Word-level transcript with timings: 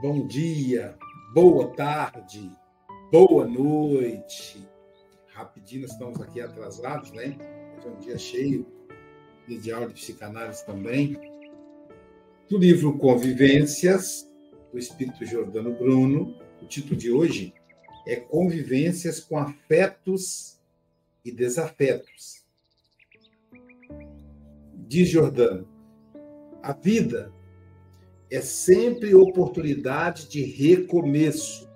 bom 0.00 0.26
dia, 0.26 0.96
boa 1.34 1.66
tarde, 1.74 2.50
boa 3.12 3.46
noite. 3.46 4.66
Rapidinho, 5.26 5.82
nós 5.82 5.92
estamos 5.92 6.22
aqui 6.22 6.40
atrasados, 6.40 7.12
né? 7.12 7.36
Hoje 7.76 7.86
é 7.86 7.90
um 7.90 7.98
dia 7.98 8.18
cheio 8.18 8.66
de 9.46 9.70
aula 9.70 9.88
de 9.88 9.94
psicanálise 9.94 10.64
também. 10.64 11.18
Do 12.48 12.56
livro 12.56 12.96
Convivências, 12.96 14.26
do 14.72 14.78
Espírito 14.78 15.26
Jordano 15.26 15.74
Bruno. 15.74 16.34
O 16.62 16.66
título 16.66 16.96
de 16.96 17.10
hoje 17.10 17.52
é 18.06 18.16
Convivências 18.16 19.20
com 19.20 19.36
Afetos 19.36 20.58
e 21.22 21.30
Desafetos. 21.30 22.42
Diz 24.88 25.10
Jordano, 25.10 25.68
a 26.62 26.72
vida 26.72 27.30
é 28.30 28.40
sempre 28.40 29.14
oportunidade 29.14 30.28
de 30.28 30.42
recomeço. 30.42 31.68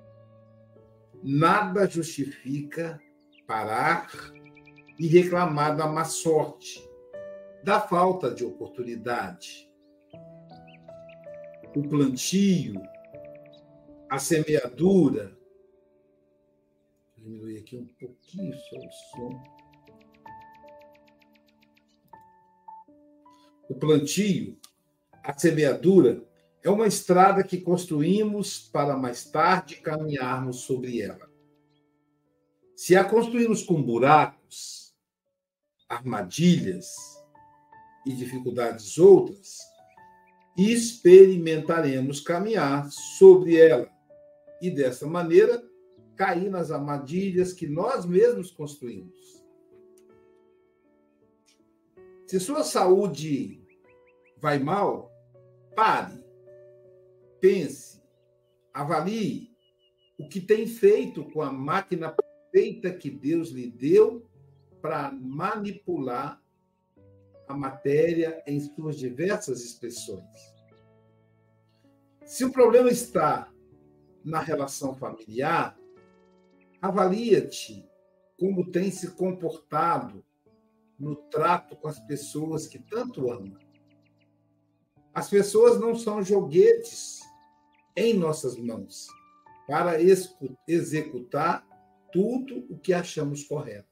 Nada 1.23 1.87
justifica 1.87 3.01
parar 3.47 4.09
e 4.99 5.07
reclamar 5.09 5.77
da 5.77 5.87
má 5.87 6.05
sorte, 6.05 6.89
da 7.65 7.80
falta 7.80 8.30
de 8.30 8.45
oportunidade. 8.45 9.69
O 11.75 11.83
plantio, 11.89 12.80
a 14.09 14.19
semeadura. 14.19 15.37
Vou 17.16 17.25
diminuir 17.25 17.59
aqui 17.59 17.77
um 17.77 17.87
pouquinho 17.99 18.55
só 18.55 18.77
o 18.77 18.93
som. 18.93 19.45
O 23.68 23.74
plantio, 23.74 24.57
a 25.24 25.37
semeadura 25.37 26.23
é 26.65 26.70
uma 26.70 26.87
estrada 26.87 27.45
que 27.45 27.60
construímos 27.60 28.59
para 28.59 28.96
mais 28.96 29.26
tarde 29.26 29.76
caminharmos 29.76 30.60
sobre 30.60 31.02
ela. 31.02 31.30
Se 32.74 32.96
a 32.96 33.04
construímos 33.04 33.62
com 33.62 33.82
buracos, 33.82 34.96
armadilhas 35.87 36.87
e 38.06 38.15
dificuldades 38.15 38.96
outras, 38.96 39.59
experimentaremos 40.56 42.18
caminhar 42.21 42.90
sobre 42.90 43.56
ela 43.56 43.90
e, 44.62 44.71
dessa 44.71 45.06
maneira, 45.06 45.62
cair 46.16 46.51
nas 46.51 46.71
armadilhas 46.71 47.52
que 47.52 47.66
nós 47.66 48.06
mesmos 48.06 48.51
construímos. 48.51 49.45
Se 52.26 52.40
sua 52.40 52.65
saúde 52.65 53.62
vai 54.40 54.59
mal, 54.59 55.12
pare 55.76 56.24
pense, 57.45 58.00
avalie 58.73 59.54
o 60.18 60.26
que 60.26 60.40
tem 60.40 60.66
feito 60.66 61.23
com 61.30 61.42
a 61.42 61.52
máquina 61.52 62.10
perfeita 62.10 62.90
que 62.90 63.10
Deus 63.10 63.50
lhe 63.50 63.70
deu 63.70 64.26
para 64.81 65.12
manipular 65.12 66.42
a 67.47 67.54
matéria 67.54 68.42
em 68.47 68.59
suas 68.59 68.97
diversas 68.97 69.62
expressões. 69.62 70.54
Se 72.25 72.47
o 72.47 72.50
problema 72.50 72.88
está 72.88 73.53
na 74.25 74.41
relação 74.41 74.94
familiar, 74.94 75.78
avalia-te 76.81 77.87
como 78.41 78.70
tem 78.70 78.91
se 78.91 79.10
comportado 79.10 80.25
no 80.98 81.15
trato 81.15 81.76
com 81.76 81.88
as 81.88 82.00
pessoas 82.06 82.66
que 82.66 82.78
tanto 82.78 83.31
ama. 83.31 83.59
As 85.12 85.28
pessoas 85.28 85.78
não 85.78 85.94
são 85.94 86.22
joguetes 86.22 87.22
em 87.97 88.15
nossas 88.15 88.56
mãos 88.56 89.09
para 89.66 89.99
executar 90.69 91.66
tudo 92.12 92.66
o 92.69 92.78
que 92.78 92.93
achamos 92.93 93.44
correto. 93.44 93.88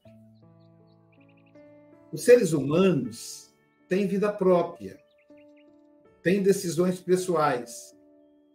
Os 2.11 2.23
seres 2.23 2.53
humanos 2.53 3.51
têm 3.87 4.07
vida 4.07 4.31
própria, 4.31 4.99
têm 6.21 6.43
decisões 6.43 6.99
pessoais 6.99 7.97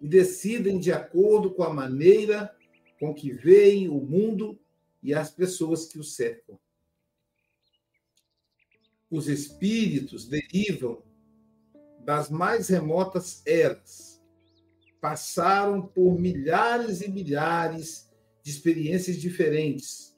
e 0.00 0.06
decidem 0.06 0.78
de 0.78 0.92
acordo 0.92 1.52
com 1.52 1.64
a 1.64 1.74
maneira 1.74 2.54
com 3.00 3.12
que 3.12 3.32
veem 3.32 3.88
o 3.88 4.00
mundo 4.00 4.58
e 5.02 5.12
as 5.12 5.30
pessoas 5.30 5.86
que 5.86 5.98
o 5.98 6.04
cercam. 6.04 6.58
Os 9.10 9.28
espíritos 9.28 10.28
derivam 10.28 11.02
das 12.04 12.30
mais 12.30 12.68
remotas 12.68 13.42
eras 13.46 14.17
passaram 15.00 15.82
por 15.82 16.18
milhares 16.18 17.00
e 17.00 17.10
milhares 17.10 18.10
de 18.42 18.50
experiências 18.50 19.16
diferentes 19.16 20.16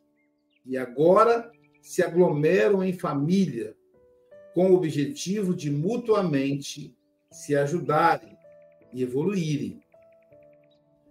e 0.64 0.76
agora 0.76 1.50
se 1.82 2.02
aglomeram 2.02 2.82
em 2.84 2.92
família 2.92 3.76
com 4.54 4.70
o 4.70 4.74
objetivo 4.74 5.54
de 5.54 5.70
mutuamente 5.70 6.96
se 7.30 7.54
ajudarem 7.54 8.36
e 8.92 9.02
evoluírem. 9.02 9.82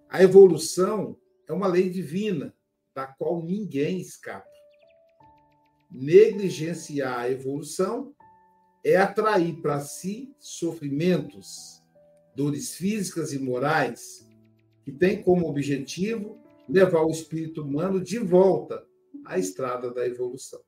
A 0.09 0.21
evolução 0.21 1.17
é 1.47 1.53
uma 1.53 1.67
lei 1.67 1.89
divina 1.89 2.53
da 2.93 3.07
qual 3.07 3.43
ninguém 3.43 3.99
escapa. 3.99 4.47
Negligenciar 5.89 7.19
a 7.19 7.31
evolução 7.31 8.13
é 8.83 8.95
atrair 8.95 9.61
para 9.61 9.79
si 9.79 10.33
sofrimentos 10.39 11.78
dores 12.39 12.73
físicas 12.73 13.33
e 13.33 13.37
morais, 13.37 14.25
que 14.85 14.93
tem 14.93 15.21
como 15.21 15.49
objetivo 15.49 16.39
levar 16.69 17.01
o 17.01 17.11
espírito 17.11 17.63
humano 17.63 17.99
de 17.99 18.17
volta 18.17 18.81
à 19.25 19.37
estrada 19.37 19.93
da 19.93 20.07
evolução. 20.07 20.61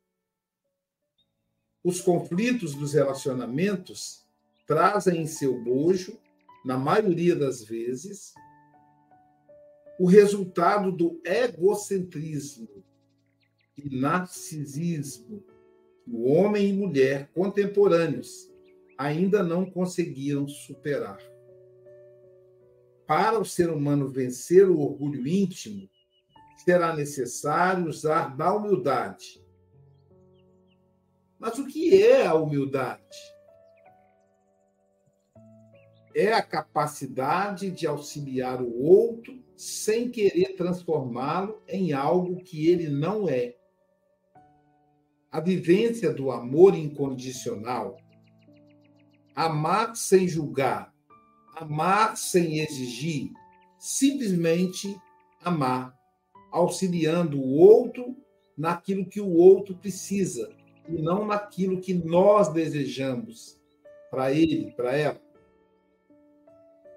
Os 1.81 2.01
conflitos 2.01 2.75
dos 2.75 2.93
relacionamentos 2.93 4.27
trazem 4.67 5.21
em 5.21 5.25
seu 5.25 5.63
bojo, 5.63 6.19
na 6.65 6.77
maioria 6.77 7.37
das 7.37 7.63
vezes, 7.63 8.33
o 9.97 10.05
resultado 10.05 10.91
do 10.91 11.21
egocentrismo 11.23 12.83
e 13.77 13.97
narcisismo 13.97 15.41
que 16.03 16.11
o 16.11 16.23
homem 16.23 16.67
e 16.67 16.73
mulher 16.73 17.31
contemporâneos 17.33 18.51
ainda 18.97 19.41
não 19.41 19.65
conseguiram 19.65 20.49
superar 20.49 21.30
para 23.11 23.37
o 23.37 23.43
ser 23.43 23.69
humano 23.69 24.07
vencer 24.07 24.69
o 24.69 24.79
orgulho 24.79 25.27
íntimo, 25.27 25.89
será 26.63 26.95
necessário 26.95 27.89
usar 27.89 28.37
da 28.37 28.55
humildade. 28.55 29.45
Mas 31.37 31.59
o 31.59 31.67
que 31.67 32.01
é 32.01 32.25
a 32.25 32.35
humildade? 32.35 33.03
É 36.15 36.31
a 36.31 36.41
capacidade 36.41 37.69
de 37.69 37.85
auxiliar 37.85 38.61
o 38.61 38.81
outro 38.81 39.43
sem 39.57 40.09
querer 40.09 40.55
transformá-lo 40.55 41.61
em 41.67 41.91
algo 41.91 42.41
que 42.41 42.69
ele 42.69 42.87
não 42.87 43.27
é. 43.27 43.57
A 45.29 45.41
vivência 45.41 46.13
do 46.13 46.31
amor 46.31 46.75
incondicional, 46.75 47.97
amar 49.35 49.97
sem 49.97 50.29
julgar, 50.29 50.90
amar 51.61 52.17
sem 52.17 52.59
exigir, 52.59 53.31
simplesmente 53.77 54.99
amar, 55.43 55.95
auxiliando 56.51 57.39
o 57.39 57.55
outro 57.55 58.17
naquilo 58.57 59.05
que 59.05 59.21
o 59.21 59.31
outro 59.31 59.75
precisa 59.75 60.51
e 60.89 60.99
não 60.99 61.25
naquilo 61.25 61.79
que 61.79 61.93
nós 61.93 62.49
desejamos 62.49 63.59
para 64.09 64.31
ele, 64.31 64.71
para 64.71 64.97
ela. 64.97 65.21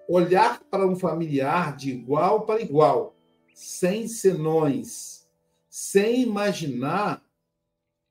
Olhar 0.08 0.61
para 0.64 0.87
um 0.87 0.96
familiar 0.96 1.76
de 1.76 1.90
igual 1.90 2.46
para 2.46 2.62
igual, 2.62 3.14
sem 3.55 4.08
senões, 4.08 5.28
sem 5.69 6.22
imaginar 6.22 7.22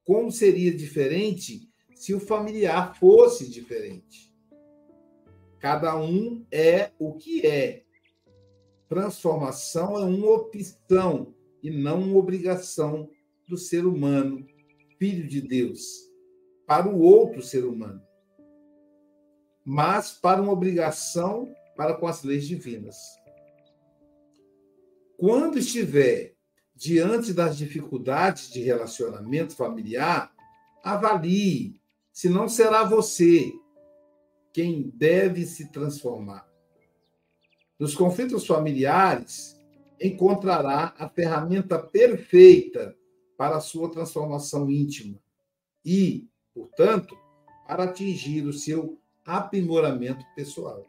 como 0.06 0.31
seria 0.31 0.73
diferente 0.73 1.67
se 1.95 2.13
o 2.13 2.19
familiar 2.19 2.95
fosse 2.99 3.49
diferente. 3.49 4.32
Cada 5.63 5.95
um 5.95 6.45
é 6.51 6.92
o 7.00 7.13
que 7.13 7.48
é. 7.48 7.86
Transformação 8.89 9.98
é 9.98 10.04
uma 10.04 10.30
opção 10.31 11.33
e 11.63 11.71
não 11.71 12.01
uma 12.01 12.18
obrigação 12.18 13.10
do 13.48 13.57
ser 13.57 13.86
humano, 13.86 14.45
filho 15.00 15.25
de 15.25 15.39
Deus, 15.39 15.81
para 16.68 16.89
o 16.89 17.00
outro 17.00 17.42
ser 17.42 17.63
humano, 17.63 18.01
mas 19.63 20.12
para 20.12 20.42
uma 20.42 20.51
obrigação 20.51 21.56
para 21.77 21.94
com 21.94 22.07
as 22.07 22.25
leis 22.25 22.45
divinas. 22.45 22.98
Quando 25.16 25.59
estiver 25.59 26.36
diante 26.75 27.33
das 27.33 27.57
dificuldades 27.57 28.51
de 28.51 28.59
relacionamento 28.59 29.56
familiar, 29.56 30.36
avalie 30.83 31.80
se 32.12 32.27
não 32.27 32.50
será 32.50 32.83
você 32.83 33.54
quem 34.53 34.91
deve 34.94 35.45
se 35.45 35.71
transformar. 35.71 36.47
Nos 37.79 37.95
conflitos 37.95 38.45
familiares, 38.45 39.59
encontrará 40.00 40.94
a 40.97 41.09
ferramenta 41.09 41.79
perfeita 41.79 42.95
para 43.35 43.57
a 43.57 43.61
sua 43.61 43.89
transformação 43.91 44.69
íntima 44.69 45.19
e, 45.83 46.29
portanto, 46.53 47.17
para 47.67 47.85
atingir 47.85 48.45
o 48.45 48.53
seu 48.53 49.00
aprimoramento 49.25 50.23
pessoal. 50.35 50.85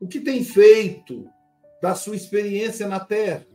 O 0.00 0.08
que 0.08 0.20
tem 0.20 0.42
feito 0.42 1.28
da 1.80 1.94
sua 1.94 2.16
experiência 2.16 2.88
na 2.88 2.98
Terra? 2.98 3.46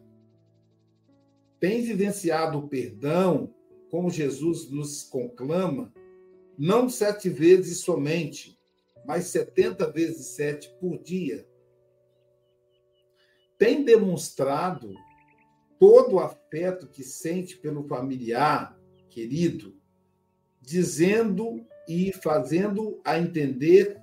Tem 1.59 1.81
vivenciado 1.81 2.57
o 2.57 2.67
perdão, 2.69 3.53
como 3.91 4.09
Jesus 4.09 4.71
nos 4.71 5.03
conclama, 5.03 5.91
não 6.59 6.89
sete 6.89 7.29
vezes 7.29 7.79
somente, 7.79 8.59
mas 9.05 9.27
setenta 9.27 9.89
vezes 9.89 10.27
sete 10.27 10.69
por 10.77 11.01
dia? 11.01 11.47
Tem 13.57 13.85
demonstrado 13.85 14.93
todo 15.79 16.15
o 16.15 16.19
afeto 16.19 16.89
que 16.89 17.01
sente 17.01 17.55
pelo 17.55 17.87
familiar 17.87 18.77
querido, 19.09 19.73
dizendo 20.59 21.65
e 21.87 22.11
fazendo 22.11 22.99
a 23.05 23.17
entender 23.17 23.97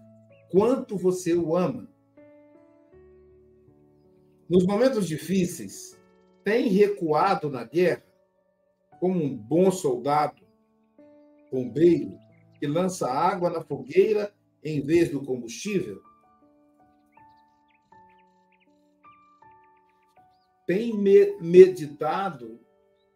quanto 0.50 0.96
você 0.96 1.34
o 1.34 1.54
ama. 1.54 1.86
Nos 4.48 4.64
momentos 4.64 5.06
difíceis, 5.06 6.00
tem 6.42 6.68
recuado 6.68 7.50
na 7.50 7.64
guerra 7.64 8.06
como 8.98 9.22
um 9.22 9.36
bom 9.36 9.70
soldado, 9.70 10.42
bombeiro, 11.52 12.25
que 12.58 12.66
lança 12.66 13.10
água 13.10 13.50
na 13.50 13.62
fogueira 13.62 14.34
em 14.62 14.80
vez 14.80 15.10
do 15.10 15.24
combustível? 15.24 16.02
Tem 20.66 20.96
meditado 21.40 22.60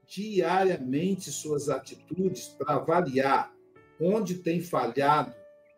diariamente 0.06 1.31
suas 1.31 1.69
atitudes 1.69 2.48
para 2.48 2.75
avaliar 2.75 3.52
onde 4.00 4.37
tem 4.37 4.60
falhado 4.60 5.34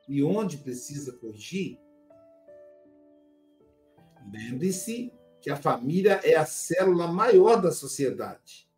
e 0.08 0.22
onde 0.22 0.58
precisa 0.58 1.12
corrigir? 1.12 1.78
Lembre-se 4.30 5.12
que 5.40 5.50
a 5.50 5.56
família 5.56 6.20
é 6.22 6.36
a 6.36 6.46
célula 6.46 7.08
maior 7.08 7.60
da 7.60 7.72
sociedade. 7.72 8.68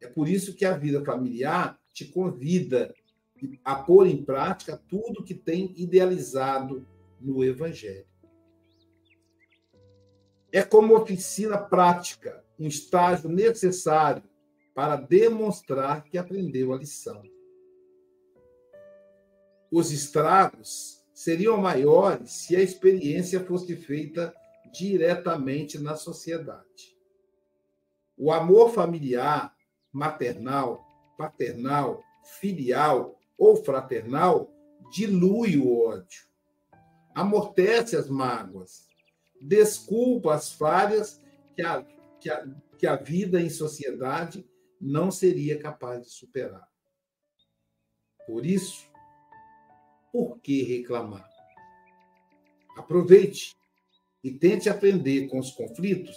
É 0.00 0.08
por 0.08 0.28
isso 0.28 0.54
que 0.54 0.64
a 0.64 0.76
vida 0.76 1.04
familiar 1.04 1.78
te 1.92 2.04
convida 2.04 2.94
a 3.64 3.76
pôr 3.76 4.06
em 4.06 4.24
prática 4.24 4.80
tudo 4.88 5.24
que 5.24 5.34
tem 5.34 5.72
idealizado 5.76 6.86
no 7.20 7.44
Evangelho. 7.44 8.06
É 10.52 10.62
como 10.62 10.96
oficina 10.96 11.58
prática, 11.58 12.44
um 12.58 12.66
estágio 12.66 13.28
necessário 13.28 14.22
para 14.74 14.96
demonstrar 14.96 16.04
que 16.04 16.16
aprendeu 16.16 16.72
a 16.72 16.78
lição 16.78 17.22
os 19.70 19.92
estragos 19.92 21.04
seriam 21.12 21.58
maiores 21.58 22.30
se 22.30 22.56
a 22.56 22.60
experiência 22.60 23.44
fosse 23.44 23.76
feita 23.76 24.34
diretamente 24.72 25.78
na 25.78 25.94
sociedade. 25.94 26.96
O 28.16 28.32
amor 28.32 28.72
familiar, 28.72 29.54
maternal, 29.92 30.84
paternal, 31.16 32.02
filial 32.40 33.17
ou 33.38 33.56
fraternal 33.56 34.52
dilui 34.90 35.56
o 35.56 35.86
ódio, 35.86 36.26
amortece 37.14 37.96
as 37.96 38.08
mágoas, 38.08 38.88
desculpa 39.40 40.34
as 40.34 40.52
falhas 40.52 41.22
que 41.54 41.62
a, 41.62 41.82
que 42.20 42.28
a, 42.28 42.46
que 42.76 42.86
a 42.86 42.96
vida 42.96 43.40
em 43.40 43.48
sociedade 43.48 44.44
não 44.80 45.10
seria 45.10 45.58
capaz 45.58 46.02
de 46.02 46.10
superar. 46.10 46.68
Por 48.26 48.44
isso, 48.44 48.86
por 50.12 50.38
que 50.40 50.62
reclamar? 50.62 51.28
Aproveite 52.76 53.56
e 54.22 54.32
tente 54.32 54.68
aprender 54.68 55.28
com 55.28 55.38
os 55.38 55.50
conflitos. 55.50 56.16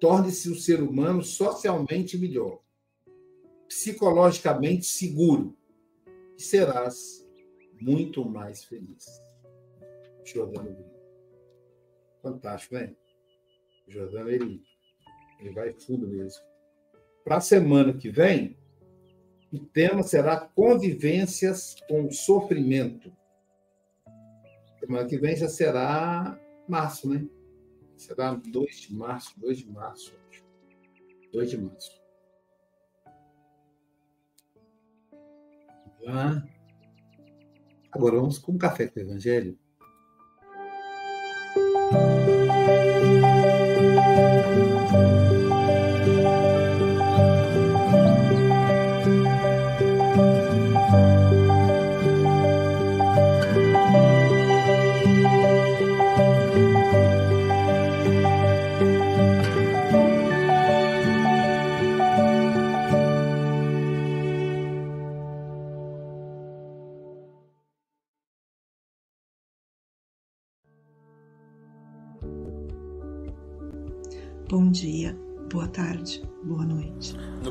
Torne-se 0.00 0.48
o 0.48 0.52
um 0.52 0.58
ser 0.58 0.80
humano 0.80 1.22
socialmente 1.22 2.16
melhor, 2.16 2.62
psicologicamente 3.66 4.86
seguro 4.86 5.57
e 6.38 6.42
serás 6.42 7.28
muito 7.80 8.24
mais 8.24 8.64
feliz. 8.64 9.04
Jordano 10.24 10.72
Brito. 10.72 10.98
Fantástico, 12.22 12.74
né? 12.76 12.94
Jordano, 13.88 14.30
ele, 14.30 14.62
ele 15.40 15.50
vai 15.50 15.72
fundo 15.72 16.06
mesmo. 16.06 16.42
Para 17.24 17.36
a 17.36 17.40
semana 17.40 17.92
que 17.92 18.08
vem, 18.08 18.56
o 19.52 19.58
tema 19.58 20.02
será 20.02 20.38
convivências 20.38 21.74
com 21.88 22.06
o 22.06 22.12
sofrimento. 22.12 23.12
Semana 24.78 25.08
que 25.08 25.18
vem 25.18 25.34
já 25.34 25.48
será 25.48 26.38
março, 26.68 27.08
né? 27.08 27.26
Será 27.96 28.34
2 28.34 28.80
de 28.80 28.94
março, 28.94 29.38
2 29.40 29.58
de 29.58 29.70
março. 29.70 30.16
2 31.32 31.50
de 31.50 31.58
março. 31.58 31.97
Agora 37.92 38.16
vamos 38.16 38.38
com 38.38 38.52
o 38.52 38.58
café 38.58 38.86
com 38.86 38.98
o 38.98 39.02
Evangelho. 39.02 39.58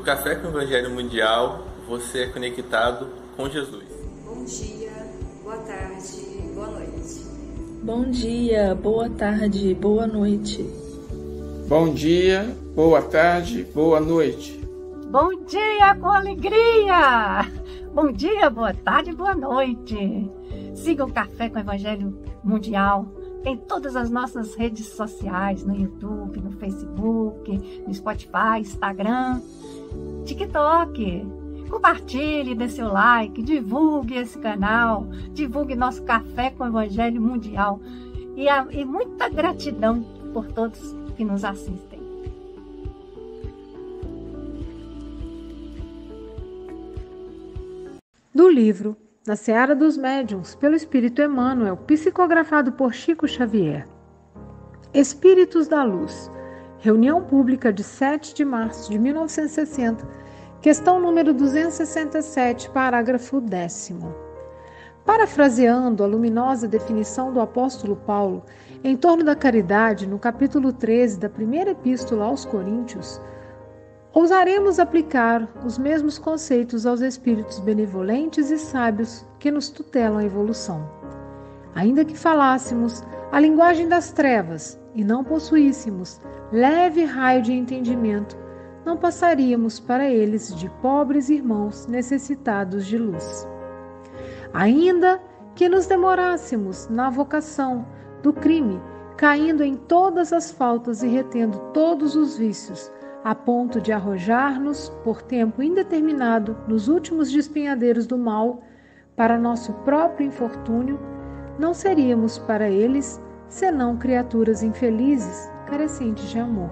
Café 0.08 0.36
com 0.36 0.46
o 0.46 0.50
Evangelho 0.52 0.90
Mundial, 0.90 1.66
você 1.86 2.20
é 2.20 2.26
conectado 2.28 3.08
com 3.36 3.46
Jesus. 3.46 3.84
Bom 4.24 4.42
dia, 4.42 4.90
boa 5.44 5.58
tarde, 5.58 6.16
boa 6.54 6.66
noite. 6.66 7.26
Bom 7.82 8.04
dia, 8.10 8.74
boa 8.74 9.10
tarde, 9.10 9.74
boa 9.74 10.06
noite. 10.06 10.62
Bom 11.68 11.92
dia, 11.92 12.56
boa 12.74 13.02
tarde, 13.02 13.64
boa 13.74 14.00
noite. 14.00 14.58
Bom 15.10 15.44
dia 15.44 15.94
com 15.96 16.08
alegria! 16.08 17.44
Bom 17.92 18.10
dia, 18.10 18.48
boa 18.48 18.72
tarde, 18.72 19.12
boa 19.12 19.34
noite. 19.34 20.30
Siga 20.74 21.04
o 21.04 21.12
Café 21.12 21.50
com 21.50 21.58
o 21.58 21.60
Evangelho 21.60 22.18
Mundial 22.42 23.06
em 23.44 23.56
todas 23.56 23.94
as 23.94 24.10
nossas 24.10 24.54
redes 24.54 24.86
sociais, 24.86 25.64
no 25.64 25.74
YouTube, 25.74 26.40
no 26.40 26.52
Facebook, 26.52 27.82
no 27.86 27.92
Spotify, 27.92 28.60
Instagram, 28.60 29.40
TikTok. 30.28 31.26
Compartilhe, 31.70 32.54
dê 32.54 32.68
seu 32.68 32.92
like, 32.92 33.42
divulgue 33.42 34.16
esse 34.16 34.38
canal, 34.38 35.06
divulgue 35.32 35.74
nosso 35.74 36.02
Café 36.02 36.50
com 36.50 36.64
o 36.64 36.66
Evangelho 36.66 37.20
Mundial. 37.20 37.80
E, 38.36 38.48
a, 38.48 38.66
e 38.70 38.84
muita 38.84 39.28
gratidão 39.28 40.02
por 40.32 40.46
todos 40.48 40.94
que 41.16 41.24
nos 41.24 41.44
assistem. 41.44 41.98
Do 48.34 48.48
livro 48.48 48.96
na 49.26 49.34
Seara 49.34 49.74
dos 49.74 49.96
Médiuns, 49.96 50.54
pelo 50.54 50.74
Espírito 50.74 51.20
Emmanuel, 51.20 51.76
psicografado 51.76 52.72
por 52.72 52.94
Chico 52.94 53.26
Xavier. 53.26 53.86
Espíritos 54.94 55.68
da 55.68 55.82
Luz. 55.84 56.30
Reunião 56.80 57.20
pública 57.20 57.72
de 57.72 57.82
7 57.82 58.32
de 58.32 58.44
março 58.44 58.88
de 58.88 59.00
1960, 59.00 60.06
questão 60.60 61.00
número 61.00 61.34
267, 61.34 62.70
parágrafo 62.70 63.40
10. 63.40 63.94
Parafraseando 65.04 66.04
a 66.04 66.06
luminosa 66.06 66.68
definição 66.68 67.32
do 67.32 67.40
apóstolo 67.40 67.96
Paulo 67.96 68.44
em 68.84 68.96
torno 68.96 69.24
da 69.24 69.34
caridade 69.34 70.06
no 70.06 70.20
capítulo 70.20 70.72
13 70.72 71.18
da 71.18 71.28
primeira 71.28 71.72
epístola 71.72 72.26
aos 72.26 72.44
Coríntios, 72.44 73.20
Ousaremos 74.14 74.78
aplicar 74.78 75.48
os 75.64 75.78
mesmos 75.78 76.18
conceitos 76.18 76.86
aos 76.86 77.00
espíritos 77.00 77.58
benevolentes 77.60 78.50
e 78.50 78.58
sábios 78.58 79.24
que 79.38 79.50
nos 79.50 79.68
tutelam 79.68 80.18
a 80.18 80.24
evolução. 80.24 80.88
Ainda 81.74 82.04
que 82.04 82.16
falássemos 82.16 83.02
a 83.02 83.18
a 83.30 83.40
linguagem 83.40 83.86
das 83.86 84.10
trevas 84.10 84.80
e 84.98 85.04
não 85.04 85.22
possuíssemos 85.22 86.20
leve 86.50 87.04
raio 87.04 87.40
de 87.40 87.52
entendimento, 87.52 88.36
não 88.84 88.96
passaríamos 88.96 89.78
para 89.78 90.10
eles 90.10 90.52
de 90.56 90.68
pobres 90.82 91.30
irmãos 91.30 91.86
necessitados 91.86 92.84
de 92.84 92.98
luz. 92.98 93.46
Ainda 94.52 95.22
que 95.54 95.68
nos 95.68 95.86
demorássemos 95.86 96.88
na 96.88 97.10
vocação 97.10 97.86
do 98.24 98.32
crime, 98.32 98.80
caindo 99.16 99.62
em 99.62 99.76
todas 99.76 100.32
as 100.32 100.50
faltas 100.50 101.00
e 101.04 101.06
retendo 101.06 101.60
todos 101.72 102.16
os 102.16 102.36
vícios, 102.36 102.90
a 103.22 103.36
ponto 103.36 103.80
de 103.80 103.92
arrojar-nos 103.92 104.88
por 105.04 105.22
tempo 105.22 105.62
indeterminado 105.62 106.56
nos 106.66 106.88
últimos 106.88 107.30
despenhadeiros 107.30 108.04
do 108.04 108.18
mal, 108.18 108.62
para 109.14 109.38
nosso 109.38 109.72
próprio 109.84 110.26
infortúnio, 110.26 110.98
não 111.56 111.72
seríamos 111.72 112.36
para 112.36 112.68
eles 112.68 113.20
senão 113.48 113.96
criaturas 113.96 114.62
infelizes, 114.62 115.50
carecentes 115.66 116.28
de 116.28 116.38
amor. 116.38 116.70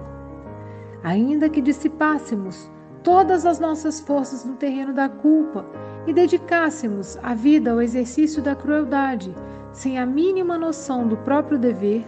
Ainda 1.03 1.49
que 1.49 1.61
dissipássemos 1.61 2.69
todas 3.03 3.45
as 3.45 3.59
nossas 3.59 3.99
forças 3.99 4.43
no 4.43 4.55
terreno 4.55 4.93
da 4.93 5.07
culpa 5.07 5.65
e 6.05 6.13
dedicássemos 6.13 7.17
a 7.23 7.33
vida 7.33 7.71
ao 7.71 7.81
exercício 7.81 8.41
da 8.41 8.55
crueldade, 8.55 9.33
sem 9.71 9.97
a 9.99 10.05
mínima 10.05 10.57
noção 10.57 11.07
do 11.07 11.17
próprio 11.17 11.57
dever, 11.57 12.05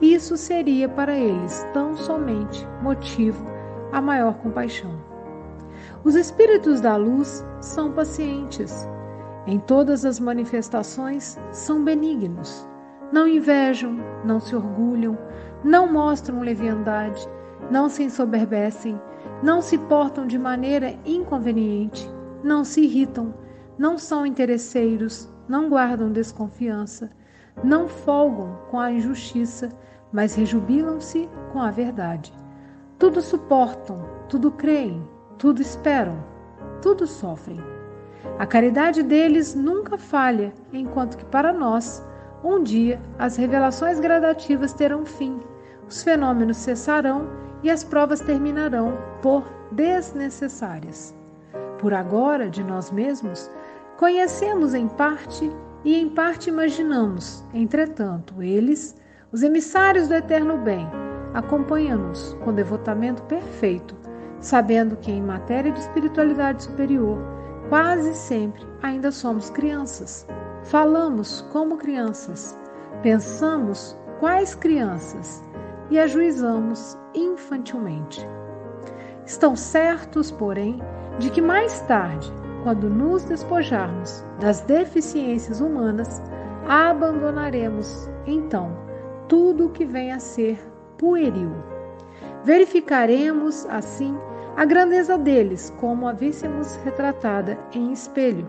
isso 0.00 0.36
seria 0.36 0.88
para 0.88 1.18
eles 1.18 1.66
tão 1.72 1.96
somente 1.96 2.66
motivo 2.82 3.44
a 3.92 4.00
maior 4.00 4.34
compaixão. 4.34 4.90
Os 6.04 6.14
espíritos 6.14 6.80
da 6.80 6.96
luz 6.96 7.44
são 7.60 7.92
pacientes. 7.92 8.88
Em 9.46 9.58
todas 9.58 10.04
as 10.04 10.20
manifestações 10.20 11.38
são 11.50 11.84
benignos. 11.84 12.69
Não 13.12 13.26
invejam, 13.26 13.98
não 14.24 14.38
se 14.38 14.54
orgulham, 14.54 15.18
não 15.64 15.92
mostram 15.92 16.40
leviandade, 16.40 17.28
não 17.70 17.88
se 17.88 18.04
ensoberbecem, 18.04 19.00
não 19.42 19.60
se 19.60 19.76
portam 19.76 20.26
de 20.26 20.38
maneira 20.38 20.94
inconveniente, 21.04 22.08
não 22.42 22.64
se 22.64 22.82
irritam, 22.82 23.34
não 23.76 23.98
são 23.98 24.24
interesseiros, 24.24 25.28
não 25.48 25.68
guardam 25.68 26.12
desconfiança, 26.12 27.10
não 27.64 27.88
folgam 27.88 28.58
com 28.70 28.78
a 28.78 28.92
injustiça, 28.92 29.68
mas 30.12 30.34
rejubilam-se 30.34 31.28
com 31.52 31.60
a 31.60 31.70
verdade. 31.70 32.32
Tudo 32.98 33.20
suportam, 33.20 34.04
tudo 34.28 34.50
creem, 34.50 35.02
tudo 35.38 35.60
esperam, 35.60 36.22
tudo 36.82 37.06
sofrem. 37.06 37.60
A 38.38 38.46
caridade 38.46 39.02
deles 39.02 39.54
nunca 39.54 39.96
falha, 39.96 40.52
enquanto 40.72 41.16
que 41.16 41.24
para 41.24 41.52
nós, 41.52 42.06
um 42.42 42.62
dia, 42.62 43.00
as 43.18 43.36
revelações 43.36 44.00
gradativas 44.00 44.72
terão 44.72 45.04
fim, 45.04 45.40
os 45.88 46.02
fenômenos 46.02 46.56
cessarão 46.56 47.28
e 47.62 47.70
as 47.70 47.84
provas 47.84 48.20
terminarão 48.20 48.96
por 49.20 49.44
desnecessárias. 49.70 51.14
Por 51.78 51.92
agora, 51.92 52.48
de 52.48 52.64
nós 52.64 52.90
mesmos, 52.90 53.50
conhecemos 53.96 54.74
em 54.74 54.88
parte 54.88 55.50
e 55.84 55.98
em 55.98 56.08
parte 56.08 56.48
imaginamos, 56.48 57.44
entretanto, 57.54 58.42
eles, 58.42 58.96
os 59.32 59.42
emissários 59.42 60.08
do 60.08 60.14
eterno 60.14 60.58
bem, 60.58 60.86
acompanha-nos 61.34 62.36
com 62.44 62.52
devotamento 62.52 63.22
perfeito, 63.24 63.96
sabendo 64.40 64.96
que 64.96 65.10
em 65.10 65.22
matéria 65.22 65.72
de 65.72 65.80
espiritualidade 65.80 66.64
superior, 66.64 67.18
quase 67.68 68.14
sempre 68.14 68.66
ainda 68.82 69.10
somos 69.10 69.50
crianças. 69.50 70.26
Falamos 70.64 71.40
como 71.52 71.78
crianças, 71.78 72.58
pensamos 73.02 73.96
quais 74.20 74.54
crianças 74.54 75.42
e 75.90 75.98
ajuizamos 75.98 76.98
infantilmente. 77.14 78.26
Estão 79.24 79.56
certos, 79.56 80.30
porém, 80.30 80.80
de 81.18 81.30
que 81.30 81.40
mais 81.40 81.80
tarde, 81.82 82.32
quando 82.62 82.90
nos 82.90 83.24
despojarmos 83.24 84.24
das 84.38 84.60
deficiências 84.60 85.60
humanas, 85.60 86.22
abandonaremos 86.68 88.08
então 88.26 88.76
tudo 89.28 89.66
o 89.66 89.70
que 89.70 89.84
vem 89.84 90.12
a 90.12 90.20
ser 90.20 90.58
pueril. 90.98 91.52
Verificaremos, 92.44 93.66
assim, 93.66 94.16
a 94.56 94.64
grandeza 94.64 95.16
deles 95.16 95.72
como 95.80 96.06
a 96.06 96.12
víssemos 96.12 96.76
retratada 96.84 97.58
em 97.72 97.92
espelho, 97.92 98.46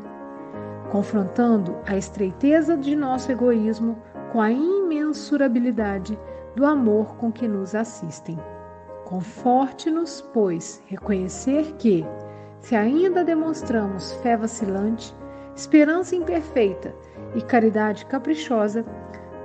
confrontando 0.91 1.77
a 1.87 1.95
estreiteza 1.95 2.75
de 2.75 2.95
nosso 2.95 3.31
egoísmo 3.31 3.97
com 4.31 4.41
a 4.41 4.51
imensurabilidade 4.51 6.19
do 6.53 6.65
amor 6.65 7.15
com 7.15 7.31
que 7.31 7.47
nos 7.47 7.73
assistem. 7.73 8.37
Conforte-nos, 9.05 10.21
pois, 10.33 10.83
reconhecer 10.87 11.73
que, 11.77 12.05
se 12.59 12.75
ainda 12.75 13.23
demonstramos 13.23 14.11
fé 14.21 14.35
vacilante, 14.35 15.15
esperança 15.55 16.15
imperfeita 16.15 16.93
e 17.35 17.41
caridade 17.41 18.05
caprichosa, 18.05 18.85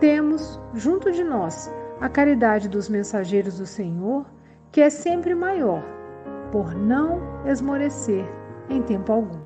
temos, 0.00 0.60
junto 0.74 1.12
de 1.12 1.22
nós, 1.22 1.72
a 2.00 2.08
caridade 2.08 2.68
dos 2.68 2.88
mensageiros 2.88 3.58
do 3.58 3.66
Senhor, 3.66 4.26
que 4.72 4.80
é 4.80 4.90
sempre 4.90 5.34
maior, 5.34 5.82
por 6.50 6.74
não 6.74 7.20
esmorecer 7.46 8.24
em 8.68 8.82
tempo 8.82 9.12
algum. 9.12 9.45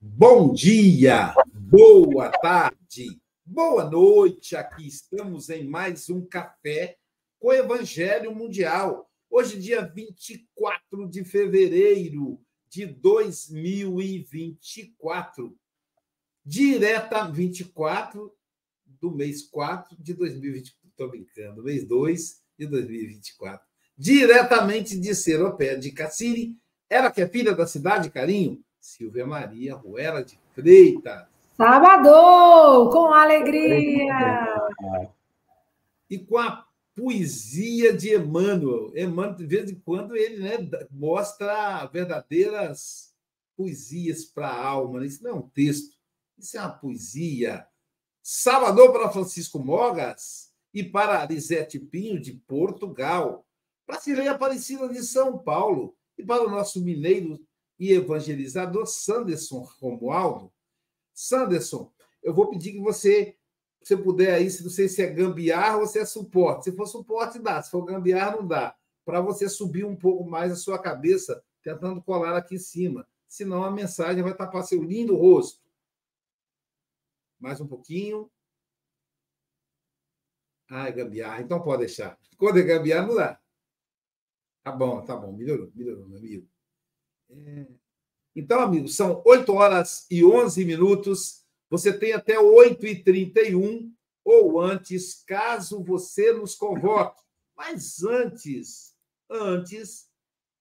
Bom 0.00 0.52
dia, 0.52 1.34
boa 1.52 2.30
tarde, 2.30 3.20
boa 3.44 3.90
noite. 3.90 4.54
Aqui 4.54 4.86
estamos 4.86 5.50
em 5.50 5.68
mais 5.68 6.08
um 6.08 6.24
café 6.24 6.96
com 7.40 7.48
o 7.48 7.52
Evangelho 7.52 8.32
Mundial. 8.32 9.10
Hoje, 9.28 9.58
dia 9.58 9.84
24 9.84 11.08
de 11.10 11.24
fevereiro 11.24 12.40
de 12.68 12.86
2024. 12.86 15.58
Direta 16.44 17.28
24 17.28 18.32
do 18.86 19.10
mês 19.10 19.48
4 19.48 20.00
de 20.00 20.14
2020. 20.14 20.76
Estou 20.90 21.10
brincando, 21.10 21.64
mês 21.64 21.84
2 21.88 22.40
de 22.56 22.68
2024. 22.68 23.66
Diretamente 23.96 24.96
de 24.96 25.12
Seropé 25.12 25.74
de 25.74 25.90
Cassiri, 25.90 26.56
ela 26.88 27.10
que 27.10 27.20
é 27.20 27.26
filha 27.26 27.52
da 27.52 27.66
cidade, 27.66 28.12
carinho, 28.12 28.64
Silvia 28.88 29.26
Maria 29.26 29.74
Ruela 29.74 30.24
de 30.24 30.40
Freitas. 30.54 31.26
Sábado, 31.58 32.88
com 32.90 33.12
alegria! 33.12 34.56
E 36.08 36.18
com 36.18 36.38
a 36.38 36.66
poesia 36.96 37.92
de 37.92 38.14
Emmanuel. 38.14 38.90
Emmanuel, 38.96 39.34
de 39.34 39.46
vez 39.46 39.70
em 39.70 39.78
quando, 39.78 40.16
ele 40.16 40.38
né, 40.38 40.56
mostra 40.90 41.84
verdadeiras 41.86 43.14
poesias 43.54 44.24
para 44.24 44.48
a 44.48 44.66
alma. 44.66 45.00
Né? 45.00 45.06
Isso 45.06 45.22
não 45.22 45.30
é 45.32 45.34
um 45.34 45.48
texto, 45.48 45.94
isso 46.38 46.56
é 46.56 46.60
uma 46.60 46.70
poesia 46.70 47.66
Salvador 48.22 48.92
para 48.92 49.10
Francisco 49.10 49.58
Mogas 49.58 50.50
e 50.72 50.82
para 50.82 51.26
Lisete 51.26 51.78
Pinho, 51.78 52.20
de 52.20 52.32
Portugal. 52.32 53.46
Para 53.86 54.00
Cirlei 54.00 54.28
Aparecida, 54.28 54.88
de 54.88 55.02
São 55.02 55.38
Paulo. 55.38 55.94
E 56.16 56.24
para 56.24 56.46
o 56.46 56.50
nosso 56.50 56.82
mineiro 56.82 57.38
e 57.78 57.92
evangelizador 57.92 58.86
Sanderson 58.86 59.60
Romualdo. 59.80 60.52
Sanderson, 61.12 61.92
eu 62.22 62.34
vou 62.34 62.50
pedir 62.50 62.72
que 62.72 62.80
você, 62.80 63.36
se 63.82 63.96
puder 63.96 64.34
aí, 64.34 64.50
se 64.50 64.62
não 64.62 64.70
sei 64.70 64.88
se 64.88 65.02
é 65.02 65.06
gambiarra 65.06 65.78
ou 65.78 65.86
se 65.86 65.98
é 65.98 66.04
suporte. 66.04 66.64
Se 66.64 66.72
for 66.72 66.86
suporte, 66.86 67.38
dá. 67.38 67.62
Se 67.62 67.70
for 67.70 67.84
gambiarra, 67.84 68.36
não 68.36 68.46
dá. 68.46 68.76
Para 69.04 69.20
você 69.20 69.48
subir 69.48 69.84
um 69.84 69.96
pouco 69.96 70.28
mais 70.28 70.52
a 70.52 70.56
sua 70.56 70.78
cabeça, 70.78 71.42
tentando 71.62 72.02
colar 72.02 72.36
aqui 72.36 72.56
em 72.56 72.58
cima. 72.58 73.06
Senão 73.26 73.62
a 73.62 73.70
mensagem 73.70 74.22
vai 74.22 74.34
tapar 74.34 74.64
seu 74.64 74.82
lindo 74.82 75.16
rosto. 75.16 75.62
Mais 77.38 77.60
um 77.60 77.66
pouquinho. 77.66 78.30
Ah, 80.68 80.88
é 80.88 80.92
gambiarra. 80.92 81.40
Então 81.40 81.62
pode 81.62 81.80
deixar. 81.80 82.18
Quando 82.36 82.58
é 82.58 82.62
gambiarra, 82.62 83.06
não 83.06 83.14
dá. 83.14 83.40
Tá 84.62 84.72
bom, 84.72 85.02
tá 85.02 85.16
bom. 85.16 85.32
Melhorou, 85.32 85.70
melhorou, 85.74 86.06
meu 86.08 86.18
amigo. 86.18 86.48
É... 87.30 87.66
Então, 88.34 88.60
amigos, 88.60 88.94
são 88.94 89.22
8 89.24 89.52
horas 89.52 90.06
e 90.10 90.24
11 90.24 90.64
minutos. 90.64 91.44
Você 91.70 91.92
tem 91.92 92.12
até 92.12 92.36
8h31 92.36 93.90
ou 94.24 94.60
antes, 94.60 95.22
caso 95.26 95.82
você 95.82 96.32
nos 96.32 96.54
convoque. 96.54 97.22
Mas 97.56 98.02
antes, 98.04 98.94
antes, 99.28 100.08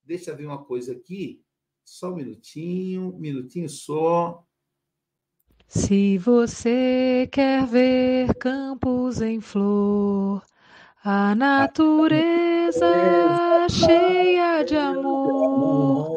deixa 0.03 0.31
eu 0.31 0.37
ver 0.37 0.45
uma 0.45 0.63
coisa 0.63 0.93
aqui. 0.93 1.43
Só 1.85 2.11
um 2.11 2.15
minutinho, 2.15 3.13
um 3.13 3.19
minutinho 3.19 3.69
só. 3.69 4.43
Se 5.67 6.17
você 6.17 7.27
quer 7.31 7.65
ver 7.67 8.33
campos 8.35 9.21
em 9.21 9.41
flor, 9.41 10.41
a 11.03 11.35
natureza 11.35 12.87
cheia 13.69 14.63
de 14.63 14.75
amor, 14.75 16.16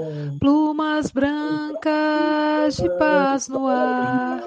plumas 1.00 1.11
brancas 1.11 2.76
de 2.76 2.88
paz 2.99 3.49
no 3.49 3.66
ar. 3.66 4.45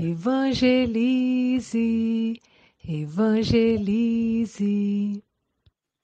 Evangelize, 0.00 1.60
evangelize. 2.88 4.04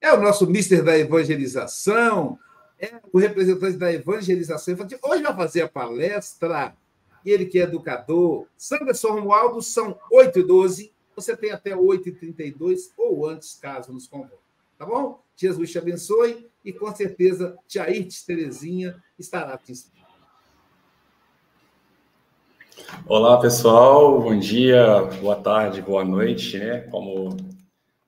É 0.00 0.12
o 0.12 0.20
nosso 0.20 0.46
mister 0.48 0.82
da 0.82 0.98
evangelização, 0.98 2.36
é 2.78 3.00
o 3.12 3.18
representante 3.18 3.76
da 3.76 3.92
evangelização. 3.92 4.74
Hoje 5.02 5.22
vai 5.22 5.36
fazer 5.36 5.62
a 5.62 5.68
palestra, 5.68 6.74
ele 7.24 7.46
que 7.46 7.60
é 7.60 7.62
educador. 7.62 8.46
Sandra 8.56 8.92
Romualdo, 9.04 9.62
são 9.62 9.96
8 10.10 10.40
e 10.40 10.42
12 10.42 10.92
Você 11.14 11.36
tem 11.36 11.52
até 11.52 11.76
8 11.76 12.08
e 12.08 12.12
32 12.12 12.90
ou 12.96 13.26
antes, 13.28 13.54
caso 13.54 13.92
nos 13.92 14.08
convoque. 14.08 14.42
Tá 14.76 14.84
bom? 14.84 15.22
Jesus 15.36 15.70
te 15.70 15.78
abençoe 15.78 16.50
e 16.64 16.72
com 16.72 16.92
certeza 16.94 17.56
Tia 17.68 17.90
Irtes 17.90 18.24
Terezinha 18.24 18.96
estará 19.18 19.60
ensinando. 19.68 20.04
Olá, 23.06 23.38
pessoal. 23.38 24.20
Bom 24.20 24.38
dia, 24.38 25.02
boa 25.20 25.36
tarde, 25.36 25.82
boa 25.82 26.04
noite, 26.04 26.58
né? 26.58 26.80
Como 26.90 27.36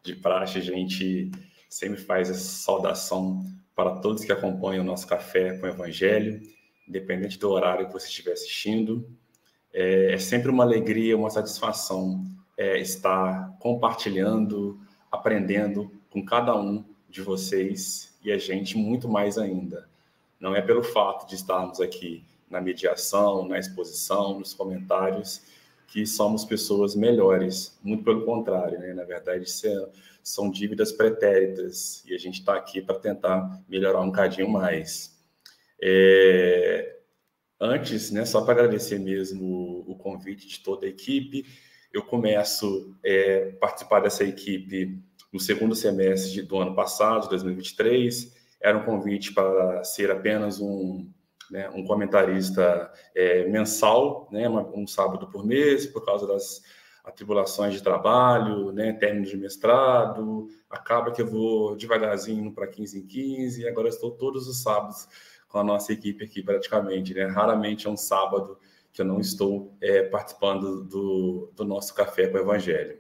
de 0.03 0.17
praxe, 0.17 0.59
a 0.59 0.63
gente 0.63 1.31
sempre 1.69 2.01
faz 2.01 2.31
essa 2.31 2.41
saudação 2.41 3.45
para 3.75 3.97
todos 3.97 4.25
que 4.25 4.33
acompanham 4.33 4.83
o 4.83 4.87
nosso 4.87 5.07
café 5.07 5.59
com 5.59 5.67
o 5.67 5.69
Evangelho, 5.69 6.41
independente 6.89 7.39
do 7.39 7.51
horário 7.51 7.87
que 7.87 7.93
você 7.93 8.07
estiver 8.07 8.33
assistindo. 8.33 9.07
É, 9.73 10.15
é 10.15 10.19
sempre 10.19 10.51
uma 10.51 10.65
alegria, 10.65 11.17
uma 11.17 11.29
satisfação 11.29 12.25
é, 12.57 12.79
estar 12.79 13.55
compartilhando, 13.59 14.81
aprendendo 15.11 15.93
com 16.09 16.25
cada 16.25 16.57
um 16.57 16.85
de 17.09 17.21
vocês 17.21 18.16
e 18.27 18.33
a 18.33 18.39
gente 18.39 18.77
muito 18.77 19.09
mais 19.09 19.39
ainda. 19.39 19.89
Não 20.41 20.55
é 20.55 20.61
pelo 20.61 20.83
fato 20.83 21.29
de 21.29 21.37
estarmos 21.37 21.81
aqui 21.81 22.25
na 22.51 22.61
mediação, 22.61 23.47
na 23.47 23.57
exposição, 23.57 24.41
nos 24.41 24.53
comentários, 24.53 25.43
que 25.87 26.05
somos 26.05 26.45
pessoas 26.45 26.97
melhores. 26.97 27.79
Muito 27.85 28.03
pelo 28.03 28.25
contrário, 28.25 28.81
né? 28.81 28.93
Na 28.93 29.05
verdade, 29.05 29.47
é, 29.65 29.89
são 30.25 30.51
dívidas 30.51 30.91
pretéritas 30.91 32.05
e 32.05 32.15
a 32.15 32.19
gente 32.19 32.41
está 32.41 32.57
aqui 32.57 32.83
para 32.83 32.99
tentar 32.99 33.63
melhorar 33.69 34.01
um 34.01 34.11
cadinho 34.11 34.49
mais. 34.49 35.17
É... 35.81 36.97
Antes, 37.61 38.11
né, 38.11 38.25
só 38.25 38.43
para 38.43 38.55
agradecer 38.55 38.99
mesmo 38.99 39.85
o 39.87 39.95
convite 39.95 40.49
de 40.49 40.61
toda 40.61 40.85
a 40.85 40.89
equipe, 40.89 41.47
eu 41.93 42.03
começo 42.03 42.93
a 43.05 43.09
é, 43.09 43.53
participar 43.53 44.01
dessa 44.01 44.25
equipe 44.25 45.01
no 45.33 45.41
segundo 45.41 45.75
semestre 45.75 46.43
do 46.43 46.59
ano 46.59 46.75
passado, 46.75 47.29
2023. 47.29 48.35
Era 48.61 48.79
um 48.79 48.85
convite 48.85 49.33
para 49.33 49.85
ser 49.85 50.11
apenas 50.11 50.61
um, 50.61 51.09
né, 51.51 51.69
um 51.71 51.85
comentarista 51.85 52.91
é, 53.15 53.47
mensal, 53.49 54.29
né, 54.31 54.49
um 54.49 54.87
sábado 54.87 55.29
por 55.29 55.45
mês, 55.45 55.87
por 55.87 56.05
causa 56.05 56.27
das 56.27 56.63
atribulações 57.05 57.75
de 57.75 57.83
trabalho, 57.83 58.73
né, 58.73 58.93
término 58.93 59.27
de 59.27 59.37
mestrado. 59.37 60.49
Acaba 60.69 61.13
que 61.13 61.23
eu 61.23 61.27
vou 61.27 61.77
devagarzinho 61.77 62.53
para 62.53 62.67
15 62.67 62.99
em 62.99 63.07
15, 63.07 63.63
e 63.63 63.69
agora 63.69 63.89
estou 63.89 64.11
todos 64.11 64.49
os 64.49 64.63
sábados 64.63 65.07
com 65.49 65.59
a 65.59 65.65
nossa 65.65 65.93
equipe 65.93 66.25
aqui, 66.25 66.43
praticamente. 66.43 67.15
Né? 67.15 67.27
Raramente 67.27 67.87
é 67.87 67.91
um 67.91 67.97
sábado 67.97 68.59
que 68.93 69.03
eu 69.03 69.07
não 69.07 69.21
estou 69.21 69.77
é, 69.81 70.03
participando 70.03 70.83
do, 70.83 71.53
do 71.55 71.65
nosso 71.65 71.95
Café 71.95 72.27
com 72.27 72.39
o 72.39 72.41
Evangelho. 72.41 72.99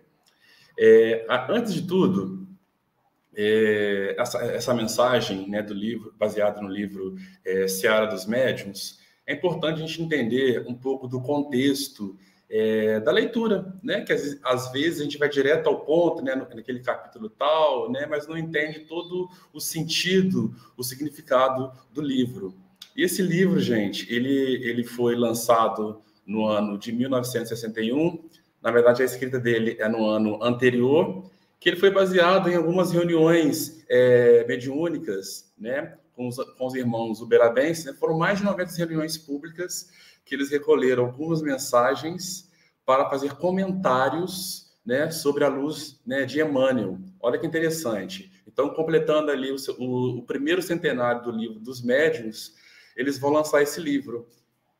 É, 0.79 1.27
antes 1.49 1.73
de 1.73 1.83
tudo, 1.83 2.47
é, 3.35 4.15
essa, 4.19 4.39
essa, 4.45 4.75
mensagem 4.75 5.49
né, 5.49 5.63
do 5.63 5.75
livro, 5.75 6.15
baseada 6.19 6.61
no 6.61 6.69
livro 6.69 7.17
é, 7.45 7.69
Seara 7.69 8.07
dos 8.07 8.27
Médiuns, 8.27 8.99
é 9.27 9.35
importante 9.35 9.83
a 9.83 9.87
gente 9.87 10.03
entender 10.03 10.65
um 10.67 10.75
pouco 10.75 11.07
do 11.09 11.21
contexto 11.21 12.17
é, 12.49 13.01
da 13.01 13.11
leitura, 13.11 13.75
né? 13.83 14.03
Que 14.03 14.13
às, 14.13 14.39
às, 14.43 14.71
vezes 14.71 15.01
a 15.01 15.05
gente 15.05 15.19
vai 15.19 15.29
direto 15.29 15.69
ao 15.69 15.85
ponto, 15.85 16.23
né? 16.23 16.35
Naquele 16.35 16.81
capítulo 16.81 17.29
tal, 17.29 17.91
né? 17.91 18.07
Mas 18.07 18.27
não 18.27 18.39
entende 18.39 18.81
todo 18.81 19.29
o 19.53 19.61
sentido, 19.61 20.55
o 20.77 20.83
significado 20.83 21.73
do 21.93 22.01
livro. 22.01 22.55
E 22.97 23.03
esse 23.03 23.21
livro, 23.21 23.61
gente, 23.61 24.13
ele, 24.13 24.31
ele 24.65 24.85
foi 24.85 25.17
lançado 25.17 26.01
no 26.25 26.47
ano 26.47 26.79
de 26.79 26.93
1961 26.93 28.29
na 28.67 28.73
verdade, 28.73 29.01
a 29.01 29.05
escrita 29.05 29.39
dele 29.39 29.77
é 29.79 29.89
no 29.89 30.05
ano 30.05 30.43
anterior, 30.43 31.31
que 31.61 31.69
ele 31.69 31.77
foi 31.77 31.89
baseado 31.89 32.51
em 32.51 32.57
algumas 32.57 32.91
reuniões 32.91 33.85
é, 33.89 34.45
mediúnicas, 34.49 35.53
né, 35.57 35.97
com 36.17 36.27
os, 36.27 36.37
com 36.59 36.67
os 36.67 36.75
irmãos 36.75 37.21
uberabenses. 37.21 37.85
Né, 37.85 37.93
foram 37.93 38.19
mais 38.19 38.41
de 38.41 38.45
90 38.45 38.75
reuniões 38.77 39.17
públicas 39.17 39.89
que 40.25 40.35
eles 40.35 40.51
recolheram 40.51 41.05
algumas 41.05 41.43
mensagens 41.43 42.51
para 42.85 43.09
fazer 43.09 43.35
comentários 43.35 44.75
né, 44.85 45.13
sobre 45.13 45.45
a 45.45 45.49
luz 45.49 46.01
né, 46.05 46.25
de 46.25 46.41
Emmanuel. 46.41 46.99
Olha 47.21 47.39
que 47.39 47.47
interessante. 47.47 48.33
Então, 48.49 48.71
completando 48.71 49.31
ali 49.31 49.53
o, 49.53 49.57
o, 49.79 50.19
o 50.19 50.23
primeiro 50.23 50.61
centenário 50.61 51.23
do 51.23 51.31
livro 51.31 51.61
dos 51.61 51.81
médiuns, 51.81 52.53
eles 52.97 53.17
vão 53.17 53.31
lançar 53.31 53.63
esse 53.63 53.81
livro. 53.81 54.27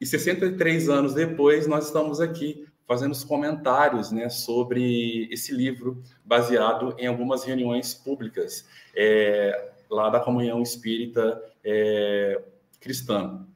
E 0.01 0.05
63 0.05 0.89
anos 0.89 1.15
depois, 1.15 1.69
nós 1.69 1.87
estamos 1.87 2.21
aqui 2.21 2.67
fazendo 2.87 3.13
os 3.13 3.25
comentários 3.25 4.11
né, 4.11 4.29
sobre 4.29 5.29
esse 5.31 5.53
livro, 5.53 6.03
baseado 6.25 6.95
em 6.99 7.07
algumas 7.07 7.45
reuniões 7.45 7.93
públicas 7.93 8.67
é, 8.95 9.73
lá 9.91 10.09
da 10.09 10.21
Comunhão 10.21 10.63
Espírita 10.63 11.43
é, 11.65 12.41
Cristã. 12.81 13.47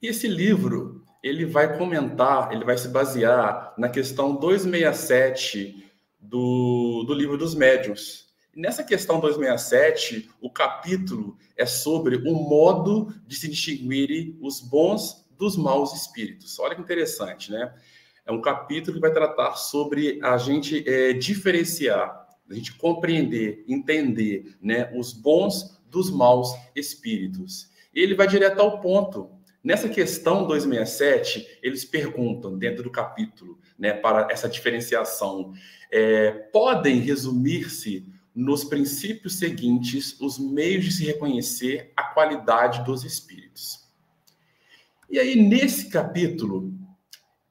E 0.00 0.06
esse 0.06 0.26
livro, 0.28 1.04
ele 1.22 1.44
vai 1.44 1.76
comentar, 1.76 2.52
ele 2.52 2.64
vai 2.64 2.78
se 2.78 2.88
basear 2.88 3.74
na 3.76 3.88
questão 3.88 4.36
267 4.36 5.84
do, 6.18 7.04
do 7.06 7.12
livro 7.12 7.36
dos 7.36 7.54
médiuns. 7.54 8.28
Nessa 8.54 8.82
questão 8.82 9.20
267, 9.20 10.30
o 10.40 10.50
capítulo 10.50 11.36
é 11.56 11.66
sobre 11.66 12.16
o 12.16 12.34
modo 12.34 13.14
de 13.26 13.36
se 13.36 13.48
distinguirem 13.48 14.36
os 14.40 14.60
bons 14.60 15.24
dos 15.38 15.56
maus 15.56 15.94
espíritos. 15.94 16.58
Olha 16.58 16.74
que 16.74 16.80
interessante, 16.80 17.52
né? 17.52 17.72
É 18.28 18.32
um 18.32 18.42
capítulo 18.42 18.94
que 18.94 19.00
vai 19.00 19.10
tratar 19.10 19.56
sobre 19.56 20.20
a 20.22 20.36
gente 20.36 20.86
é, 20.86 21.14
diferenciar, 21.14 22.28
a 22.48 22.54
gente 22.54 22.74
compreender, 22.74 23.64
entender 23.66 24.54
né, 24.60 24.92
os 24.94 25.14
bons 25.14 25.80
dos 25.90 26.10
maus 26.10 26.54
espíritos. 26.76 27.70
Ele 27.92 28.14
vai 28.14 28.28
direto 28.28 28.60
ao 28.60 28.82
ponto. 28.82 29.30
Nessa 29.64 29.88
questão 29.88 30.46
267, 30.46 31.58
eles 31.62 31.86
perguntam, 31.86 32.58
dentro 32.58 32.82
do 32.82 32.90
capítulo, 32.90 33.58
né, 33.78 33.94
para 33.94 34.28
essa 34.30 34.46
diferenciação, 34.46 35.54
é, 35.90 36.30
podem 36.52 37.00
resumir-se 37.00 38.06
nos 38.34 38.62
princípios 38.62 39.38
seguintes 39.38 40.20
os 40.20 40.38
meios 40.38 40.84
de 40.84 40.92
se 40.92 41.04
reconhecer 41.06 41.92
a 41.96 42.02
qualidade 42.02 42.84
dos 42.84 43.04
espíritos. 43.04 43.88
E 45.10 45.18
aí, 45.18 45.34
nesse 45.34 45.88
capítulo, 45.88 46.77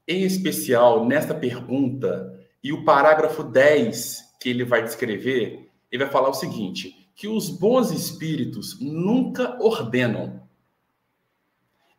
em 0.08 0.24
especial 0.24 1.06
nessa 1.06 1.36
pergunta 1.36 2.40
e 2.64 2.72
o 2.72 2.86
parágrafo 2.86 3.44
10 3.44 4.36
que 4.40 4.50
ele 4.50 4.64
vai 4.64 4.84
descrever, 4.84 5.70
ele 5.92 6.04
vai 6.04 6.12
falar 6.12 6.30
o 6.30 6.34
seguinte: 6.34 7.10
que 7.16 7.28
os 7.28 7.50
bons 7.50 7.92
espíritos 7.92 8.80
nunca 8.80 9.62
ordenam. 9.62 10.42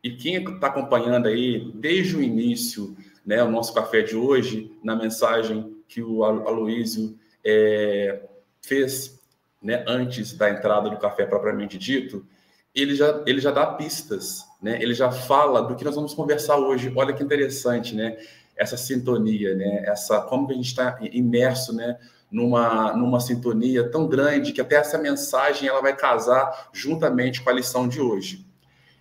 E 0.01 0.11
quem 0.11 0.35
está 0.35 0.67
acompanhando 0.67 1.27
aí 1.27 1.71
desde 1.75 2.15
o 2.15 2.21
início, 2.21 2.95
né, 3.25 3.43
o 3.43 3.51
nosso 3.51 3.73
café 3.73 4.01
de 4.01 4.15
hoje, 4.15 4.71
na 4.81 4.95
mensagem 4.95 5.75
que 5.89 6.01
o 6.01 6.23
Aloísio 6.23 7.19
é, 7.43 8.21
fez 8.61 9.19
né, 9.61 9.83
antes 9.85 10.33
da 10.33 10.49
entrada 10.49 10.89
do 10.89 10.97
café 10.97 11.25
propriamente 11.25 11.77
dito, 11.77 12.25
ele 12.73 12.95
já, 12.95 13.23
ele 13.25 13.39
já 13.39 13.51
dá 13.51 13.65
pistas 13.67 14.49
né? 14.61 14.81
Ele 14.81 14.93
já 14.93 15.11
fala 15.11 15.61
do 15.61 15.75
que 15.75 15.85
nós 15.85 15.95
vamos 15.95 16.13
conversar 16.13 16.57
hoje. 16.57 16.91
Olha 16.95 17.13
que 17.13 17.23
interessante, 17.23 17.95
né? 17.95 18.17
Essa 18.55 18.75
sintonia, 18.75 19.55
né? 19.55 19.83
Essa 19.85 20.21
como 20.21 20.47
que 20.47 20.53
a 20.53 20.55
gente 20.55 20.67
está 20.67 20.99
imerso, 21.01 21.73
né? 21.73 21.97
Numa, 22.29 22.93
numa 22.93 23.19
sintonia 23.19 23.89
tão 23.89 24.07
grande 24.07 24.51
que 24.51 24.61
até 24.61 24.75
essa 24.75 24.97
mensagem 24.97 25.67
ela 25.67 25.81
vai 25.81 25.95
casar 25.95 26.69
juntamente 26.71 27.41
com 27.41 27.49
a 27.49 27.53
lição 27.53 27.87
de 27.87 27.99
hoje. 27.99 28.45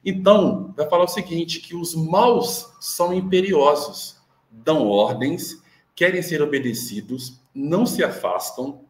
Então, 0.03 0.73
vai 0.75 0.89
falar 0.89 1.05
o 1.05 1.09
seguinte, 1.09 1.61
que 1.61 1.77
os 1.77 1.95
maus 1.95 2.73
são 2.81 3.13
imperiosos, 3.13 4.17
dão 4.51 4.89
ordens, 4.89 5.61
querem 5.95 6.23
ser 6.23 6.41
obedecidos, 6.41 7.39
não 7.53 7.85
se 7.85 8.03
afastam, 8.03 8.81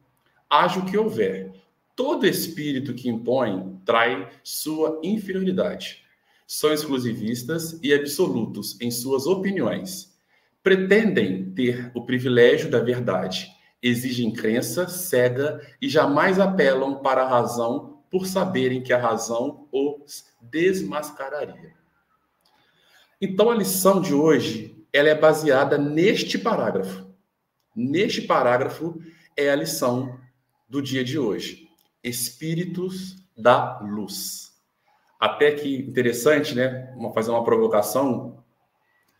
haja 0.49 0.79
o 0.79 0.85
que 0.85 0.97
houver. 0.97 1.51
Todo 1.99 2.29
espírito 2.29 2.95
que 2.95 3.09
impõe 3.09 3.77
trai 3.85 4.31
sua 4.45 5.01
inferioridade 5.03 6.05
são 6.47 6.73
exclusivistas 6.73 7.77
e 7.83 7.93
absolutos 7.93 8.81
em 8.81 8.89
suas 8.89 9.27
opiniões. 9.27 10.17
Pretendem 10.63 11.51
ter 11.51 11.91
o 11.97 12.07
privilégio 12.07 12.71
da 12.71 12.79
verdade, 12.79 13.51
exigem 13.83 14.33
crença 14.33 14.87
cega 14.87 15.61
e 15.83 15.89
jamais 15.89 16.39
apelam 16.39 17.03
para 17.03 17.25
a 17.25 17.29
razão 17.29 18.01
por 18.09 18.29
saberem 18.29 18.81
que 18.81 18.93
a 18.93 18.99
razão 18.99 19.67
os 19.73 20.25
desmascararia. 20.41 21.75
Então 23.21 23.51
a 23.51 23.57
lição 23.57 24.01
de 24.01 24.15
hoje, 24.15 24.87
ela 24.93 25.09
é 25.09 25.17
baseada 25.17 25.77
neste 25.77 26.39
parágrafo. 26.39 27.13
Neste 27.75 28.23
parágrafo 28.23 29.03
é 29.37 29.51
a 29.51 29.57
lição 29.57 30.17
do 30.69 30.81
dia 30.81 31.03
de 31.03 31.19
hoje. 31.19 31.68
Espíritos 32.09 33.17
da 33.37 33.79
luz. 33.81 34.53
Até 35.19 35.53
que 35.53 35.77
interessante, 35.77 36.55
né? 36.55 36.93
Vamos 36.97 37.15
fazer 37.15 37.31
uma 37.31 37.45
provocação 37.45 38.43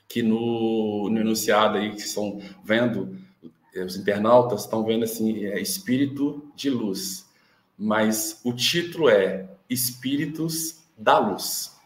que 0.09 0.23
no, 0.23 1.11
no 1.11 1.21
enunciado 1.21 1.77
aí 1.77 1.91
que 1.91 2.01
estão 2.01 2.41
vendo, 2.65 3.19
eh, 3.75 3.85
os 3.85 3.97
internautas 3.97 4.63
estão 4.63 4.85
vendo 4.85 5.05
assim, 5.05 5.45
é 5.45 5.61
espírito 5.61 6.51
de 6.57 6.71
luz. 6.71 7.27
Mas 7.77 8.41
o 8.43 8.53
título 8.53 9.09
é 9.09 9.49
Espíritos 9.69 10.83
da 10.97 11.19
Luz. 11.19 11.77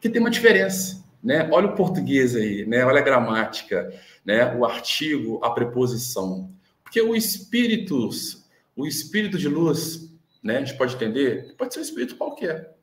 Que 0.00 0.08
tem 0.08 0.20
uma 0.20 0.30
diferença, 0.30 1.04
né? 1.22 1.48
Olha 1.52 1.68
o 1.68 1.74
português 1.76 2.34
aí, 2.34 2.64
né? 2.66 2.84
Olha 2.84 3.00
a 3.00 3.04
gramática, 3.04 3.92
né? 4.24 4.56
O 4.56 4.64
artigo, 4.64 5.38
a 5.44 5.50
preposição. 5.50 6.50
Porque 6.82 7.00
o 7.00 7.14
espíritos, 7.14 8.44
o 8.74 8.86
espírito 8.86 9.38
de 9.38 9.46
luz, 9.46 10.09
né? 10.42 10.58
A 10.58 10.64
gente 10.64 10.76
pode 10.76 10.94
entender, 10.94 11.54
pode 11.56 11.72
ser 11.72 11.80
um 11.80 11.84
espírito 11.84 12.16
qualquer. 12.16 12.76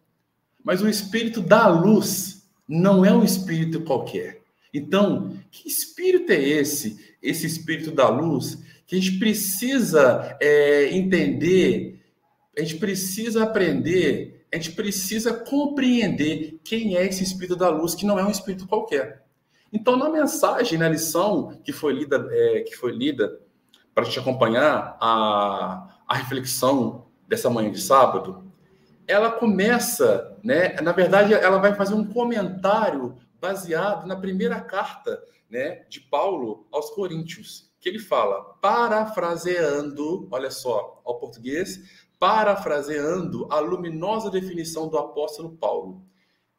Mas 0.63 0.82
o 0.82 0.88
espírito 0.88 1.41
da 1.41 1.67
luz 1.67 2.48
não 2.67 3.06
é 3.06 3.13
um 3.13 3.24
espírito 3.24 3.82
qualquer. 3.82 4.41
Então, 4.74 5.38
que 5.50 5.67
espírito 5.67 6.32
é 6.32 6.41
esse? 6.41 7.15
Esse 7.22 7.46
espírito 7.46 7.91
da 7.91 8.10
luz 8.10 8.58
que 8.86 8.96
a 8.96 9.00
gente 9.00 9.20
precisa 9.20 10.38
é, 10.41 10.96
entender, 10.96 12.02
a 12.58 12.62
gente 12.62 12.78
precisa 12.78 13.43
aprender, 13.43 14.46
a 14.52 14.56
gente 14.56 14.72
precisa 14.72 15.34
compreender 15.34 16.60
quem 16.63 16.96
é 16.96 17.06
esse 17.06 17.22
espírito 17.22 17.58
da 17.58 17.70
luz, 17.70 17.93
que 17.93 18.06
não 18.06 18.17
é 18.17 18.24
um 18.24 18.32
espírito 18.32 18.65
qualquer. 18.65 19.26
Então, 19.74 19.98
na 19.98 20.10
mensagem, 20.10 20.80
na 20.80 20.88
lição 20.88 21.60
que 21.63 21.74
foi 21.74 21.91
lida, 21.93 22.28
é, 22.32 22.62
que 22.62 22.76
foi 22.76 22.93
lida 22.93 23.38
para 23.93 24.06
gente 24.06 24.20
acompanhar 24.20 24.98
a, 25.02 26.02
a 26.08 26.15
reflexão 26.15 27.07
dessa 27.28 27.50
manhã 27.50 27.72
de 27.72 27.82
sábado, 27.82 28.44
ela 29.08 29.32
começa, 29.32 30.38
né? 30.44 30.76
Na 30.82 30.92
verdade, 30.92 31.34
ela 31.34 31.58
vai 31.58 31.74
fazer 31.76 31.94
um 31.94 32.06
comentário 32.06 33.16
baseado 33.40 34.08
na 34.08 34.16
primeira 34.16 34.60
carta 34.60 35.22
né, 35.50 35.86
de 35.90 36.02
Paulo 36.02 36.68
aos 36.72 36.90
Coríntios, 36.90 37.72
que 37.80 37.88
ele 37.88 38.00
fala, 38.00 38.44
parafraseando, 38.62 40.28
olha 40.32 40.52
só, 40.52 41.02
ao 41.06 41.20
português, 41.20 42.08
parafraseando 42.20 43.48
a 43.52 43.60
luminosa 43.60 44.30
definição 44.30 44.90
do 44.90 44.98
apóstolo 44.98 45.52
Paulo, 45.52 46.04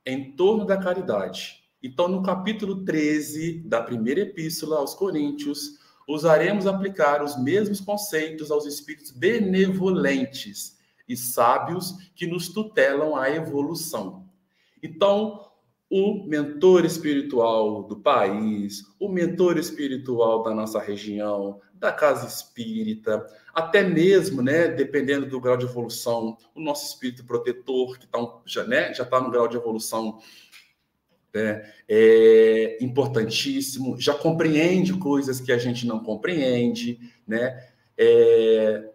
em 0.07 0.33
torno 0.33 0.65
da 0.65 0.77
caridade. 0.77 1.65
Então, 1.83 2.09
no 2.09 2.23
capítulo 2.23 2.85
13 2.85 3.61
da 3.61 3.83
primeira 3.83 4.21
epístola 4.21 4.79
aos 4.79 4.95
Coríntios, 4.95 5.78
usaremos 6.09 6.66
aplicar 6.66 7.23
os 7.23 7.37
mesmos 7.37 7.81
conceitos 7.81 8.51
aos 8.51 8.64
espíritos 8.64 9.11
benevolentes 9.11 10.79
e 11.07 11.14
sábios 11.14 11.94
que 12.16 12.27
nos 12.27 12.49
tutelam 12.49 13.14
a 13.14 13.31
evolução. 13.31 14.27
Então, 14.83 15.44
o 15.90 16.25
mentor 16.27 16.85
espiritual 16.85 17.83
do 17.83 17.97
país, 17.97 18.85
o 18.99 19.09
mentor 19.09 19.59
espiritual 19.59 20.42
da 20.42 20.55
nossa 20.55 20.81
região, 20.81 21.61
da 21.75 21.92
casa 21.92 22.27
espírita, 22.27 23.25
até 23.55 23.83
mesmo, 23.83 24.42
né, 24.42 24.68
dependendo 24.68 25.27
do 25.27 25.40
grau 25.40 25.57
de 25.57 25.64
evolução, 25.64 26.37
o 26.55 26.61
nosso 26.61 26.87
espírito 26.87 27.25
protetor, 27.25 27.99
que 27.99 28.07
tá 28.07 28.18
um, 28.18 28.40
já 28.44 28.62
está 28.62 28.71
né, 28.71 28.94
já 28.94 29.05
tá 29.05 29.21
no 29.21 29.31
grau 29.31 29.49
de 29.49 29.57
evolução 29.57 30.18
né, 31.38 31.62
é 31.88 32.79
importantíssimo, 32.81 34.01
já 34.01 34.12
compreende 34.12 34.92
coisas 34.94 35.40
que 35.40 35.53
a 35.53 35.59
gente 35.59 35.87
não 35.87 36.01
compreende, 36.01 36.98
né? 37.27 37.64
É, 37.96 38.90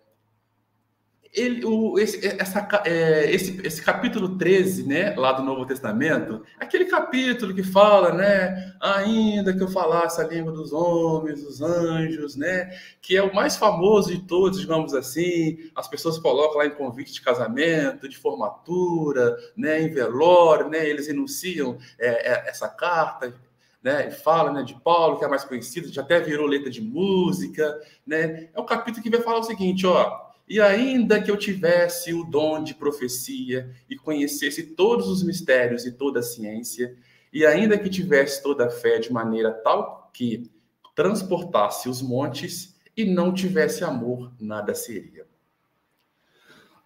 ele, 1.34 1.66
o, 1.66 1.98
esse, 1.98 2.26
essa, 2.40 2.68
é, 2.86 3.32
esse, 3.32 3.60
esse 3.66 3.82
capítulo 3.82 4.38
13, 4.38 4.88
né, 4.88 5.16
lá 5.16 5.32
do 5.32 5.42
Novo 5.42 5.66
Testamento, 5.66 6.44
aquele 6.60 6.86
capítulo 6.86 7.56
que 7.56 7.64
fala, 7.64 8.14
né, 8.14 8.76
ainda 8.80 9.52
que 9.52 9.64
eu 9.64 9.68
falasse 9.68 10.22
a 10.22 10.28
língua 10.28 10.52
dos 10.52 10.72
homens, 10.72 11.44
dos 11.44 11.60
anjos, 11.60 12.36
né, 12.36 12.70
que 13.02 13.18
é 13.18 13.24
o 13.24 13.34
mais 13.34 13.58
famoso 13.58 14.12
de 14.12 14.22
todos, 14.22 14.60
digamos 14.60 14.94
assim, 14.94 15.58
as 15.76 15.88
pessoas 15.88 16.20
colocam 16.20 16.60
lá 16.60 16.68
em 16.68 16.76
convite 16.76 17.14
de 17.14 17.22
casamento, 17.22 18.08
de 18.08 18.18
formatura, 18.18 19.36
né, 19.58 19.82
em 19.82 19.90
velório, 19.90 20.70
né, 20.70 20.88
eles 20.88 21.08
enunciam 21.10 21.80
é, 21.98 22.32
é, 22.32 22.50
essa 22.50 22.70
carta, 22.70 23.34
né, 23.82 24.12
fala 24.12 24.52
né, 24.52 24.62
de 24.62 24.80
Paulo, 24.82 25.18
que 25.18 25.26
é 25.26 25.28
mais 25.28 25.44
conhecido, 25.44 25.92
já 25.92 26.04
até 26.04 26.20
virou 26.20 26.46
letra 26.46 26.70
de 26.70 26.80
música, 26.80 27.76
né, 28.06 28.50
é 28.54 28.60
o 28.60 28.66
capítulo 28.66 29.02
que 29.02 29.10
vai 29.10 29.22
falar 29.22 29.40
o 29.40 29.44
seguinte, 29.44 29.86
ó, 29.88 30.23
e 30.48 30.60
ainda 30.60 31.22
que 31.22 31.32
eu 31.32 31.38
tivesse 31.38 32.14
o 32.14 32.24
dom 32.24 32.64
de 32.64 32.76
profecia 32.76 33.74
e 33.90 33.96
conhecesse 33.96 34.76
todos 34.76 35.08
os 35.08 35.24
mistérios 35.24 35.86
e 35.86 35.92
toda 35.92 36.20
a 36.20 36.24
ciência, 36.24 36.98
e 37.32 37.46
ainda 37.46 37.78
que 37.78 37.90
tivesse 37.90 38.44
toda 38.44 38.68
a 38.68 38.70
fé 38.70 39.00
de 39.00 39.12
maneira 39.12 39.52
tal 39.52 40.10
que 40.14 40.52
transportasse 40.96 41.90
os 41.90 42.02
montes 42.02 42.80
e 42.96 43.06
não 43.06 43.34
tivesse 43.34 43.84
amor, 43.84 44.32
nada 44.40 44.76
seria. 44.76 45.26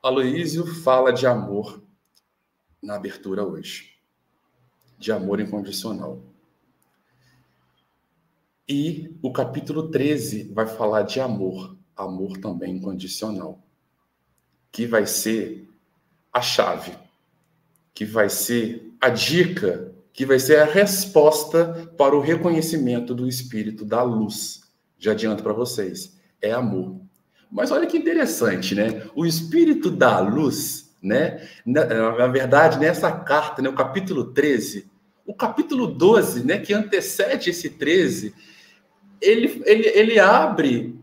Aloísio 0.01 0.65
fala 0.65 1.11
de 1.11 1.27
amor 1.27 1.83
na 2.81 2.95
abertura 2.95 3.43
hoje, 3.43 3.97
de 4.97 5.11
amor 5.11 5.39
incondicional. 5.39 6.23
E 8.69 9.17
o 9.21 9.31
capítulo 9.31 9.89
13 9.89 10.51
vai 10.53 10.67
falar 10.67 11.01
de 11.03 11.19
amor, 11.19 11.76
amor 11.97 12.37
também 12.37 12.75
incondicional, 12.75 13.59
que 14.71 14.85
vai 14.85 15.05
ser 15.07 15.67
a 16.31 16.41
chave, 16.41 16.93
que 17.93 18.05
vai 18.05 18.29
ser 18.29 18.93
a 19.01 19.09
dica, 19.09 19.91
que 20.13 20.25
vai 20.25 20.39
ser 20.39 20.59
a 20.59 20.65
resposta 20.65 21.91
para 21.97 22.15
o 22.15 22.21
reconhecimento 22.21 23.13
do 23.13 23.27
espírito 23.27 23.83
da 23.83 24.03
luz. 24.03 24.61
Já 24.99 25.11
adianto 25.11 25.43
para 25.43 25.53
vocês, 25.53 26.17
é 26.41 26.51
amor. 26.51 26.99
Mas 27.51 27.71
olha 27.71 27.87
que 27.87 27.97
interessante, 27.97 28.75
né? 28.75 29.07
O 29.15 29.25
espírito 29.25 29.89
da 29.89 30.19
luz, 30.19 30.95
né? 31.01 31.47
Na, 31.65 31.85
na 31.85 32.27
verdade, 32.27 32.79
nessa 32.79 33.11
carta, 33.11 33.61
né, 33.61 33.69
o 33.69 33.75
capítulo 33.75 34.25
13, 34.25 34.89
o 35.25 35.33
capítulo 35.33 35.87
12, 35.87 36.45
né, 36.45 36.57
que 36.57 36.73
antecede 36.73 37.49
esse 37.49 37.69
13, 37.69 38.33
ele, 39.21 39.61
ele, 39.65 39.87
ele 39.89 40.19
abre 40.19 40.96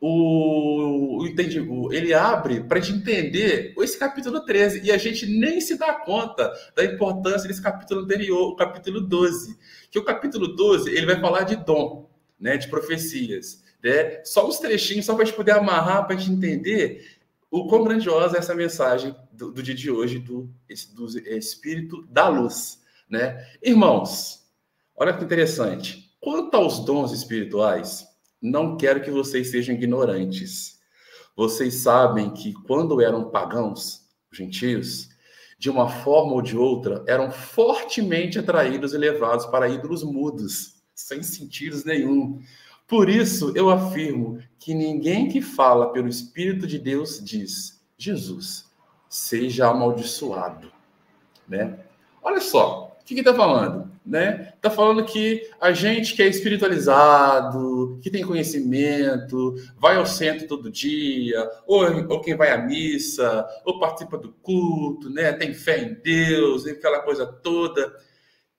o, 0.00 1.22
o, 1.22 1.26
entendi, 1.26 1.60
o, 1.60 1.92
ele 1.92 2.14
abre 2.14 2.62
para 2.62 2.78
a 2.78 2.80
gente 2.80 2.98
entender 2.98 3.74
esse 3.78 3.98
capítulo 3.98 4.44
13 4.44 4.82
e 4.84 4.92
a 4.92 4.98
gente 4.98 5.26
nem 5.26 5.60
se 5.60 5.76
dá 5.76 5.92
conta 5.92 6.52
da 6.76 6.84
importância 6.84 7.48
desse 7.48 7.60
capítulo 7.60 8.02
anterior, 8.02 8.52
o 8.52 8.56
capítulo 8.56 9.00
12. 9.00 9.58
Que 9.90 9.98
o 9.98 10.04
capítulo 10.04 10.54
12 10.54 10.90
ele 10.90 11.06
vai 11.06 11.20
falar 11.20 11.42
de 11.42 11.56
dom, 11.56 12.08
né, 12.38 12.56
de 12.56 12.68
profecias. 12.68 13.64
Né? 13.82 14.22
Só 14.24 14.46
uns 14.46 14.58
trechinhos, 14.58 15.04
só 15.04 15.14
para 15.14 15.24
a 15.24 15.26
gente 15.26 15.36
poder 15.36 15.52
amarrar, 15.52 16.06
para 16.06 16.14
a 16.14 16.18
gente 16.18 16.32
entender 16.32 17.18
o 17.50 17.66
quão 17.66 17.82
grandiosa 17.82 18.36
é 18.36 18.38
essa 18.38 18.54
mensagem 18.54 19.16
do, 19.32 19.50
do 19.50 19.62
dia 19.62 19.74
de 19.74 19.90
hoje 19.90 20.18
do, 20.18 20.48
do 20.94 21.18
Espírito 21.30 22.06
da 22.08 22.28
Luz. 22.28 22.80
Né? 23.08 23.44
Irmãos, 23.62 24.44
olha 24.94 25.12
que 25.12 25.24
interessante. 25.24 26.14
Quanto 26.20 26.56
aos 26.56 26.84
dons 26.84 27.12
espirituais, 27.12 28.06
não 28.40 28.76
quero 28.76 29.02
que 29.02 29.10
vocês 29.10 29.50
sejam 29.50 29.74
ignorantes. 29.74 30.78
Vocês 31.36 31.74
sabem 31.74 32.30
que 32.32 32.52
quando 32.52 33.00
eram 33.00 33.30
pagãos, 33.30 34.02
gentios, 34.32 35.08
de 35.58 35.68
uma 35.68 35.88
forma 35.88 36.32
ou 36.32 36.42
de 36.42 36.56
outra, 36.56 37.02
eram 37.06 37.30
fortemente 37.30 38.38
atraídos 38.38 38.94
e 38.94 38.98
levados 38.98 39.46
para 39.46 39.68
ídolos 39.68 40.04
mudos, 40.04 40.76
sem 40.94 41.22
sentidos 41.22 41.84
nenhum. 41.84 42.40
Por 42.86 43.08
isso, 43.08 43.52
eu 43.56 43.68
afirmo 43.68 44.40
que 44.58 44.72
ninguém 44.72 45.28
que 45.28 45.42
fala 45.42 45.92
pelo 45.92 46.08
Espírito 46.08 46.66
de 46.66 46.78
Deus 46.78 47.22
diz: 47.22 47.82
Jesus, 47.96 48.66
seja 49.08 49.68
amaldiçoado. 49.68 50.72
Né? 51.46 51.78
Olha 52.22 52.40
só, 52.40 52.96
o 53.00 53.04
que 53.04 53.14
está 53.14 53.34
falando? 53.34 53.90
Né? 54.08 54.54
Tá 54.60 54.70
falando 54.70 55.04
que 55.04 55.48
a 55.60 55.70
gente 55.72 56.14
que 56.14 56.22
é 56.22 56.26
espiritualizado, 56.26 58.00
que 58.02 58.10
tem 58.10 58.24
conhecimento, 58.24 59.54
vai 59.78 59.96
ao 59.96 60.06
centro 60.06 60.48
todo 60.48 60.70
dia, 60.70 61.48
ou, 61.66 61.84
ou 62.08 62.20
quem 62.20 62.34
vai 62.34 62.50
à 62.50 62.58
missa, 62.58 63.46
ou 63.64 63.78
participa 63.78 64.16
do 64.16 64.32
culto, 64.32 65.10
né? 65.10 65.32
Tem 65.32 65.52
fé 65.52 65.82
em 65.82 65.94
Deus, 65.94 66.66
aquela 66.66 67.00
coisa 67.00 67.26
toda. 67.26 67.92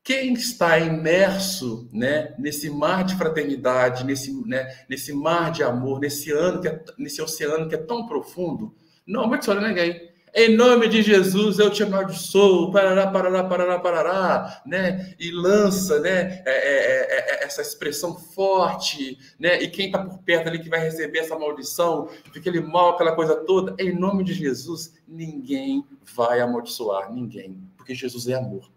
Quem 0.04 0.34
está 0.34 0.78
imerso, 0.80 1.90
né, 1.92 2.34
nesse 2.40 2.70
mar 2.70 3.04
de 3.04 3.16
fraternidade, 3.16 4.06
nesse, 4.06 4.34
né, 4.48 4.68
nesse 4.90 5.14
mar 5.14 5.52
de 5.52 5.62
amor, 5.62 6.00
nesse 6.00 6.32
ano 6.32 6.62
que 6.62 6.68
é, 6.68 6.84
nesse 6.98 7.22
oceano 7.22 7.68
que 7.68 7.76
é 7.76 7.78
tão 7.78 8.08
profundo, 8.08 8.74
não 9.06 9.24
amaldiçoa 9.24 9.60
ninguém. 9.60 10.09
Em 10.34 10.56
nome 10.56 10.88
de 10.88 11.02
Jesus, 11.02 11.58
eu 11.60 11.70
te 11.70 11.82
amaldiçoo, 11.82 12.72
parará, 12.72 13.08
parará, 13.08 13.44
parará, 13.44 13.80
parará, 13.80 14.62
né? 14.66 15.16
E 15.20 15.32
lança, 15.32 16.00
né? 16.00 16.44
É, 16.46 16.52
é, 16.52 17.42
é, 17.42 17.44
essa 17.44 17.62
expressão 17.62 18.16
forte, 18.16 19.18
né? 19.40 19.62
E 19.62 19.68
quem 19.70 19.88
está 19.88 20.04
por 20.04 20.20
perto 20.20 20.48
ali 20.48 20.60
que 20.60 20.70
vai 20.70 20.80
receber 20.80 21.20
essa 21.20 21.38
maldição, 21.38 22.08
fica 22.32 22.50
ele 22.50 22.62
mal, 22.62 22.92
aquela 22.92 23.16
coisa 23.16 23.36
toda. 23.36 23.76
Em 23.80 23.98
nome 23.98 24.24
de 24.24 24.34
Jesus, 24.34 24.94
ninguém 25.08 25.84
vai 26.16 26.40
amaldiçoar, 26.40 27.12
ninguém, 27.12 27.58
porque 27.76 27.96
Jesus 27.96 28.28
é 28.28 28.36
amor. 28.36 28.70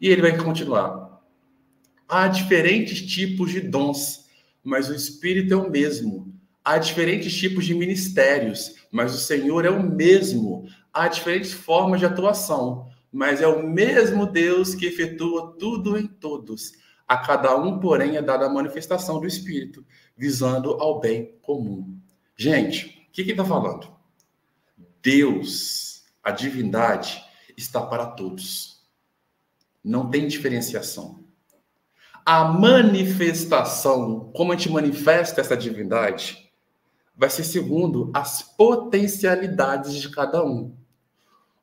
E 0.00 0.08
ele 0.08 0.22
vai 0.22 0.36
continuar. 0.36 1.20
Há 2.08 2.26
diferentes 2.28 3.02
tipos 3.02 3.52
de 3.52 3.60
dons, 3.60 4.26
mas 4.64 4.88
o 4.88 4.94
Espírito 4.94 5.52
é 5.52 5.56
o 5.56 5.70
mesmo. 5.70 6.29
Há 6.64 6.78
diferentes 6.78 7.34
tipos 7.34 7.64
de 7.64 7.74
ministérios, 7.74 8.74
mas 8.90 9.14
o 9.14 9.18
Senhor 9.18 9.64
é 9.64 9.70
o 9.70 9.82
mesmo. 9.82 10.68
Há 10.92 11.08
diferentes 11.08 11.52
formas 11.52 12.00
de 12.00 12.06
atuação, 12.06 12.88
mas 13.12 13.40
é 13.40 13.46
o 13.46 13.66
mesmo 13.66 14.26
Deus 14.26 14.74
que 14.74 14.86
efetua 14.86 15.56
tudo 15.58 15.96
em 15.98 16.06
todos. 16.06 16.72
A 17.08 17.16
cada 17.16 17.56
um, 17.56 17.80
porém, 17.80 18.16
é 18.16 18.22
dada 18.22 18.46
a 18.46 18.52
manifestação 18.52 19.18
do 19.18 19.26
Espírito, 19.26 19.84
visando 20.16 20.72
ao 20.74 21.00
bem 21.00 21.34
comum. 21.42 21.98
Gente, 22.36 23.06
o 23.08 23.12
que 23.12 23.22
está 23.22 23.44
falando? 23.44 23.88
Deus, 25.02 26.04
a 26.22 26.30
divindade, 26.30 27.24
está 27.56 27.80
para 27.80 28.06
todos. 28.06 28.82
Não 29.82 30.10
tem 30.10 30.28
diferenciação. 30.28 31.24
A 32.24 32.44
manifestação, 32.44 34.30
como 34.34 34.52
a 34.52 34.56
gente 34.56 34.70
manifesta 34.70 35.40
essa 35.40 35.56
divindade, 35.56 36.49
vai 37.20 37.28
ser 37.28 37.44
segundo 37.44 38.10
as 38.14 38.40
potencialidades 38.40 39.92
de 39.92 40.08
cada 40.08 40.42
um. 40.42 40.72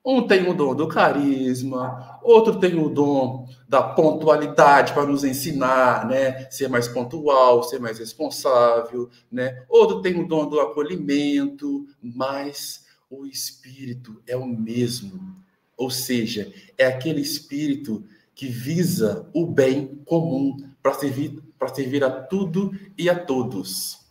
Um 0.05 0.27
tem 0.27 0.47
o 0.47 0.53
dom 0.53 0.75
do 0.75 0.87
carisma, 0.87 2.19
outro 2.21 2.59
tem 2.59 2.79
o 2.79 2.89
dom 2.89 3.49
da 3.67 3.81
pontualidade 3.81 4.93
para 4.93 5.07
nos 5.07 5.23
ensinar, 5.23 6.07
né, 6.07 6.47
ser 6.51 6.69
mais 6.69 6.87
pontual, 6.87 7.63
ser 7.63 7.79
mais 7.79 7.97
responsável, 7.97 9.09
né? 9.31 9.65
Outro 9.67 9.99
tem 10.03 10.21
o 10.21 10.27
dom 10.27 10.47
do 10.47 10.59
acolhimento, 10.59 11.87
mas 12.03 12.85
o 13.09 13.25
espírito 13.25 14.21
é 14.27 14.37
o 14.37 14.45
mesmo. 14.45 15.35
Ou 15.75 15.89
seja, 15.89 16.53
é 16.77 16.85
aquele 16.85 17.19
espírito 17.19 18.05
que 18.35 18.47
visa 18.47 19.27
o 19.33 19.47
bem 19.47 20.03
comum 20.05 20.55
para 20.83 20.93
servir 20.93 21.43
para 21.57 21.73
servir 21.73 22.03
a 22.03 22.11
tudo 22.11 22.71
e 22.95 23.09
a 23.09 23.17
todos. 23.17 24.06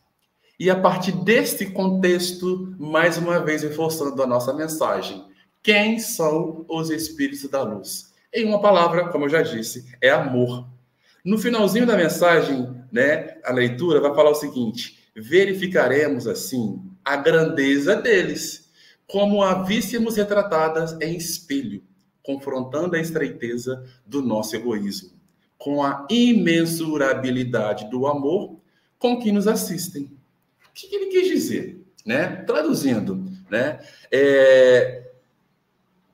E 0.59 0.71
a 0.71 0.81
partir 0.81 1.13
desse 1.13 1.67
contexto, 1.67 2.75
mais 2.79 3.19
uma 3.19 3.39
vez 3.39 3.63
reforçando 3.63 4.23
a 4.23 4.27
nossa 4.27 4.55
mensagem, 4.55 5.23
quem 5.63 5.99
são 5.99 6.65
os 6.67 6.89
espíritos 6.89 7.47
da 7.51 7.63
luz? 7.63 8.15
Em 8.33 8.47
uma 8.47 8.59
palavra, 8.59 9.09
como 9.09 9.27
eu 9.27 9.29
já 9.29 9.43
disse, 9.43 9.85
é 10.01 10.09
amor. 10.09 10.67
No 11.23 11.37
finalzinho 11.37 11.87
da 11.87 11.95
mensagem, 11.95 12.75
né, 12.91 13.37
a 13.45 13.53
leitura 13.53 14.01
vai 14.01 14.15
falar 14.15 14.31
o 14.31 14.35
seguinte: 14.35 14.99
verificaremos 15.15 16.27
assim 16.27 16.81
a 17.05 17.17
grandeza 17.17 17.95
deles, 17.95 18.71
como 19.07 19.43
a 19.43 19.63
víssemos 19.63 20.17
retratadas 20.17 20.99
em 21.03 21.17
espelho, 21.19 21.83
confrontando 22.23 22.97
a 22.97 22.99
estreiteza 22.99 23.85
do 24.07 24.23
nosso 24.23 24.57
egoísmo, 24.57 25.11
com 25.59 25.83
a 25.83 26.07
imensurabilidade 26.09 27.91
do 27.91 28.07
amor 28.07 28.59
com 28.99 29.21
que 29.21 29.31
nos 29.31 29.47
assistem 29.47 30.17
que, 30.77 30.87
que 30.89 30.95
ele 30.95 31.07
quis 31.07 31.27
dizer? 31.27 31.83
Né? 32.05 32.27
Traduzindo, 32.47 33.25
né? 33.51 33.81
É, 34.13 35.05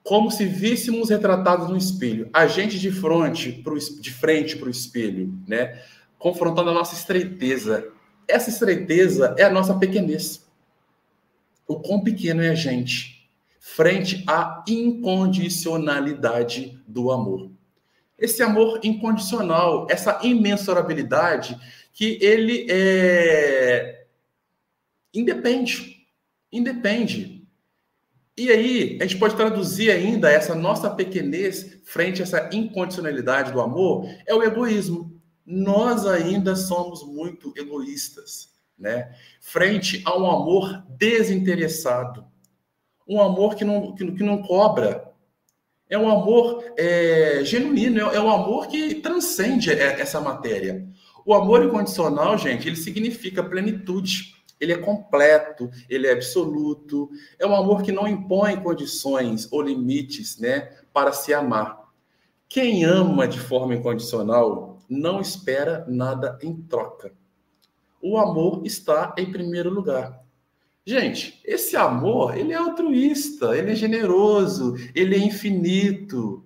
como 0.05 0.31
se 0.31 0.47
víssemos 0.47 1.11
retratados 1.11 1.69
no 1.69 1.77
espelho, 1.77 2.31
a 2.33 2.47
gente 2.47 2.79
de 2.79 2.93
frente 2.93 3.61
de 4.01 4.13
frente 4.13 4.57
para 4.57 4.69
o 4.69 4.71
espelho, 4.71 5.37
né? 5.47 5.83
confrontando 6.19 6.71
a 6.71 6.75
nossa 6.75 6.95
estreiteza. 6.95 7.87
Essa 8.29 8.51
estreiteza 8.51 9.35
é 9.37 9.43
a 9.43 9.51
nossa 9.51 9.75
pequenez. 9.75 10.47
O 11.67 11.81
quão 11.81 12.01
pequeno 12.01 12.41
é 12.43 12.51
a 12.51 12.55
gente, 12.55 13.29
frente 13.59 14.23
à 14.27 14.63
incondicionalidade 14.67 16.81
do 16.87 17.11
amor. 17.11 17.51
Esse 18.19 18.43
amor 18.43 18.81
incondicional, 18.85 19.87
essa 19.91 20.21
imensurabilidade 20.23 21.59
que 21.93 22.19
ele 22.23 22.67
é 22.71 24.02
Independe. 25.15 26.07
Independe. 26.51 27.43
E 28.37 28.51
aí, 28.51 28.99
a 29.01 29.07
gente 29.07 29.19
pode 29.19 29.37
traduzir 29.37 29.91
ainda 29.91 30.31
essa 30.31 30.55
nossa 30.55 30.89
pequenez 30.89 31.81
frente 31.85 32.23
a 32.23 32.25
essa 32.25 32.49
incondicionalidade 32.53 33.53
do 33.53 33.61
amor, 33.61 34.07
é 34.27 34.35
o 34.35 34.43
egoísmo. 34.43 35.21
Nós 35.45 36.07
ainda 36.07 36.57
somos 36.57 37.05
muito 37.07 37.53
egoístas, 37.57 38.49
né? 38.79 39.15
Frente 39.41 40.01
a 40.07 40.17
um 40.17 40.31
amor 40.31 40.83
desinteressado, 40.97 42.25
um 43.07 43.21
amor 43.21 43.55
que 43.55 43.65
não, 43.65 43.95
que, 43.95 44.11
que 44.13 44.23
não 44.23 44.41
cobra, 44.43 45.13
é 45.91 45.99
um 45.99 46.09
amor 46.09 46.65
é, 46.79 47.43
genuíno, 47.45 48.01
é, 48.01 48.17
é 48.17 48.21
um 48.21 48.31
amor 48.31 48.69
que 48.69 48.95
transcende 48.95 49.71
essa 49.71 50.23
matéria. 50.23 50.89
O 51.27 51.35
amor 51.35 51.63
incondicional, 51.65 52.39
gente, 52.39 52.67
ele 52.67 52.77
significa 52.77 53.45
plenitude 53.45 54.35
ele 54.63 54.73
é 54.73 54.79
completo, 54.79 55.69
ele 55.91 56.07
é 56.07 56.13
absoluto. 56.13 57.11
É 57.37 57.45
um 57.45 57.55
amor 57.55 57.83
que 57.83 57.91
não 57.91 58.07
impõe 58.07 58.63
condições 58.63 59.49
ou 59.51 59.61
limites, 59.61 60.39
né, 60.39 60.71
para 60.93 61.13
se 61.13 61.35
amar. 61.35 61.83
Quem 62.49 62.85
ama 62.85 63.27
de 63.27 63.41
forma 63.41 63.75
incondicional 63.75 64.79
não 64.89 65.21
espera 65.21 65.85
nada 65.89 66.39
em 66.41 66.55
troca. 66.55 67.13
O 68.01 68.17
amor 68.17 68.63
está 68.65 69.13
em 69.19 69.33
primeiro 69.33 69.69
lugar. 69.69 70.23
Gente, 70.85 71.41
esse 71.45 71.77
amor, 71.77 72.37
ele 72.37 72.53
é 72.53 72.57
altruísta, 72.57 73.57
ele 73.57 73.73
é 73.73 73.75
generoso, 73.75 74.77
ele 74.95 75.17
é 75.17 75.19
infinito. 75.19 76.45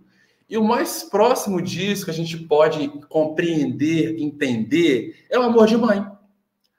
E 0.48 0.56
o 0.56 0.64
mais 0.64 1.02
próximo 1.02 1.60
disso 1.60 2.06
que 2.06 2.10
a 2.10 2.14
gente 2.14 2.38
pode 2.38 2.88
compreender, 3.08 4.18
entender, 4.18 5.26
é 5.28 5.38
o 5.38 5.42
amor 5.42 5.66
de 5.66 5.76
mãe. 5.76 6.15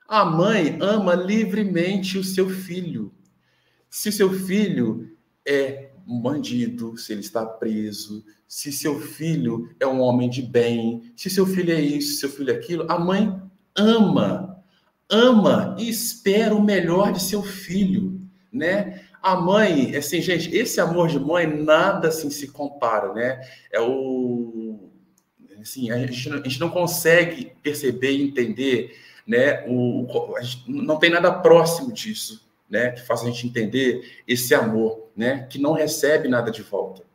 A 0.08 0.24
mãe 0.24 0.78
ama 0.80 1.14
livremente 1.14 2.16
o 2.16 2.24
seu 2.24 2.48
filho. 2.48 3.12
Se 3.90 4.10
seu 4.10 4.32
filho 4.32 5.14
é 5.46 5.90
um 6.06 6.18
bandido, 6.18 6.96
se 6.96 7.12
ele 7.12 7.20
está 7.20 7.44
preso, 7.44 8.24
se 8.46 8.72
seu 8.72 8.98
filho 8.98 9.68
é 9.78 9.86
um 9.86 10.00
homem 10.00 10.30
de 10.30 10.40
bem, 10.40 11.12
se 11.14 11.28
seu 11.28 11.44
filho 11.44 11.70
é 11.70 11.80
isso, 11.80 12.14
se 12.14 12.20
seu 12.20 12.30
filho 12.30 12.50
é 12.50 12.54
aquilo, 12.54 12.90
a 12.90 12.98
mãe 12.98 13.38
ama, 13.76 14.64
ama 15.10 15.76
e 15.78 15.90
espera 15.90 16.54
o 16.54 16.64
melhor 16.64 17.12
de 17.12 17.20
seu 17.20 17.42
filho, 17.42 18.18
né? 18.50 19.02
A 19.20 19.36
mãe, 19.36 19.94
assim, 19.94 20.22
gente, 20.22 20.56
esse 20.56 20.80
amor 20.80 21.08
de 21.08 21.18
mãe 21.18 21.46
nada 21.46 22.08
assim 22.08 22.30
se 22.30 22.48
compara, 22.48 23.12
né? 23.12 23.46
É 23.70 23.78
o 23.78 24.88
assim, 25.60 25.90
a 25.90 25.98
gente, 25.98 26.32
a 26.32 26.36
gente 26.36 26.60
não 26.60 26.70
consegue 26.70 27.52
perceber 27.62 28.12
e 28.12 28.22
entender 28.22 28.96
né? 29.28 29.62
O, 29.68 30.06
não 30.66 30.98
tem 30.98 31.10
nada 31.10 31.30
próximo 31.30 31.92
disso, 31.92 32.48
né? 32.68 32.92
Que 32.92 33.02
faça 33.02 33.24
a 33.24 33.30
gente 33.30 33.46
entender 33.46 34.22
esse 34.26 34.54
amor, 34.54 35.10
né? 35.14 35.46
Que 35.50 35.60
não 35.60 35.72
recebe 35.72 36.26
nada 36.26 36.50
de 36.50 36.62
volta. 36.62 37.06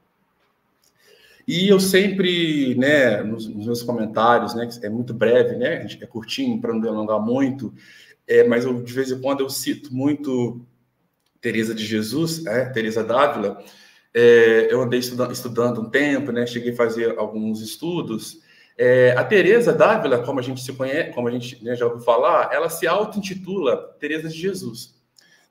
E 1.45 1.67
eu 1.67 1.79
sempre, 1.79 2.73
né, 2.75 3.21
nos, 3.21 3.47
nos 3.47 3.65
meus 3.65 3.83
comentários, 3.83 4.55
né, 4.55 4.69
é 4.81 4.87
muito 4.87 5.13
breve, 5.13 5.57
né, 5.57 5.85
é 5.99 6.05
curtinho 6.05 6.61
para 6.61 6.71
não 6.71 6.79
delongar 6.79 7.19
muito, 7.19 7.73
é, 8.25 8.45
mas 8.45 8.63
eu, 8.63 8.81
de 8.81 8.93
vez 8.93 9.11
em 9.11 9.19
quando 9.19 9.41
eu 9.41 9.49
cito 9.49 9.93
muito 9.93 10.61
Teresa 11.41 11.75
de 11.75 11.85
Jesus, 11.85 12.45
é, 12.45 12.69
Teresa 12.69 13.03
Dávila. 13.03 13.61
É, 14.13 14.69
eu 14.71 14.81
andei 14.81 15.01
estudando, 15.01 15.33
estudando 15.33 15.81
um 15.81 15.89
tempo, 15.89 16.31
né, 16.31 16.45
cheguei 16.45 16.71
a 16.71 16.75
fazer 16.77 17.17
alguns 17.17 17.59
estudos 17.61 18.41
é, 18.77 19.11
a 19.11 19.23
Teresa 19.23 19.71
Dávila, 19.71 20.23
como 20.23 20.39
a 20.39 20.43
gente 20.43 20.61
se 20.61 20.73
conhece, 20.73 21.11
como 21.11 21.27
a 21.27 21.31
gente 21.31 21.63
né, 21.63 21.75
já 21.75 21.85
ouviu 21.85 22.01
falar, 22.01 22.49
ela 22.51 22.69
se 22.69 22.87
auto-intitula 22.87 23.95
Teresa 23.99 24.29
de 24.29 24.35
Jesus. 24.35 24.95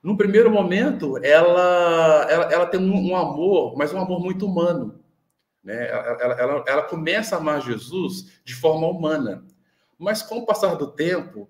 No 0.02 0.16
primeiro 0.16 0.50
momento, 0.50 1.16
ela, 1.24 2.26
ela, 2.28 2.52
ela 2.52 2.66
tem 2.66 2.80
um, 2.80 3.11
um, 3.12 3.16
amor, 3.16 3.76
mas 3.76 3.92
um 3.92 4.00
amor 4.00 4.20
muito 4.20 4.44
humano. 4.44 5.00
Né? 5.62 5.88
Ela, 5.88 6.35
ela, 6.40 6.64
ela 6.66 6.82
começa 6.82 7.37
a 7.37 7.38
amar 7.38 7.62
Jesus 7.62 8.40
de 8.44 8.54
forma 8.54 8.88
humana. 8.88 9.44
Mas 9.96 10.20
com 10.20 10.38
o 10.38 10.46
passar 10.46 10.74
do 10.74 10.88
tempo, 10.88 11.48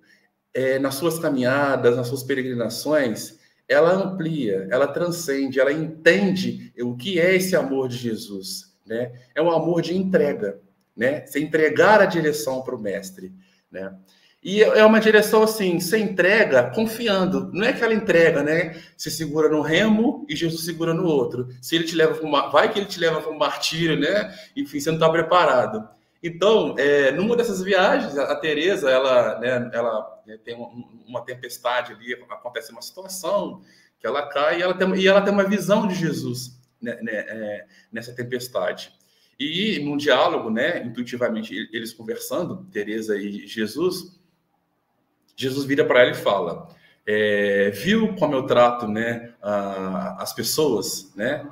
é, 0.52 0.78
nas 0.78 0.96
suas 0.96 1.18
caminhadas, 1.18 1.96
nas 1.96 2.08
suas 2.08 2.22
peregrinações, 2.22 3.38
ela 3.66 3.92
amplia, 3.92 4.68
ela 4.70 4.86
transcende, 4.86 5.58
ela 5.58 5.72
entende 5.72 6.70
o 6.82 6.94
que 6.94 7.18
é 7.18 7.34
esse 7.34 7.56
amor 7.56 7.88
de 7.88 7.96
Jesus. 7.96 8.76
Né? 8.86 9.12
É 9.34 9.40
um 9.40 9.50
amor 9.50 9.80
de 9.80 9.96
entrega 9.96 10.60
né? 10.96 11.26
Você 11.26 11.40
entregar 11.40 12.00
a 12.00 12.06
direção 12.06 12.62
para 12.62 12.74
o 12.74 12.80
mestre, 12.80 13.32
né? 13.70 13.94
E 14.42 14.60
é 14.60 14.84
uma 14.84 14.98
direção 14.98 15.44
assim, 15.44 15.78
você 15.78 15.98
entrega 15.98 16.68
confiando. 16.70 17.48
Não 17.52 17.64
é 17.64 17.68
aquela 17.68 17.94
entrega, 17.94 18.42
né? 18.42 18.82
Você 18.96 19.08
segura 19.08 19.48
no 19.48 19.60
remo 19.60 20.26
e 20.28 20.34
Jesus 20.34 20.64
segura 20.64 20.92
no 20.92 21.06
outro. 21.06 21.48
Se 21.60 21.76
ele 21.76 21.84
te 21.84 21.94
leva 21.94 22.14
para 22.14 22.26
uma... 22.26 22.48
vai 22.50 22.72
que 22.72 22.78
ele 22.78 22.86
te 22.86 22.98
leva 22.98 23.20
para 23.20 23.30
um 23.30 23.38
martírio, 23.38 23.96
né? 23.96 24.36
Enfim, 24.56 24.80
você 24.80 24.90
não 24.90 24.96
está 24.96 25.08
preparado. 25.08 25.88
Então, 26.20 26.74
é, 26.76 27.12
numa 27.12 27.36
dessas 27.36 27.62
viagens, 27.62 28.16
a 28.18 28.34
Teresa, 28.36 28.90
ela, 28.90 29.38
né, 29.38 29.70
ela 29.72 30.22
né, 30.24 30.38
tem 30.44 30.56
uma 31.06 31.24
tempestade 31.24 31.92
ali, 31.92 32.14
acontece 32.30 32.70
uma 32.70 32.82
situação 32.82 33.60
que 33.98 34.06
ela 34.06 34.28
cai 34.28 34.58
e 34.58 34.62
ela 34.62 34.74
tem, 34.74 34.94
e 34.96 35.06
ela 35.06 35.20
tem 35.20 35.32
uma 35.32 35.44
visão 35.44 35.86
de 35.86 35.94
Jesus 35.94 36.60
né, 36.80 36.96
né, 37.00 37.12
é, 37.12 37.66
nessa 37.92 38.12
tempestade. 38.12 38.92
E 39.38 39.80
num 39.80 39.96
diálogo, 39.96 40.50
né, 40.50 40.84
intuitivamente, 40.84 41.68
eles 41.72 41.92
conversando, 41.92 42.64
Teresa 42.70 43.16
e 43.16 43.46
Jesus, 43.46 44.20
Jesus 45.36 45.64
vira 45.64 45.84
para 45.84 46.00
ela 46.02 46.10
e 46.10 46.14
fala: 46.14 46.68
é, 47.06 47.70
viu 47.70 48.14
como 48.16 48.34
eu 48.34 48.46
trato, 48.46 48.86
né, 48.86 49.34
a, 49.42 50.22
as 50.22 50.32
pessoas, 50.32 51.12
né, 51.16 51.46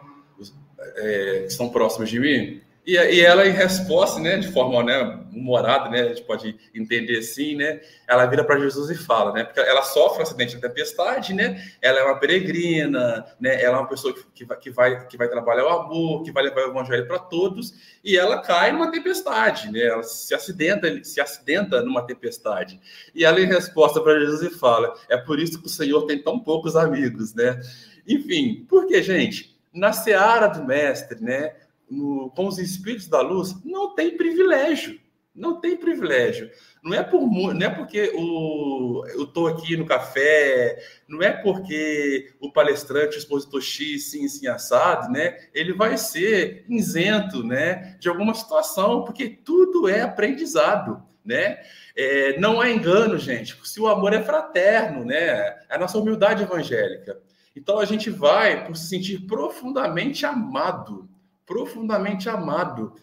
é, 0.96 1.40
que 1.40 1.46
estão 1.46 1.68
próximas 1.68 2.08
de 2.08 2.20
mim? 2.20 2.60
E, 2.90 2.94
e 2.94 3.20
ela, 3.20 3.46
em 3.46 3.52
resposta, 3.52 4.18
né, 4.18 4.36
de 4.38 4.50
forma 4.50 4.82
né, 4.82 5.20
humorada, 5.32 5.88
né, 5.88 6.00
a 6.00 6.08
gente 6.08 6.24
pode 6.24 6.58
entender 6.74 7.18
assim, 7.18 7.54
né, 7.54 7.80
ela 8.08 8.26
vira 8.26 8.42
para 8.42 8.58
Jesus 8.58 8.90
e 8.90 8.96
fala, 8.96 9.32
né, 9.32 9.44
porque 9.44 9.60
ela 9.60 9.82
sofre 9.82 10.18
um 10.18 10.22
acidente 10.22 10.56
de 10.56 10.60
tempestade, 10.60 11.32
né, 11.32 11.64
ela 11.80 12.00
é 12.00 12.02
uma 12.02 12.18
peregrina, 12.18 13.24
né, 13.38 13.62
ela 13.62 13.76
é 13.76 13.80
uma 13.80 13.88
pessoa 13.88 14.12
que, 14.34 14.44
vai, 14.44 14.58
que, 14.58 14.70
vai, 14.70 15.06
que 15.06 15.16
vai 15.16 15.28
trabalhar 15.28 15.66
o 15.66 15.68
amor, 15.68 16.24
que 16.24 16.32
vai 16.32 16.42
levar 16.42 16.62
o 16.62 16.70
evangelho 16.70 17.06
para 17.06 17.20
todos, 17.20 17.74
e 18.02 18.18
ela 18.18 18.42
cai 18.42 18.72
numa 18.72 18.90
tempestade, 18.90 19.70
né, 19.70 19.84
ela 19.84 20.02
se 20.02 20.34
acidenta, 20.34 21.04
se 21.04 21.20
acidenta 21.20 21.82
numa 21.82 22.04
tempestade. 22.04 22.80
E 23.14 23.24
ela, 23.24 23.40
em 23.40 23.46
resposta 23.46 24.00
para 24.00 24.18
Jesus, 24.18 24.42
e 24.52 24.58
fala, 24.58 24.92
é 25.08 25.16
por 25.16 25.38
isso 25.38 25.60
que 25.60 25.66
o 25.66 25.70
Senhor 25.70 26.06
tem 26.06 26.20
tão 26.20 26.40
poucos 26.40 26.74
amigos, 26.74 27.36
né. 27.36 27.60
Enfim, 28.04 28.66
porque, 28.68 29.00
gente, 29.00 29.56
na 29.72 29.92
seara 29.92 30.48
do 30.48 30.64
mestre, 30.64 31.22
né, 31.22 31.54
no, 31.90 32.30
com 32.30 32.46
os 32.46 32.58
espíritos 32.58 33.08
da 33.08 33.20
luz, 33.20 33.54
não 33.64 33.94
tem 33.94 34.16
privilégio. 34.16 35.00
Não 35.34 35.60
tem 35.60 35.76
privilégio. 35.76 36.50
Não 36.82 36.92
é 36.92 37.02
por 37.02 37.22
não 37.30 37.66
é 37.66 37.70
porque 37.70 38.12
o, 38.14 39.04
eu 39.14 39.24
estou 39.24 39.46
aqui 39.46 39.76
no 39.76 39.86
café, 39.86 40.78
não 41.08 41.22
é 41.22 41.30
porque 41.30 42.32
o 42.40 42.52
palestrante, 42.52 43.16
o 43.16 43.18
expositor 43.18 43.60
X, 43.60 44.10
sim, 44.10 44.28
sim, 44.28 44.46
assado, 44.48 45.10
né? 45.10 45.36
Ele 45.54 45.72
vai 45.72 45.96
ser 45.96 46.64
isento, 46.68 47.44
né? 47.44 47.96
De 48.00 48.08
alguma 48.08 48.34
situação, 48.34 49.04
porque 49.04 49.28
tudo 49.28 49.88
é 49.88 50.00
aprendizado, 50.00 51.02
né? 51.24 51.60
É, 51.96 52.38
não 52.38 52.60
há 52.60 52.70
engano, 52.70 53.16
gente. 53.16 53.56
Se 53.64 53.80
o 53.80 53.88
amor 53.88 54.12
é 54.12 54.22
fraterno, 54.22 55.04
né? 55.04 55.16
É 55.18 55.66
a 55.70 55.78
nossa 55.78 55.98
humildade 55.98 56.42
evangélica. 56.42 57.20
Então 57.54 57.78
a 57.78 57.84
gente 57.84 58.10
vai 58.10 58.64
por 58.64 58.76
se 58.76 58.88
sentir 58.88 59.26
profundamente 59.26 60.24
amado, 60.24 61.08
profundamente 61.50 62.28
amado. 62.28 62.94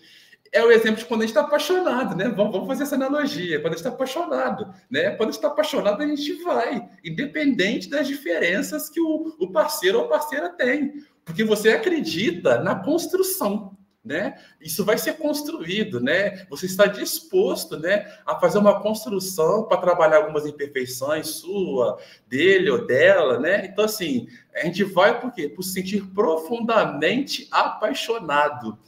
É 0.54 0.64
o 0.64 0.72
exemplo 0.72 1.00
de 1.00 1.06
quando 1.06 1.24
a 1.24 1.26
gente 1.26 1.36
está 1.36 1.42
apaixonado, 1.42 2.16
né? 2.16 2.30
Vamos, 2.30 2.66
fazer 2.66 2.84
essa 2.84 2.96
analogia. 2.96 3.60
Quando 3.60 3.74
a 3.74 3.76
gente 3.76 3.80
está 3.80 3.90
apaixonado, 3.90 4.74
né? 4.90 5.12
Quando 5.12 5.30
a 5.30 5.32
gente 5.34 5.36
está 5.36 5.50
apaixonado, 5.50 6.02
a 6.02 6.08
gente 6.08 6.32
vai, 6.42 6.88
independente 7.04 7.90
das 7.90 8.08
diferenças 8.08 8.90
que 8.90 9.02
o, 9.02 9.36
o 9.38 9.52
parceiro 9.52 10.00
ou 10.00 10.08
parceira 10.08 10.48
tem. 10.48 11.04
Porque 11.26 11.44
você 11.44 11.72
acredita 11.72 12.64
na 12.64 12.76
construção, 12.76 13.77
né? 14.08 14.42
Isso 14.60 14.84
vai 14.86 14.98
ser 14.98 15.18
construído, 15.18 16.00
né? 16.00 16.48
Você 16.50 16.66
está 16.66 16.88
disposto, 16.88 17.78
né, 17.78 18.12
a 18.26 18.40
fazer 18.40 18.58
uma 18.58 18.82
construção 18.82 19.66
para 19.66 19.78
trabalhar 19.78 20.18
algumas 20.18 20.46
imperfeições 20.46 21.28
sua, 21.28 22.00
dele 22.28 22.70
ou 22.70 22.88
dela, 22.88 23.40
né? 23.40 23.66
Então 23.66 23.86
assim, 23.86 24.28
a 24.56 24.66
gente 24.66 24.84
vai 24.84 25.20
por 25.20 25.32
quê? 25.34 25.50
Por 25.50 25.62
se 25.62 25.74
sentir 25.74 26.04
profundamente 26.14 27.48
apaixonado. 27.52 28.80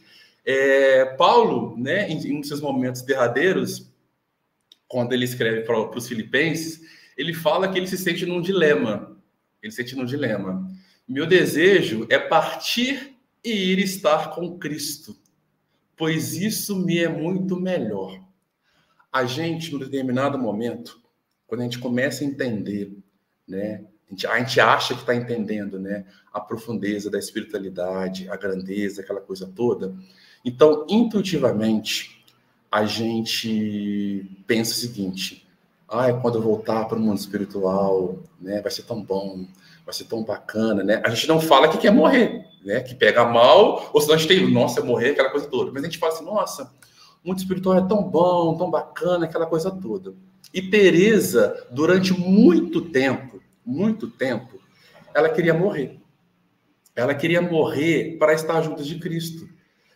É, 0.46 1.06
Paulo, 1.18 1.78
né, 1.78 2.10
em, 2.10 2.18
em 2.26 2.38
um 2.38 2.42
de 2.42 2.48
seus 2.48 2.62
momentos 2.62 3.02
derradeiros, 3.02 3.92
quando 4.88 5.14
ele 5.14 5.26
escreve 5.26 5.62
para 5.62 5.96
os 5.96 6.08
filipenses, 6.08 6.82
ele 7.16 7.34
fala 7.34 7.68
que 7.68 7.78
ele 7.78 7.86
se 7.88 7.98
sente 7.98 8.26
num 8.26 8.42
dilema. 8.42 9.16
Ele 9.62 9.72
se 9.72 9.78
sente 9.78 9.96
num 9.96 10.06
dilema. 10.06 10.68
Meu 11.08 11.26
desejo 11.26 12.08
é 12.10 12.18
partir 12.18 13.16
e 13.52 13.74
ir 13.74 13.80
estar 13.80 14.32
com 14.32 14.58
Cristo, 14.58 15.16
pois 15.96 16.34
isso 16.34 16.76
me 16.78 17.00
é 17.00 17.10
muito 17.10 17.60
melhor. 17.60 18.20
A 19.12 19.26
gente, 19.26 19.72
num 19.72 19.80
determinado 19.80 20.38
momento, 20.38 21.02
quando 21.48 21.62
a 21.62 21.64
gente 21.64 21.80
começa 21.80 22.24
a 22.24 22.28
entender, 22.28 22.96
né, 23.48 23.84
a 24.08 24.12
gente, 24.12 24.28
a 24.28 24.40
gente 24.40 24.60
acha 24.60 24.94
que 24.94 25.02
está 25.02 25.16
entendendo, 25.16 25.80
né, 25.80 26.06
a 26.32 26.40
profundeza 26.40 27.10
da 27.10 27.20
espiritualidade, 27.20 28.30
a 28.30 28.36
grandeza, 28.36 29.02
aquela 29.02 29.22
coisa 29.22 29.52
toda. 29.56 29.96
Então, 30.46 30.86
intuitivamente, 30.90 32.24
a 32.72 32.86
gente 32.86 34.26
pensa 34.48 34.72
o 34.72 34.76
seguinte: 34.76 35.48
ah, 35.88 36.14
quando 36.14 36.38
eu 36.38 36.42
voltar 36.42 36.86
para 36.86 36.98
o 36.98 37.02
mundo 37.02 37.18
espiritual, 37.18 38.20
né, 38.40 38.62
vai 38.62 38.72
ser 38.72 38.84
tão 38.84 39.04
bom, 39.04 39.46
vai 39.84 39.94
ser 39.94 40.06
tão 40.06 40.24
bacana, 40.24 40.84
né? 40.84 41.02
A 41.04 41.10
gente 41.10 41.28
não 41.28 41.42
fala 41.42 41.68
que 41.68 41.78
quer 41.78 41.92
morrer, 41.92 42.46
né? 42.64 42.82
Que 42.82 42.96
pega 42.96 43.26
mal, 43.26 43.90
ou 43.94 44.02
senão 44.02 44.16
a 44.16 44.18
gente 44.18 44.28
tem, 44.28 44.52
nossa, 44.52 44.84
morrer, 44.84 45.12
aquela 45.12 45.30
coisa 45.30 45.48
toda. 45.48 45.72
Mas 45.72 45.84
a 45.84 45.86
gente 45.86 45.98
fala 45.98 46.14
assim, 46.14 46.26
nossa, 46.26 46.72
o 47.24 47.28
mundo 47.28 47.40
espiritual 47.40 47.78
é 47.78 47.88
tão 47.88 48.04
bom, 48.04 48.58
tão 48.58 48.70
bacana, 48.70 49.26
aquela 49.26 49.46
coisa 49.46 49.72
toda. 49.72 50.14
E 50.54 50.62
Teresa, 50.62 51.68
durante 51.72 52.14
muito 52.14 52.82
tempo, 52.82 53.42
muito 53.66 54.10
tempo, 54.10 54.60
ela 55.14 55.30
queria 55.30 55.54
morrer. 55.54 56.00
Ela 56.96 57.14
queria 57.14 57.42
morrer 57.42 58.18
para 58.18 58.34
estar 58.34 58.62
junto 58.62 58.84
de 58.84 59.00
Cristo. 59.00 59.48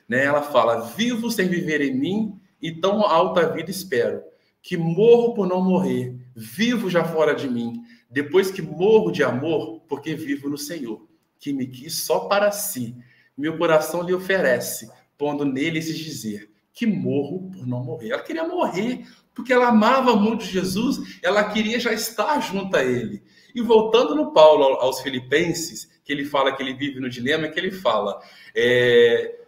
Né? 0.08 0.24
Ela 0.24 0.42
fala: 0.42 0.82
Vivo 0.82 1.30
sem 1.32 1.48
viver 1.48 1.82
em 1.82 1.94
mim, 1.94 2.40
e 2.62 2.72
tão 2.72 3.02
alta 3.02 3.52
vida 3.52 3.70
espero, 3.70 4.22
que 4.62 4.78
morro 4.78 5.34
por 5.34 5.46
não 5.46 5.62
morrer, 5.62 6.16
vivo 6.34 6.90
já 6.90 7.04
fora 7.04 7.36
de 7.36 7.50
mim, 7.50 7.82
depois 8.10 8.50
que 8.50 8.62
morro 8.62 9.12
de 9.12 9.22
amor, 9.22 9.82
porque 9.88 10.16
vivo 10.16 10.48
no 10.48 10.58
Senhor, 10.58 11.06
que 11.44 11.52
me 11.52 11.68
quis 11.68 11.94
só 11.94 12.22
para 12.22 12.54
si. 12.54 12.96
Meu 13.38 13.58
coração 13.58 14.02
lhe 14.02 14.14
oferece, 14.14 14.90
pondo 15.18 15.44
nele 15.44 15.80
esse 15.80 15.94
dizer, 15.94 16.50
que 16.72 16.86
morro 16.86 17.52
por 17.52 17.68
não 17.68 17.84
morrer. 17.84 18.12
Ela 18.12 18.22
queria 18.22 18.48
morrer, 18.48 19.06
porque 19.36 19.52
ela 19.52 19.68
amava 19.68 20.16
muito 20.16 20.46
Jesus, 20.46 21.20
ela 21.22 21.44
queria 21.44 21.82
já 21.82 21.92
estar 21.92 22.40
junto 22.40 22.78
a 22.78 22.84
ele. 22.86 23.22
E 23.54 23.60
voltando 23.62 24.16
no 24.16 24.32
Paulo 24.32 24.64
aos 24.80 25.02
Filipenses, 25.02 25.92
que 26.06 26.14
ele 26.14 26.24
fala 26.24 26.56
que 26.56 26.64
ele 26.64 26.76
vive 26.76 27.02
no 27.02 27.10
dilema, 27.10 27.50
que 27.50 27.60
ele 27.60 27.72
fala, 27.72 28.22
é, 28.56 29.40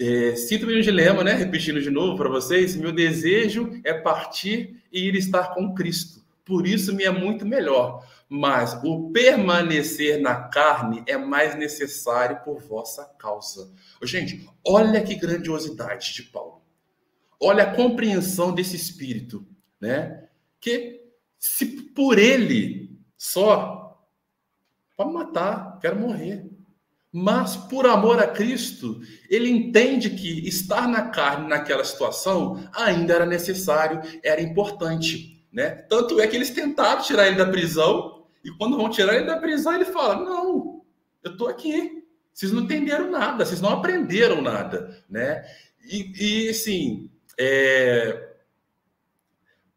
é, 0.00 0.34
Sinto-me 0.34 0.74
no 0.74 0.82
dilema, 0.82 1.22
né? 1.22 1.34
Repetindo 1.34 1.80
de 1.80 1.90
novo 1.90 2.16
para 2.16 2.28
vocês, 2.28 2.74
meu 2.74 2.90
desejo 2.90 3.70
é 3.84 3.94
partir 3.94 4.82
e 4.92 5.06
ir 5.06 5.14
estar 5.14 5.54
com 5.54 5.72
Cristo 5.72 6.22
por 6.44 6.66
isso 6.66 6.94
me 6.94 7.04
é 7.04 7.10
muito 7.10 7.46
melhor. 7.46 8.04
Mas 8.34 8.80
o 8.82 9.10
permanecer 9.10 10.18
na 10.18 10.34
carne 10.34 11.04
é 11.06 11.18
mais 11.18 11.54
necessário 11.54 12.40
por 12.42 12.62
vossa 12.62 13.04
causa. 13.18 13.70
Gente, 14.02 14.48
olha 14.66 15.02
que 15.02 15.16
grandiosidade 15.16 16.14
de 16.14 16.22
Paulo. 16.22 16.62
Olha 17.38 17.64
a 17.64 17.74
compreensão 17.76 18.54
desse 18.54 18.74
espírito, 18.74 19.46
né? 19.78 20.30
Que 20.58 21.04
se 21.38 21.66
por 21.66 22.18
ele 22.18 22.98
só 23.18 24.02
pode 24.96 25.12
matar, 25.12 25.78
quero 25.78 26.00
morrer. 26.00 26.46
Mas 27.12 27.54
por 27.54 27.84
amor 27.84 28.18
a 28.18 28.28
Cristo, 28.28 29.02
ele 29.28 29.50
entende 29.50 30.08
que 30.08 30.48
estar 30.48 30.88
na 30.88 31.10
carne 31.10 31.48
naquela 31.48 31.84
situação 31.84 32.66
ainda 32.72 33.12
era 33.12 33.26
necessário, 33.26 34.00
era 34.22 34.40
importante. 34.40 35.46
Né? 35.52 35.68
Tanto 35.68 36.18
é 36.18 36.26
que 36.26 36.34
eles 36.34 36.48
tentaram 36.48 37.02
tirar 37.02 37.26
ele 37.26 37.36
da 37.36 37.44
prisão, 37.44 38.21
e 38.44 38.50
quando 38.52 38.76
vão 38.76 38.90
tirar 38.90 39.14
ele 39.14 39.26
da 39.26 39.38
prisão, 39.38 39.74
ele 39.74 39.84
fala: 39.84 40.24
Não, 40.24 40.84
eu 41.22 41.32
estou 41.32 41.48
aqui. 41.48 42.02
Vocês 42.32 42.50
não 42.50 42.62
entenderam 42.62 43.10
nada, 43.10 43.44
vocês 43.44 43.60
não 43.60 43.70
aprenderam 43.70 44.40
nada. 44.40 45.04
Né? 45.08 45.44
E, 45.84 46.46
e 46.46 46.48
assim, 46.48 47.10
é... 47.38 48.30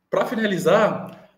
para 0.10 0.26
finalizar, 0.26 1.30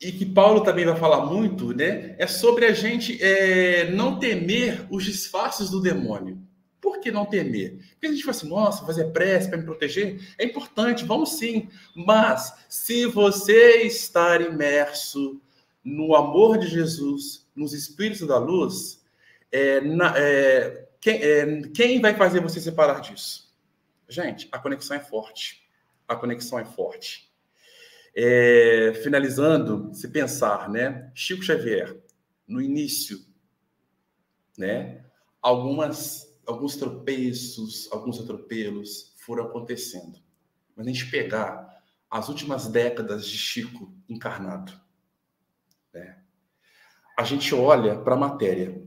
e 0.00 0.10
que 0.10 0.24
Paulo 0.24 0.62
também 0.62 0.86
vai 0.86 0.96
falar 0.96 1.26
muito, 1.26 1.74
né? 1.74 2.16
É 2.18 2.26
sobre 2.26 2.64
a 2.64 2.72
gente 2.72 3.22
é, 3.22 3.90
não 3.90 4.18
temer 4.18 4.86
os 4.90 5.04
disfarces 5.04 5.68
do 5.68 5.80
demônio. 5.80 6.40
Por 6.80 7.00
que 7.00 7.10
não 7.10 7.26
temer? 7.26 7.78
Porque 7.92 8.06
a 8.06 8.10
gente 8.10 8.24
fala 8.24 8.36
assim, 8.36 8.48
nossa, 8.48 8.86
fazer 8.86 9.12
prece 9.12 9.48
para 9.48 9.58
me 9.58 9.64
proteger 9.64 10.18
é 10.38 10.44
importante, 10.46 11.04
vamos 11.04 11.34
sim. 11.34 11.68
Mas 11.94 12.54
se 12.66 13.04
você 13.04 13.82
estar 13.82 14.40
imerso 14.40 15.38
no 15.84 16.14
amor 16.14 16.58
de 16.58 16.66
Jesus, 16.66 17.48
nos 17.54 17.72
Espíritos 17.72 18.26
da 18.26 18.38
Luz, 18.38 19.04
é, 19.50 19.80
na, 19.80 20.16
é, 20.16 20.88
quem, 21.00 21.22
é, 21.22 21.62
quem 21.68 22.00
vai 22.00 22.14
fazer 22.14 22.40
você 22.40 22.60
separar 22.60 23.00
disso? 23.00 23.50
Gente, 24.08 24.48
a 24.52 24.58
conexão 24.58 24.96
é 24.96 25.00
forte. 25.00 25.66
A 26.06 26.14
conexão 26.14 26.58
é 26.58 26.64
forte. 26.64 27.30
É, 28.14 28.92
finalizando, 29.02 29.94
se 29.94 30.08
pensar, 30.08 30.68
né? 30.68 31.10
Chico 31.14 31.42
Xavier, 31.42 31.96
no 32.46 32.60
início, 32.60 33.24
né? 34.58 35.04
Algumas, 35.40 36.36
alguns 36.44 36.76
tropeços, 36.76 37.88
alguns 37.92 38.20
atropelos 38.20 39.14
foram 39.16 39.44
acontecendo. 39.44 40.18
Mas 40.76 40.86
a 40.86 40.90
gente 40.90 41.10
pegar 41.10 41.82
as 42.10 42.28
últimas 42.28 42.66
décadas 42.66 43.26
de 43.26 43.38
Chico 43.38 43.92
encarnado, 44.08 44.72
né? 45.92 46.16
A 47.18 47.24
gente 47.24 47.54
olha 47.54 47.98
para 47.98 48.14
a 48.14 48.18
matéria, 48.18 48.82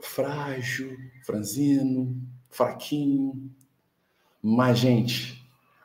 frágil, 0.00 0.96
franzino, 1.24 2.20
fraquinho, 2.50 3.50
mas 4.42 4.78
gente, 4.78 5.44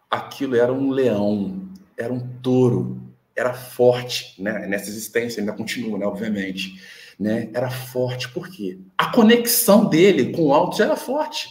aquilo 0.10 0.56
era 0.56 0.74
um 0.74 0.92
leão, 0.92 1.70
era 1.98 2.12
um 2.12 2.20
touro, 2.42 3.02
era 3.36 3.54
forte, 3.54 4.42
né? 4.42 4.68
Nessa 4.68 4.90
existência 4.90 5.40
ainda 5.40 5.54
continua, 5.54 5.98
né? 5.98 6.06
Obviamente, 6.06 6.82
né? 7.18 7.50
Era 7.54 7.70
forte 7.70 8.30
porque 8.30 8.80
a 8.98 9.12
conexão 9.12 9.88
dele 9.88 10.32
com 10.34 10.48
o 10.48 10.54
alto 10.54 10.78
já 10.78 10.86
era 10.86 10.96
forte. 10.96 11.50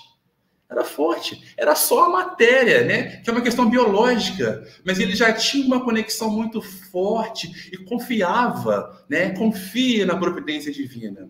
Era 0.70 0.84
forte, 0.84 1.52
era 1.56 1.74
só 1.74 2.04
a 2.04 2.08
matéria, 2.08 2.84
né? 2.84 3.16
Que 3.16 3.28
é 3.28 3.32
uma 3.32 3.42
questão 3.42 3.68
biológica, 3.68 4.64
mas 4.84 5.00
ele 5.00 5.16
já 5.16 5.32
tinha 5.32 5.66
uma 5.66 5.82
conexão 5.82 6.30
muito 6.30 6.62
forte 6.62 7.70
e 7.72 7.78
confiava, 7.78 9.04
né? 9.08 9.30
Confia 9.30 10.06
na 10.06 10.16
providência 10.16 10.72
divina. 10.72 11.28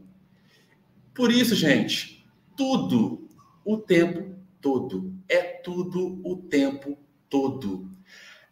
Por 1.14 1.32
isso, 1.32 1.54
gente, 1.54 2.26
tudo 2.54 3.28
o 3.64 3.78
tempo 3.78 4.36
todo, 4.60 5.14
é 5.28 5.38
tudo 5.38 6.20
o 6.22 6.36
tempo 6.36 6.98
todo 7.28 7.90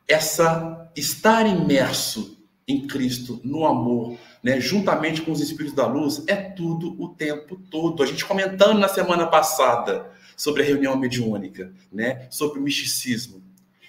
essa 0.09 0.91
estar 0.97 1.47
imerso 1.47 2.39
em 2.66 2.86
Cristo, 2.86 3.41
no 3.45 3.66
amor, 3.66 4.18
né, 4.43 4.59
juntamente 4.59 5.22
com 5.22 5.32
os 5.32 5.41
espíritos 5.41 5.74
da 5.74 5.86
luz, 5.86 6.22
é 6.26 6.36
tudo 6.36 7.01
o 7.01 7.11
tempo 7.11 7.57
todo. 7.70 8.03
A 8.03 8.07
gente 8.07 8.24
comentando 8.24 8.78
na 8.78 8.89
semana 8.89 9.26
passada 9.26 10.11
sobre 10.39 10.62
a 10.62 10.64
reunião 10.64 10.97
mediúnica, 10.97 11.70
né, 11.93 12.28
sobre 12.30 12.59
o 12.59 12.62
misticismo. 12.62 13.43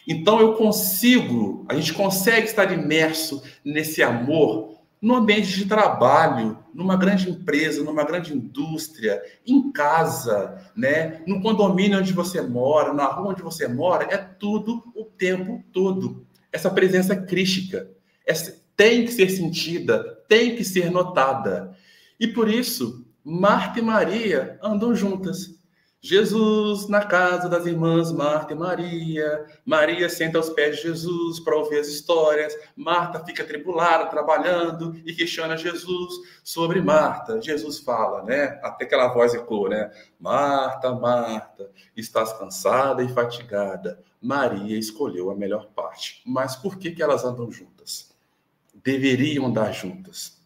Então 0.06 0.41
eu 0.41 0.56
consigo, 0.56 1.66
a 1.70 1.76
gente 1.76 1.93
consegue 1.93 2.47
estar 2.47 2.74
imerso 2.74 3.41
nesse 3.64 4.04
amor 4.04 4.80
no 5.02 5.16
ambiente 5.16 5.56
de 5.56 5.66
trabalho, 5.66 6.58
numa 6.74 6.97
grande 6.97 7.30
empresa, 7.30 7.84
numa 7.84 8.04
grande 8.04 8.34
indústria, 8.34 9.22
em 9.45 9.72
casa, 9.72 10.62
né? 10.76 11.22
no 11.26 11.41
condomínio 11.41 12.00
onde 12.00 12.12
você 12.12 12.41
mora, 12.41 12.93
na 12.93 13.06
rua 13.06 13.32
onde 13.32 13.41
você 13.41 13.68
mora, 13.68 14.08
é 14.14 14.18
tudo 14.18 14.84
o 14.93 15.06
tempo 15.06 15.64
todo. 15.72 16.26
Essa 16.52 16.70
presença 16.70 17.16
crística 17.16 17.88
essa, 18.26 18.56
tem 18.76 19.06
que 19.06 19.12
ser 19.12 19.30
sentida, 19.30 20.04
tem 20.28 20.56
que 20.56 20.64
ser 20.64 20.91
notada. 20.91 21.76
E 22.20 22.28
por 22.28 22.50
isso, 22.50 23.06
Marta 23.24 23.80
e 23.80 23.82
Maria 23.82 24.58
andam 24.62 24.93
juntas. 24.93 25.59
Jesus 26.02 26.88
na 26.88 27.06
casa 27.06 27.50
das 27.50 27.66
irmãs 27.66 28.10
Marta 28.10 28.54
e 28.54 28.56
Maria. 28.56 29.45
Maria 29.66 30.08
senta 30.08 30.38
aos 30.38 30.50
pés 30.50 30.78
de 30.78 30.84
Jesus 30.84 31.41
para 31.41 31.58
ouvir 31.58 31.80
as 31.80 31.88
histórias. 31.88 32.58
Marta 32.74 33.24
fica 33.26 33.43
tribulada, 33.43 34.06
trabalhando 34.06 34.95
e 35.06 35.14
questiona 35.14 35.58
Jesus 35.58 36.14
sobre 36.41 36.82
Marta. 36.82 37.41
Jesus 37.41 37.80
fala, 37.80 38.24
né? 38.24 38.60
Até 38.64 38.86
aquela 38.86 39.10
voz 39.14 39.34
ecoa, 39.34 39.68
né? 39.68 39.91
Marta, 40.18 40.93
Marta, 40.93 41.70
estás 41.97 42.32
cansada 42.32 43.04
e 43.04 43.10
fatigada. 43.10 44.02
Maria 44.22 44.80
escolheu 44.80 45.30
a 45.30 45.36
melhor 45.36 45.68
parte. 45.76 46.22
Mas 46.26 46.56
por 46.56 46.78
que, 46.78 46.91
que 46.91 47.04
elas 47.04 47.26
andam 47.26 47.52
juntas? 47.52 48.16
Deveriam 48.74 49.47
andar 49.47 49.74
juntas. 49.74 50.41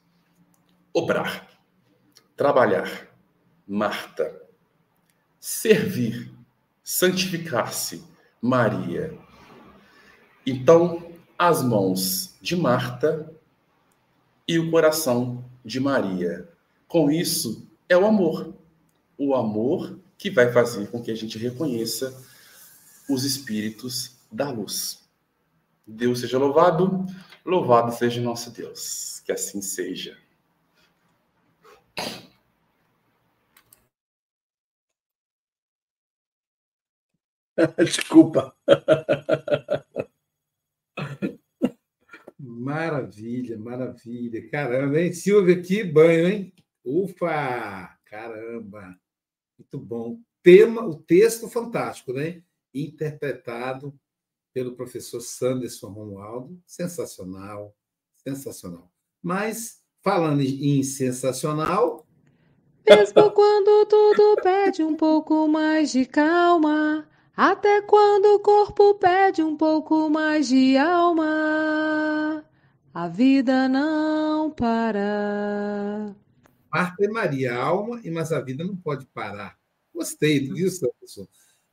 Obrar, 0.91 1.47
trabalhar. 2.35 3.07
Marta 3.67 4.42
servir, 5.45 6.31
santificar-se, 6.81 8.01
Maria. 8.41 9.13
Então, 10.45 11.11
as 11.37 11.61
mãos 11.61 12.33
de 12.41 12.55
Marta 12.55 13.29
e 14.47 14.57
o 14.57 14.71
coração 14.71 15.43
de 15.63 15.81
Maria. 15.81 16.49
Com 16.87 17.11
isso, 17.11 17.67
é 17.89 17.97
o 17.97 18.05
amor. 18.05 18.55
O 19.17 19.35
amor 19.35 19.99
que 20.17 20.31
vai 20.31 20.49
fazer 20.49 20.89
com 20.89 21.03
que 21.03 21.11
a 21.11 21.15
gente 21.15 21.37
reconheça 21.37 22.25
os 23.09 23.25
espíritos 23.25 24.15
da 24.31 24.49
luz. 24.49 25.03
Deus 25.85 26.21
seja 26.21 26.37
louvado, 26.37 27.05
louvado 27.43 27.91
seja 27.91 28.21
nosso 28.21 28.49
Deus. 28.49 29.21
Que 29.25 29.33
assim 29.33 29.61
seja. 29.61 30.17
Desculpa. 37.77 38.55
Maravilha, 42.39 43.57
maravilha. 43.57 44.49
Caramba, 44.49 44.99
hein? 44.99 45.13
Silvia, 45.13 45.61
que 45.61 45.83
banho, 45.83 46.27
hein? 46.27 46.53
Ufa! 46.83 47.97
Caramba! 48.05 48.97
Muito 49.57 49.79
bom. 49.79 50.19
Tema, 50.41 50.85
o 50.85 50.95
texto 50.95 51.47
fantástico, 51.47 52.13
né? 52.13 52.41
Interpretado 52.73 53.97
pelo 54.53 54.75
professor 54.75 55.21
Sanderson 55.21 55.87
Romualdo. 55.87 56.61
Sensacional, 56.65 57.75
sensacional. 58.15 58.91
Mas, 59.21 59.81
falando 60.01 60.41
em 60.41 60.83
sensacional. 60.83 62.05
Mesmo 62.87 63.31
quando 63.31 63.85
tudo 63.87 64.41
pede 64.41 64.83
um 64.83 64.95
pouco 64.95 65.47
mais 65.47 65.91
de 65.91 66.05
calma, 66.05 67.07
até 67.35 67.81
quando 67.81 68.35
o 68.35 68.39
corpo 68.39 68.95
pede 68.95 69.41
um 69.41 69.57
pouco 69.57 70.09
mais 70.09 70.47
de 70.47 70.77
alma, 70.77 72.45
a 72.93 73.07
vida 73.07 73.67
não 73.67 74.51
para. 74.51 76.15
Marta 76.71 77.03
e 77.03 77.07
Maria, 77.07 77.55
alma, 77.55 78.01
mas 78.11 78.31
a 78.31 78.39
vida 78.39 78.63
não 78.63 78.75
pode 78.75 79.05
parar. 79.07 79.57
Gostei, 79.93 80.39
viu, 80.39 80.69
Sanderson? 80.69 81.27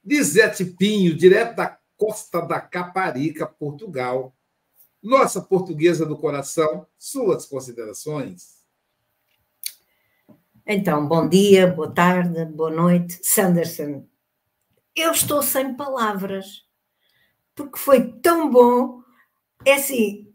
Lisete 0.04 0.64
Pinho, 0.64 1.14
direto 1.14 1.56
da 1.56 1.78
costa 1.96 2.40
da 2.40 2.60
Caparica, 2.60 3.46
Portugal. 3.46 4.34
Nossa 5.02 5.40
portuguesa 5.40 6.04
do 6.04 6.16
coração, 6.16 6.86
suas 6.98 7.46
considerações? 7.46 8.60
Então, 10.66 11.06
bom 11.06 11.28
dia, 11.28 11.66
boa 11.66 11.90
tarde, 11.90 12.44
boa 12.44 12.70
noite. 12.70 13.18
Sanderson, 13.22 14.06
eu 14.94 15.12
estou 15.12 15.42
sem 15.42 15.74
palavras, 15.74 16.66
porque 17.54 17.78
foi 17.78 18.12
tão 18.20 18.50
bom. 18.50 19.02
É 19.64 19.74
assim, 19.74 20.32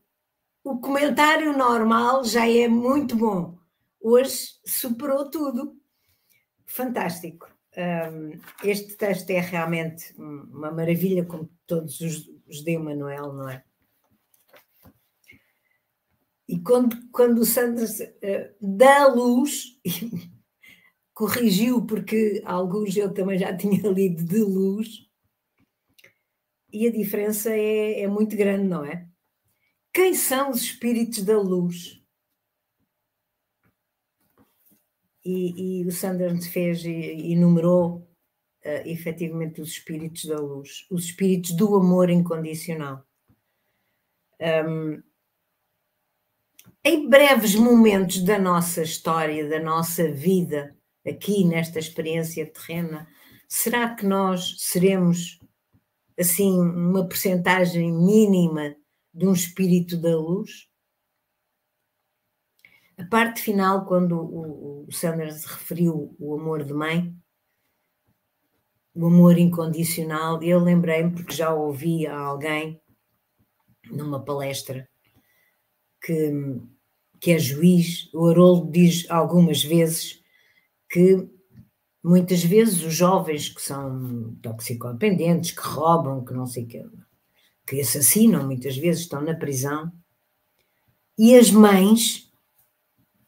o 0.64 0.80
comentário 0.80 1.58
normal 1.58 2.24
já 2.24 2.50
é 2.50 2.68
muito 2.68 3.16
bom. 3.16 3.58
Hoje 4.00 4.60
superou 4.66 5.30
tudo. 5.30 5.76
Fantástico. 6.66 7.48
Este 8.64 8.96
texto 8.96 9.30
é 9.32 9.40
realmente 9.40 10.14
uma 10.18 10.72
maravilha, 10.72 11.26
como 11.26 11.50
todos 11.68 12.00
os, 12.00 12.64
de 12.64 12.78
Manuel, 12.78 13.34
não 13.34 13.50
é? 13.50 13.64
E 16.48 16.60
quando, 16.60 16.96
quando 17.12 17.40
o 17.40 17.46
Sanders 17.46 18.00
uh, 18.00 18.56
dá 18.62 19.08
luz, 19.08 19.80
corrigiu, 21.16 21.86
porque 21.86 22.44
alguns 22.46 22.96
eu 22.96 23.12
também 23.12 23.40
já 23.40 23.56
tinha 23.58 23.90
lido 23.90 24.24
de 24.24 24.40
luz, 24.40 25.10
e 26.72 26.88
a 26.88 26.92
diferença 26.92 27.52
é, 27.52 28.02
é 28.02 28.08
muito 28.08 28.36
grande, 28.36 28.68
não 28.68 28.84
é? 28.84 29.08
Quem 29.94 30.14
são 30.14 30.52
os 30.52 30.62
espíritos 30.62 31.24
da 31.24 31.40
luz? 31.40 32.04
E, 35.24 35.80
e 35.82 35.88
o 35.88 35.92
Sanders 35.92 36.48
fez 36.48 36.84
e 36.84 37.32
enumerou 37.32 38.00
uh, 38.66 38.88
efetivamente 38.88 39.62
os 39.62 39.70
espíritos 39.70 40.26
da 40.26 40.38
luz, 40.38 40.86
os 40.92 41.06
espíritos 41.06 41.52
do 41.56 41.76
amor 41.76 42.10
incondicional. 42.10 43.08
Um, 44.68 45.02
em 46.84 47.10
breves 47.10 47.56
momentos 47.56 48.22
da 48.22 48.38
nossa 48.38 48.82
história, 48.84 49.48
da 49.48 49.62
nossa 49.62 50.12
vida, 50.12 50.78
aqui 51.08 51.46
nesta 51.46 51.80
experiência 51.80 52.46
terrena, 52.46 53.08
será 53.48 53.94
que 53.94 54.06
nós 54.06 54.56
seremos 54.60 55.40
assim 56.20 56.60
uma 56.60 57.08
percentagem 57.08 57.92
mínima 57.92 58.76
de 59.14 59.28
um 59.28 59.34
espírito 59.34 59.98
da 59.98 60.16
luz? 60.18 60.68
A 62.98 63.06
parte 63.06 63.42
final, 63.42 63.86
quando 63.86 64.18
o, 64.18 64.88
Sanders 64.90 65.44
referiu 65.46 66.16
o 66.18 66.40
amor 66.40 66.64
de 66.64 66.74
mãe, 66.74 67.14
o 68.94 69.08
amor 69.08 69.38
incondicional, 69.38 70.42
eu 70.42 70.60
lembrei-me, 70.60 71.12
porque 71.12 71.34
já 71.34 71.54
ouvi 71.54 72.08
a 72.08 72.18
alguém 72.18 72.80
numa 73.92 74.24
palestra 74.24 74.88
que, 76.02 76.32
que 77.20 77.32
é 77.32 77.40
juiz, 77.40 78.10
o 78.14 78.28
Haroldo 78.28 78.72
diz 78.72 79.10
algumas 79.10 79.62
vezes 79.62 80.24
que 80.96 81.30
muitas 82.02 82.42
vezes 82.42 82.82
os 82.82 82.94
jovens 82.94 83.50
que 83.50 83.62
são 83.62 84.34
toxicodependentes, 84.42 85.52
que 85.52 85.60
roubam, 85.60 86.24
que 86.24 86.34
não 86.34 86.48
sei 86.48 86.64
o 86.64 86.68
que, 86.68 86.86
que 87.68 87.82
assassinam, 87.82 88.46
muitas 88.46 88.78
vezes 88.78 89.02
estão 89.02 89.20
na 89.20 89.36
prisão, 89.36 89.92
e 91.18 91.36
as 91.36 91.52
mães 91.52 92.32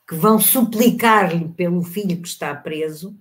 que 0.08 0.16
vão 0.16 0.40
suplicar-lhe 0.40 1.50
pelo 1.50 1.84
filho 1.84 2.22
que 2.22 2.28
está 2.30 2.56
preso, 2.56 3.20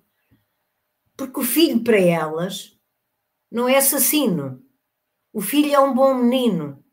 porque 1.17 1.41
o 1.41 1.43
filho 1.43 1.83
para 1.83 1.99
elas 1.99 2.79
não 3.51 3.69
é 3.69 3.79
assassino, 3.79 4.63
o 5.33 5.41
filho 5.41 5.75
é 5.75 5.81
um 5.81 5.93
bom 5.93 6.15
menino. 6.15 6.85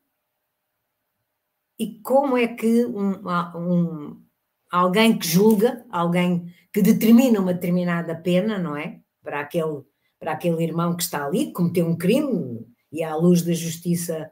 E 1.78 2.00
como 2.00 2.36
é 2.36 2.48
que 2.48 2.84
um, 2.84 3.12
um, 3.56 4.24
alguém 4.72 5.16
que 5.16 5.28
julga, 5.28 5.86
alguém 5.88 6.52
que 6.74 6.82
determina 6.82 7.38
uma 7.38 7.54
determinada 7.54 8.16
pena, 8.16 8.58
não 8.58 8.76
é? 8.76 9.00
Para 9.22 9.38
aquele, 9.38 9.82
para 10.18 10.32
aquele 10.32 10.60
irmão 10.64 10.96
que 10.96 11.04
está 11.04 11.24
ali, 11.24 11.52
cometeu 11.52 11.86
um 11.86 11.96
crime, 11.96 12.66
e 12.90 13.04
à 13.04 13.14
luz 13.14 13.42
da 13.42 13.52
justiça 13.52 14.28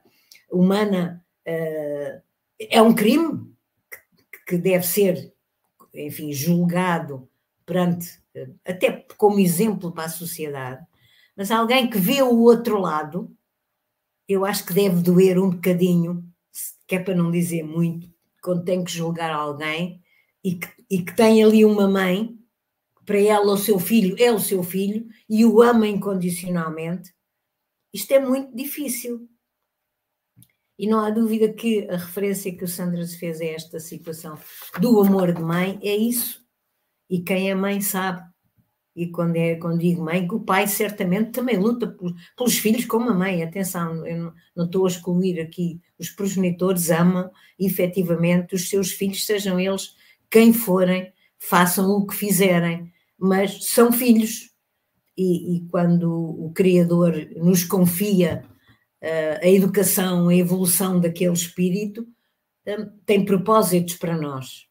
humana 0.51 1.25
uh, 1.47 2.23
é 2.59 2.83
um 2.83 2.93
crime 2.93 3.49
que 4.45 4.59
deve 4.59 4.85
ser, 4.85 5.33
enfim, 5.95 6.33
julgado 6.33 7.29
perante, 7.65 8.21
até 8.67 9.07
como 9.17 9.39
exemplo 9.39 9.93
para 9.93 10.05
a 10.05 10.09
sociedade, 10.09 10.85
mas 11.37 11.53
alguém 11.53 11.89
que 11.89 11.99
vê 11.99 12.23
o 12.23 12.41
outro 12.41 12.81
lado, 12.81 13.31
eu 14.29 14.45
acho 14.45 14.67
que 14.67 14.75
deve 14.75 15.01
doer 15.01 15.39
um 15.39 15.51
bocadinho, 15.51 16.25
que 16.89 16.97
é 16.97 16.99
para 16.99 17.15
não 17.15 17.31
dizer 17.31 17.63
muito, 17.63 18.13
quando 18.43 18.65
tem 18.65 18.83
que 18.83 18.91
julgar 18.91 19.31
alguém 19.31 20.02
e 20.45 20.55
que, 20.57 20.69
e 20.91 21.03
que 21.03 21.15
tem 21.15 21.43
ali 21.43 21.65
uma 21.65 21.89
mãe, 21.89 22.37
para 23.05 23.19
ela 23.19 23.53
o 23.53 23.59
seu 23.59 23.79
filho 23.79 24.17
é 24.19 24.33
o 24.33 24.39
seu 24.39 24.63
filho 24.63 25.07
e 25.29 25.45
o 25.45 25.61
ama 25.61 25.87
incondicionalmente, 25.87 27.13
isto 27.93 28.13
é 28.13 28.19
muito 28.19 28.55
difícil. 28.57 29.29
E 30.79 30.87
não 30.87 31.01
há 31.01 31.11
dúvida 31.11 31.53
que 31.53 31.87
a 31.89 31.97
referência 31.97 32.57
que 32.57 32.65
o 32.65 32.69
Sandras 32.69 33.15
fez 33.15 33.41
a 33.41 33.45
esta 33.45 33.79
situação 33.79 34.39
do 34.81 35.01
amor 35.01 35.33
de 35.33 35.43
mãe 35.43 35.79
é 35.83 35.95
isso. 35.95 36.43
E 37.09 37.21
quem 37.21 37.51
é 37.51 37.55
mãe 37.55 37.81
sabe. 37.81 38.23
E 38.97 39.07
quando, 39.07 39.37
é, 39.37 39.57
quando 39.57 39.79
digo 39.79 40.03
mãe, 40.03 40.27
que 40.27 40.35
o 40.35 40.41
pai 40.41 40.67
certamente 40.67 41.31
também 41.31 41.57
luta 41.57 41.87
por, 41.87 42.15
pelos 42.37 42.59
filhos 42.59 42.85
como 42.85 43.11
a 43.11 43.15
mãe. 43.15 43.43
Atenção, 43.43 44.07
eu 44.07 44.19
não, 44.19 44.35
não 44.57 44.65
estou 44.65 44.87
a 44.87 44.89
excluir 44.89 45.41
aqui. 45.41 45.81
Os 45.99 46.11
progenitores 46.11 46.91
amam 46.91 47.31
efetivamente 47.59 48.55
os 48.55 48.69
seus 48.69 48.93
filhos, 48.93 49.25
sejam 49.25 49.61
eles 49.61 49.95
quem 50.33 50.55
forem, 50.55 51.13
façam 51.39 51.91
o 51.91 52.07
que 52.07 52.15
fizerem, 52.15 52.91
mas 53.19 53.69
são 53.69 53.93
filhos 53.93 54.51
e, 55.17 55.57
e 55.57 55.69
quando 55.69 56.11
o 56.11 56.51
Criador 56.55 57.15
nos 57.37 57.65
confia 57.65 58.43
uh, 59.03 59.39
a 59.45 59.47
educação, 59.47 60.29
a 60.29 60.35
evolução 60.35 60.99
daquele 60.99 61.35
espírito, 61.35 62.07
um, 62.67 62.87
tem 63.05 63.27
propósitos 63.27 63.97
para 63.97 64.17
nós, 64.17 64.67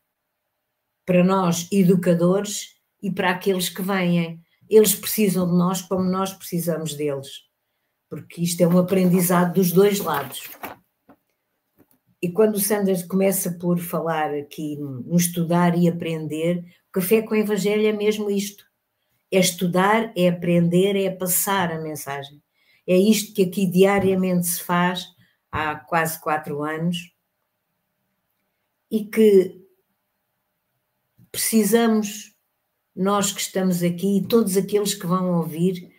para 1.05 1.23
nós 1.23 1.67
educadores 1.71 2.75
e 3.01 3.11
para 3.11 3.29
aqueles 3.29 3.69
que 3.69 3.83
vêm. 3.83 4.41
Eles 4.67 4.95
precisam 4.95 5.47
de 5.47 5.55
nós 5.55 5.83
como 5.83 6.03
nós 6.03 6.33
precisamos 6.33 6.95
deles, 6.95 7.27
porque 8.09 8.41
isto 8.41 8.61
é 8.61 8.67
um 8.67 8.79
aprendizado 8.79 9.53
dos 9.53 9.71
dois 9.71 9.99
lados. 9.99 10.49
E 12.21 12.29
quando 12.29 12.55
o 12.55 12.59
Sanders 12.59 13.03
começa 13.03 13.51
por 13.53 13.79
falar 13.79 14.33
aqui 14.33 14.75
no 14.77 15.15
estudar 15.15 15.77
e 15.77 15.89
aprender, 15.89 16.59
o 16.89 16.91
café 16.91 17.21
com 17.21 17.33
o 17.33 17.37
Evangelho 17.37 17.87
é 17.87 17.91
mesmo 17.91 18.29
isto 18.29 18.71
é 19.31 19.39
estudar, 19.39 20.11
é 20.15 20.27
aprender, 20.27 20.95
é 20.95 21.09
passar 21.09 21.71
a 21.71 21.79
mensagem. 21.79 22.41
É 22.85 22.97
isto 22.97 23.33
que 23.33 23.43
aqui 23.43 23.65
diariamente 23.65 24.45
se 24.45 24.61
faz 24.61 25.05
há 25.49 25.75
quase 25.75 26.19
quatro 26.19 26.61
anos 26.61 27.13
e 28.89 29.05
que 29.05 29.61
precisamos, 31.31 32.35
nós 32.93 33.31
que 33.31 33.39
estamos 33.39 33.81
aqui 33.81 34.17
e 34.17 34.27
todos 34.27 34.57
aqueles 34.57 34.93
que 34.93 35.07
vão 35.07 35.37
ouvir, 35.37 35.89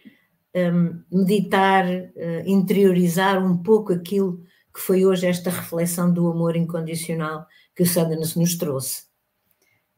um, 0.55 1.03
meditar, 1.11 1.87
uh, 1.87 2.43
interiorizar 2.45 3.43
um 3.43 3.57
pouco 3.57 3.95
aquilo 3.95 4.45
que 4.73 4.81
foi 4.81 5.05
hoje 5.05 5.27
esta 5.27 5.51
reflexão 5.51 6.13
do 6.13 6.29
amor 6.31 6.57
incondicional 6.57 7.47
que 7.75 7.83
o 7.83 7.87
Sanders 7.87 8.35
nos 8.37 8.57
trouxe. 8.57 9.05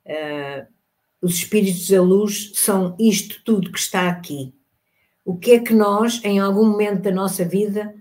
Uh, 0.07 0.67
os 1.25 1.37
espíritos 1.37 1.89
da 1.89 2.03
luz 2.03 2.53
são 2.55 2.95
isto 2.99 3.43
tudo 3.45 3.73
que 3.73 3.79
está 3.79 4.11
aqui. 4.11 4.55
O 5.25 5.39
que 5.39 5.53
é 5.53 5.59
que 5.59 5.73
nós, 5.73 6.21
em 6.23 6.39
algum 6.39 6.67
momento 6.67 7.01
da 7.01 7.11
nossa 7.11 7.47
vida, 7.47 7.95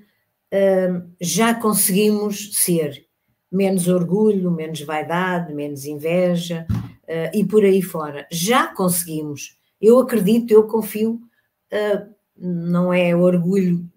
hum, 0.51 1.09
já 1.21 1.53
conseguimos 1.53 2.57
ser? 2.57 3.05
Menos 3.49 3.87
orgulho, 3.87 4.51
menos 4.51 4.81
vaidade, 4.81 5.53
menos 5.53 5.85
inveja 5.85 6.67
hum, 6.69 7.29
e 7.33 7.45
por 7.45 7.63
aí 7.63 7.81
fora. 7.81 8.27
Já 8.29 8.67
conseguimos. 8.67 9.57
Eu 9.79 9.99
acredito, 9.99 10.51
eu 10.51 10.67
confio, 10.67 11.21
não 12.37 12.93
é 12.93 13.15
orgulho, 13.15 13.89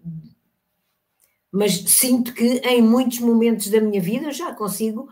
mas 1.57 1.73
sinto 1.73 2.33
que 2.33 2.59
em 2.59 2.81
muitos 2.81 3.19
momentos 3.19 3.69
da 3.69 3.81
minha 3.81 4.01
vida 4.01 4.31
já 4.31 4.53
consigo 4.53 5.09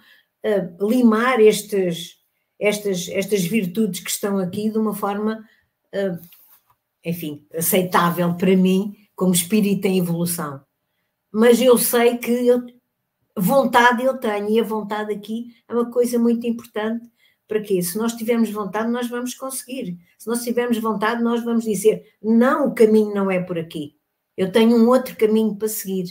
limar 0.79 1.39
estes 1.39 2.15
estas, 2.59 3.07
estas 3.09 3.45
virtudes 3.45 3.99
que 3.99 4.09
estão 4.09 4.37
aqui 4.37 4.69
de 4.69 4.77
uma 4.77 4.93
forma, 4.93 5.45
uh, 5.93 6.27
enfim, 7.03 7.45
aceitável 7.53 8.33
para 8.35 8.55
mim, 8.55 8.95
como 9.15 9.33
espírito 9.33 9.85
em 9.85 9.99
evolução. 9.99 10.61
Mas 11.31 11.61
eu 11.61 11.77
sei 11.77 12.17
que 12.17 12.31
eu, 12.31 12.65
vontade 13.37 14.03
eu 14.03 14.17
tenho, 14.17 14.49
e 14.49 14.59
a 14.59 14.63
vontade 14.63 15.13
aqui 15.13 15.53
é 15.67 15.73
uma 15.73 15.91
coisa 15.91 16.17
muito 16.17 16.47
importante. 16.47 17.09
Para 17.47 17.61
quê? 17.61 17.81
Se 17.81 17.97
nós 17.97 18.13
tivermos 18.13 18.49
vontade, 18.49 18.89
nós 18.89 19.07
vamos 19.07 19.35
conseguir. 19.35 19.99
Se 20.17 20.27
nós 20.27 20.43
tivermos 20.43 20.77
vontade, 20.79 21.21
nós 21.21 21.43
vamos 21.43 21.63
dizer: 21.63 22.15
não, 22.21 22.67
o 22.67 22.73
caminho 22.73 23.13
não 23.13 23.29
é 23.29 23.39
por 23.39 23.59
aqui. 23.59 23.95
Eu 24.35 24.51
tenho 24.51 24.75
um 24.75 24.87
outro 24.87 25.15
caminho 25.15 25.55
para 25.55 25.67
seguir. 25.67 26.05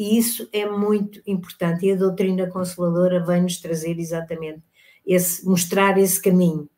E 0.00 0.16
isso 0.16 0.48
é 0.50 0.66
muito 0.66 1.20
importante. 1.26 1.84
E 1.84 1.92
a 1.92 1.94
doutrina 1.94 2.48
consoladora 2.48 3.22
vem 3.22 3.42
nos 3.42 3.58
trazer 3.60 3.98
exatamente 3.98 4.62
esse, 5.04 5.44
mostrar 5.44 5.98
esse 5.98 6.18
caminho. 6.18 6.70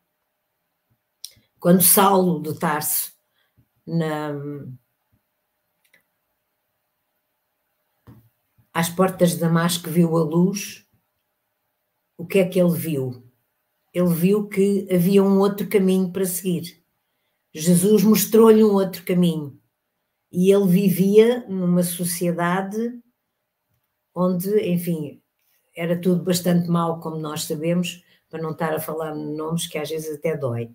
Quando 1.57 1.81
Saulo 1.81 2.41
de 2.41 2.59
Tarso, 2.59 3.13
na, 3.87 4.33
às 8.73 8.89
portas 8.89 9.31
de 9.31 9.37
Damasco, 9.37 9.89
viu 9.89 10.17
a 10.17 10.21
luz, 10.21 10.85
o 12.17 12.27
que 12.27 12.39
é 12.39 12.45
que 12.45 12.59
ele 12.59 12.77
viu? 12.77 13.23
Ele 13.93 14.13
viu 14.13 14.49
que 14.49 14.85
havia 14.93 15.23
um 15.23 15.39
outro 15.39 15.69
caminho 15.69 16.11
para 16.11 16.25
seguir. 16.25 16.83
Jesus 17.53 18.03
mostrou-lhe 18.03 18.65
um 18.65 18.73
outro 18.73 19.05
caminho. 19.05 19.57
E 20.29 20.51
ele 20.51 20.67
vivia 20.67 21.47
numa 21.47 21.83
sociedade 21.83 23.01
onde, 24.13 24.49
enfim, 24.69 25.21
era 25.75 25.99
tudo 25.99 26.23
bastante 26.23 26.69
mal, 26.69 26.99
como 26.99 27.17
nós 27.17 27.43
sabemos, 27.43 28.03
para 28.29 28.41
não 28.41 28.51
estar 28.51 28.73
a 28.73 28.79
falar 28.79 29.15
nomes 29.15 29.67
que 29.67 29.77
às 29.77 29.89
vezes 29.89 30.17
até 30.17 30.35
dói. 30.35 30.71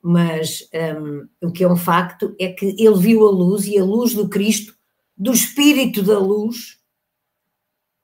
Mas 0.00 0.68
um, 1.00 1.28
o 1.48 1.52
que 1.52 1.64
é 1.64 1.68
um 1.68 1.76
facto 1.76 2.34
é 2.38 2.52
que 2.52 2.76
ele 2.78 2.98
viu 2.98 3.26
a 3.26 3.30
luz 3.30 3.66
e 3.66 3.78
a 3.78 3.84
luz 3.84 4.14
do 4.14 4.28
Cristo, 4.28 4.76
do 5.16 5.32
Espírito 5.32 6.02
da 6.02 6.18
luz, 6.18 6.78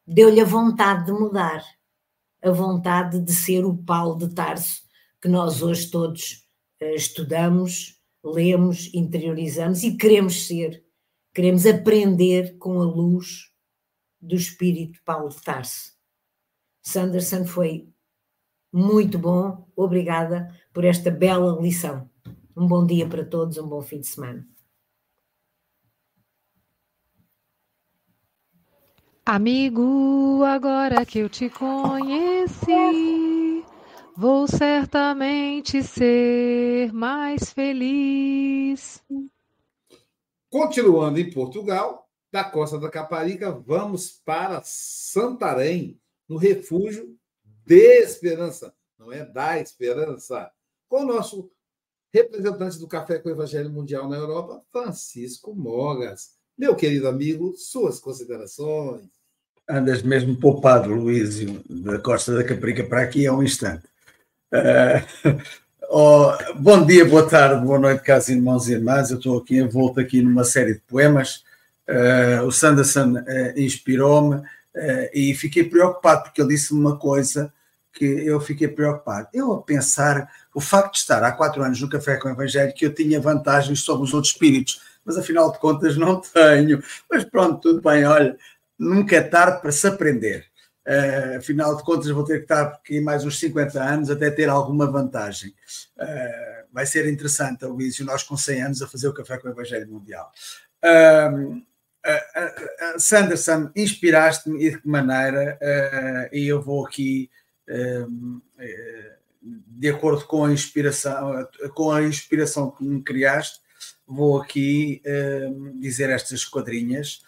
deu-lhe 0.07 0.41
a 0.41 0.45
vontade 0.45 1.07
de 1.07 1.13
mudar, 1.13 1.65
a 2.43 2.51
vontade 2.51 3.21
de 3.21 3.33
ser 3.33 3.65
o 3.65 3.77
Paulo 3.77 4.19
de 4.19 4.35
Tarso 4.35 4.85
que 5.25 5.29
nós 5.29 5.63
hoje 5.63 5.91
todos 5.91 6.45
uh, 6.83 6.95
estudamos, 6.95 7.99
lemos, 8.23 8.93
interiorizamos 8.93 9.83
e 9.83 9.97
queremos 9.97 10.47
ser. 10.47 10.85
Queremos 11.33 11.65
aprender 11.65 12.59
com 12.59 12.79
a 12.79 12.85
luz 12.85 13.51
do 14.25 14.35
Espírito 14.35 15.01
Paulo 15.05 15.29
de 15.29 15.43
Tarso. 15.43 15.93
Sanderson 16.83 17.45
foi 17.45 17.89
muito 18.73 19.19
bom. 19.19 19.69
Obrigada 19.77 20.53
por 20.73 20.85
esta 20.85 21.11
bela 21.11 21.61
lição. 21.61 22.11
Um 22.57 22.67
bom 22.67 22.85
dia 22.87 23.09
para 23.09 23.25
todos, 23.25 23.59
um 23.59 23.69
bom 23.69 23.83
fim 23.83 24.01
de 24.01 24.07
semana. 24.07 24.47
Amigo, 29.27 30.43
agora 30.45 31.07
que 31.07 31.21
eu 31.21 31.31
te 31.31 31.49
conheci, 31.49 32.65
vou 34.15 34.47
certamente 34.47 35.83
ser 35.83 36.93
mais 36.93 37.51
feliz. 37.51 39.03
Continuando 40.51 41.19
em 41.19 41.31
Portugal, 41.31 42.04
da 42.35 42.43
Costa 42.43 42.81
da 42.81 42.91
Caparica, 42.91 43.53
vamos 43.53 44.21
para 44.25 44.61
Santarém, 44.65 46.01
no 46.29 46.37
refúgio 46.37 47.17
de 47.65 48.03
Esperança, 48.03 48.75
não 48.99 49.13
é 49.13 49.25
da 49.25 49.61
Esperança, 49.61 50.51
com 50.89 51.03
o 51.03 51.07
nosso 51.07 51.49
representante 52.13 52.77
do 52.81 52.89
Café 52.89 53.21
com 53.21 53.29
o 53.29 53.33
Evangelho 53.33 53.71
Mundial 53.71 54.09
na 54.09 54.17
Europa, 54.17 54.61
Francisco 54.73 55.55
Mogas. 55.55 56.31
Meu 56.59 56.75
querido 56.75 57.07
amigo, 57.07 57.55
suas 57.57 58.01
considerações. 58.01 59.05
Andas 59.71 60.03
mesmo 60.03 60.37
poupado, 60.37 60.93
Luísio, 60.93 61.63
da 61.71 62.01
Costa 62.01 62.35
da 62.35 62.43
Caparica 62.43 62.83
para 62.83 63.03
aqui 63.03 63.29
há 63.29 63.33
um 63.33 63.45
instante. 63.45 63.85
Uh, 64.53 65.39
oh, 65.89 66.33
bom 66.57 66.85
dia, 66.85 67.05
boa 67.05 67.29
tarde, 67.29 67.65
boa 67.65 67.79
noite, 67.79 68.03
caros 68.03 68.29
irmãos 68.29 68.69
e 68.69 68.73
irmãs. 68.73 69.13
Eu 69.13 69.19
estou 69.19 69.39
aqui 69.39 69.57
envolto 69.59 70.01
aqui 70.01 70.21
numa 70.21 70.43
série 70.43 70.75
de 70.75 70.81
poemas 70.81 71.45
Uh, 71.89 72.43
o 72.47 72.51
Sanderson 72.51 73.13
uh, 73.19 73.59
inspirou-me 73.61 74.37
uh, 74.37 75.11
e 75.13 75.35
fiquei 75.35 75.65
preocupado 75.65 76.25
porque 76.25 76.41
ele 76.41 76.55
disse 76.55 76.73
uma 76.73 76.97
coisa 76.97 77.53
que 77.93 78.05
eu 78.05 78.41
fiquei 78.41 78.69
preocupado. 78.69 79.29
Eu 79.33 79.53
a 79.53 79.63
pensar 79.63 80.29
o 80.55 80.61
facto 80.61 80.95
de 80.95 80.99
estar 80.99 81.23
há 81.23 81.31
quatro 81.31 81.63
anos 81.63 81.81
no 81.81 81.89
Café 81.89 82.17
com 82.17 82.29
o 82.29 82.33
Evangelho 82.33 82.75
que 82.75 82.87
eu 82.87 82.95
tinha 82.95 83.21
vantagens 83.21 83.81
sobre 83.81 84.05
os 84.05 84.15
outros 84.15 84.33
espíritos, 84.33 84.81
mas 85.05 85.17
afinal 85.17 85.53
de 85.53 85.59
contas 85.59 85.97
não 85.97 86.21
tenho. 86.33 86.83
Mas 87.11 87.23
pronto, 87.25 87.61
tudo 87.61 87.83
bem, 87.83 88.05
olha, 88.05 88.37
nunca 88.79 89.17
é 89.17 89.21
tarde 89.21 89.61
para 89.61 89.71
se 89.71 89.87
aprender. 89.87 90.47
Uh, 90.87 91.39
afinal 91.39 91.77
de 91.77 91.83
contas, 91.83 92.09
vou 92.09 92.25
ter 92.25 92.39
que 92.39 92.45
estar 92.45 92.63
aqui 92.63 93.01
mais 93.01 93.25
uns 93.25 93.39
50 93.39 93.83
anos 93.83 94.11
até 94.11 94.31
ter 94.31 94.49
alguma 94.49 94.91
vantagem. 94.91 95.55
Vai 96.73 96.87
ser 96.87 97.09
interessante, 97.09 97.65
Luís, 97.65 98.01
nós 98.01 98.25
com 98.25 98.37
100 98.37 98.63
anos 98.63 98.83
a 98.83 98.89
fazer 98.89 99.07
o 99.07 99.15
Café 99.15 99.39
com 99.39 99.47
o 99.47 99.51
Evangelho 99.53 99.89
Mundial. 99.89 100.33
Sanderson, 102.99 103.71
inspiraste-me 103.75 104.65
e 104.65 104.71
de 104.71 104.79
que 104.81 104.89
maneira, 104.89 105.59
e 106.33 106.47
eu 106.47 106.61
vou 106.61 106.87
aqui, 106.87 107.31
de 109.43 109.89
acordo 109.89 110.25
com 110.27 110.45
a 110.45 110.53
inspiração, 110.53 111.49
com 111.75 111.91
a 111.91 112.03
inspiração 112.03 112.71
que 112.71 112.85
me 112.85 113.03
criaste, 113.03 113.61
vou 114.07 114.41
aqui 114.41 115.03
dizer 115.77 116.11
estas 116.11 116.45
quadrinhas 116.45 117.23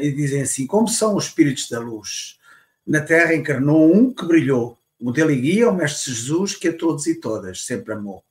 e 0.00 0.10
dizem 0.12 0.42
assim: 0.42 0.66
como 0.66 0.88
são 0.88 1.16
os 1.16 1.26
espíritos 1.26 1.68
da 1.68 1.80
luz? 1.80 2.38
Na 2.86 3.00
Terra 3.00 3.34
encarnou 3.34 3.92
um 3.92 4.14
que 4.14 4.24
brilhou, 4.24 4.78
modelo 5.00 5.32
e 5.32 5.40
guia, 5.40 5.68
o 5.68 5.74
Mestre 5.74 6.12
Jesus, 6.12 6.54
que 6.54 6.68
a 6.68 6.72
todos 6.72 7.06
e 7.08 7.16
todas 7.16 7.64
sempre 7.64 7.92
amou. 7.92 8.24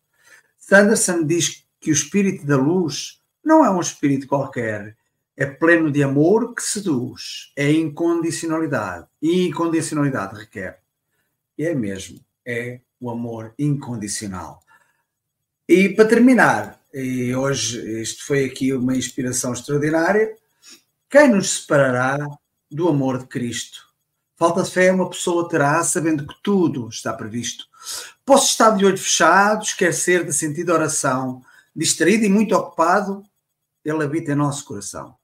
Sanderson 0.57 1.25
diz 1.25 1.65
que 1.79 1.91
o 1.91 1.93
espírito 1.93 2.45
da 2.45 2.55
luz 2.55 3.21
não 3.43 3.63
é 3.63 3.69
um 3.69 3.81
espírito 3.81 4.27
qualquer, 4.27 4.95
é 5.37 5.45
pleno 5.45 5.91
de 5.91 6.01
amor 6.01 6.55
que 6.55 6.63
seduz, 6.63 7.51
é 7.55 7.69
incondicionalidade. 7.71 9.07
E 9.21 9.47
incondicionalidade 9.47 10.39
requer. 10.39 10.79
É 11.57 11.73
mesmo, 11.73 12.19
é 12.45 12.79
o 12.99 13.09
amor 13.09 13.53
incondicional. 13.59 14.61
E 15.67 15.89
para 15.89 16.07
terminar, 16.07 16.79
e 16.93 17.35
hoje 17.35 18.01
isto 18.01 18.25
foi 18.25 18.45
aqui 18.45 18.71
uma 18.73 18.95
inspiração 18.95 19.51
extraordinária, 19.51 20.35
quem 21.09 21.29
nos 21.29 21.61
separará 21.61 22.17
do 22.71 22.87
amor 22.87 23.19
de 23.19 23.27
Cristo? 23.27 23.85
Falta 24.37 24.63
de 24.63 24.71
fé 24.71 24.91
uma 24.91 25.09
pessoa 25.09 25.49
terá 25.49 25.83
sabendo 25.83 26.27
que 26.27 26.35
tudo 26.43 26.89
está 26.89 27.13
previsto. 27.13 27.65
Posso 28.25 28.51
estar 28.51 28.71
de 28.71 28.85
olhos 28.85 29.01
fechados, 29.01 29.73
quer 29.73 29.93
ser 29.93 30.25
de 30.25 30.33
sentido 30.33 30.73
oração, 30.73 31.41
distraído 31.75 32.25
e 32.25 32.29
muito 32.29 32.55
ocupado, 32.55 33.23
ele 33.83 34.03
habita 34.03 34.31
em 34.31 34.35
nosso 34.35 34.65
coração 34.65 35.15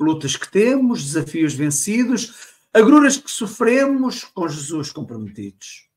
lutas 0.00 0.34
que 0.34 0.50
temos, 0.50 1.04
desafios 1.04 1.52
vencidos, 1.52 2.54
agruras 2.72 3.18
que 3.18 3.30
sofremos 3.30 4.24
com 4.24 4.48
Jesus 4.48 4.90
comprometidos. 4.90 5.88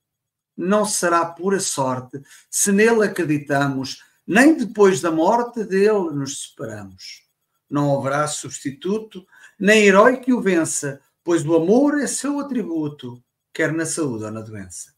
Não 0.56 0.86
será 0.86 1.26
pura 1.26 1.60
sorte 1.60 2.22
se 2.50 2.72
nele 2.72 3.06
acreditamos, 3.06 4.04
nem 4.28 4.58
depois 4.58 5.00
da 5.00 5.10
morte 5.10 5.64
dele 5.64 6.12
nos 6.12 6.50
separamos. 6.50 7.24
Não 7.70 7.98
haverá 7.98 8.28
substituto, 8.28 9.26
nem 9.58 9.86
herói 9.86 10.18
que 10.18 10.34
o 10.34 10.42
vença, 10.42 11.02
pois 11.24 11.46
o 11.46 11.56
amor 11.56 12.00
é 12.00 12.06
seu 12.06 12.40
atributo, 12.40 13.24
quer 13.54 13.72
na 13.72 13.86
saúde 13.86 14.26
ou 14.26 14.32
na 14.32 14.42
doença. 14.42 14.94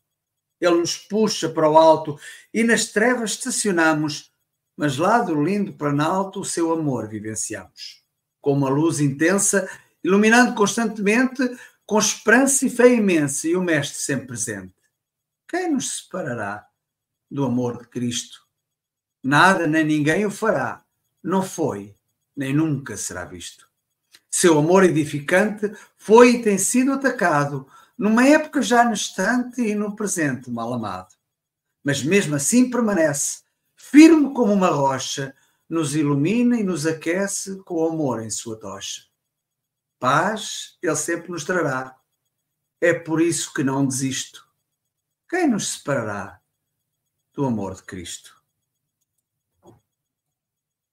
Ele 0.60 0.76
nos 0.76 0.98
puxa 0.98 1.48
para 1.48 1.70
o 1.70 1.78
alto 1.78 2.20
e 2.54 2.64
nas 2.64 2.86
trevas 2.88 3.32
estacionamos, 3.32 4.32
mas 4.76 4.98
lá 4.98 5.20
do 5.20 5.42
lindo 5.42 5.74
planalto 5.74 6.40
o 6.40 6.46
seu 6.46 6.74
amor 6.74 7.08
vivenciamos 7.08 8.05
com 8.46 8.54
uma 8.54 8.70
luz 8.70 9.00
intensa, 9.00 9.68
iluminando 10.04 10.54
constantemente, 10.54 11.42
com 11.84 11.98
esperança 11.98 12.68
e 12.68 12.70
fé 12.70 12.94
imensa, 12.94 13.48
e 13.48 13.56
o 13.56 13.64
Mestre 13.64 13.98
sempre 13.98 14.28
presente. 14.28 14.76
Quem 15.50 15.72
nos 15.72 16.04
separará 16.04 16.64
do 17.30 17.44
amor 17.44 17.80
de 17.80 17.88
Cristo? 17.88 18.46
Nada 19.24 19.66
nem 19.66 19.84
ninguém 19.84 20.28
o 20.28 20.30
fará. 20.30 20.86
Não 21.24 21.42
foi, 21.42 21.96
nem 22.38 22.54
nunca 22.54 22.96
será 22.96 23.26
visto. 23.26 23.68
Seu 24.30 24.60
amor 24.60 24.84
edificante 24.84 25.72
foi 25.98 26.36
e 26.36 26.44
tem 26.44 26.60
sido 26.60 26.94
atacado, 26.94 27.68
numa 27.98 28.28
época 28.28 28.62
já 28.62 28.84
distante 28.84 29.60
e 29.60 29.74
no 29.74 29.96
presente 29.96 30.52
mal 30.52 30.72
amado. 30.72 31.16
Mas 31.84 32.04
mesmo 32.04 32.36
assim 32.36 32.70
permanece, 32.70 33.40
firme 33.76 34.36
como 34.36 34.54
uma 34.54 34.70
rocha, 34.70 35.34
nos 35.70 35.96
ilumina 35.96 36.60
e 36.60 36.64
nos 36.64 36.86
aquece 36.86 37.62
com 37.64 37.76
o 37.76 37.88
amor 37.88 38.24
em 38.24 38.30
sua 38.30 38.60
tocha. 38.60 39.08
Paz 40.00 40.78
Ele 40.82 40.96
sempre 40.96 41.32
nos 41.32 41.44
trará. 41.44 42.00
É 42.80 42.94
por 42.94 43.22
isso 43.22 43.54
que 43.54 43.64
não 43.64 43.86
desisto. 43.86 44.48
Quem 45.30 45.50
nos 45.50 45.74
separará 45.74 46.40
do 47.34 47.46
amor 47.46 47.76
de 47.76 47.84
Cristo? 47.84 48.36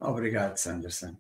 Obrigado, 0.01 0.57
Sanderson. 0.57 1.17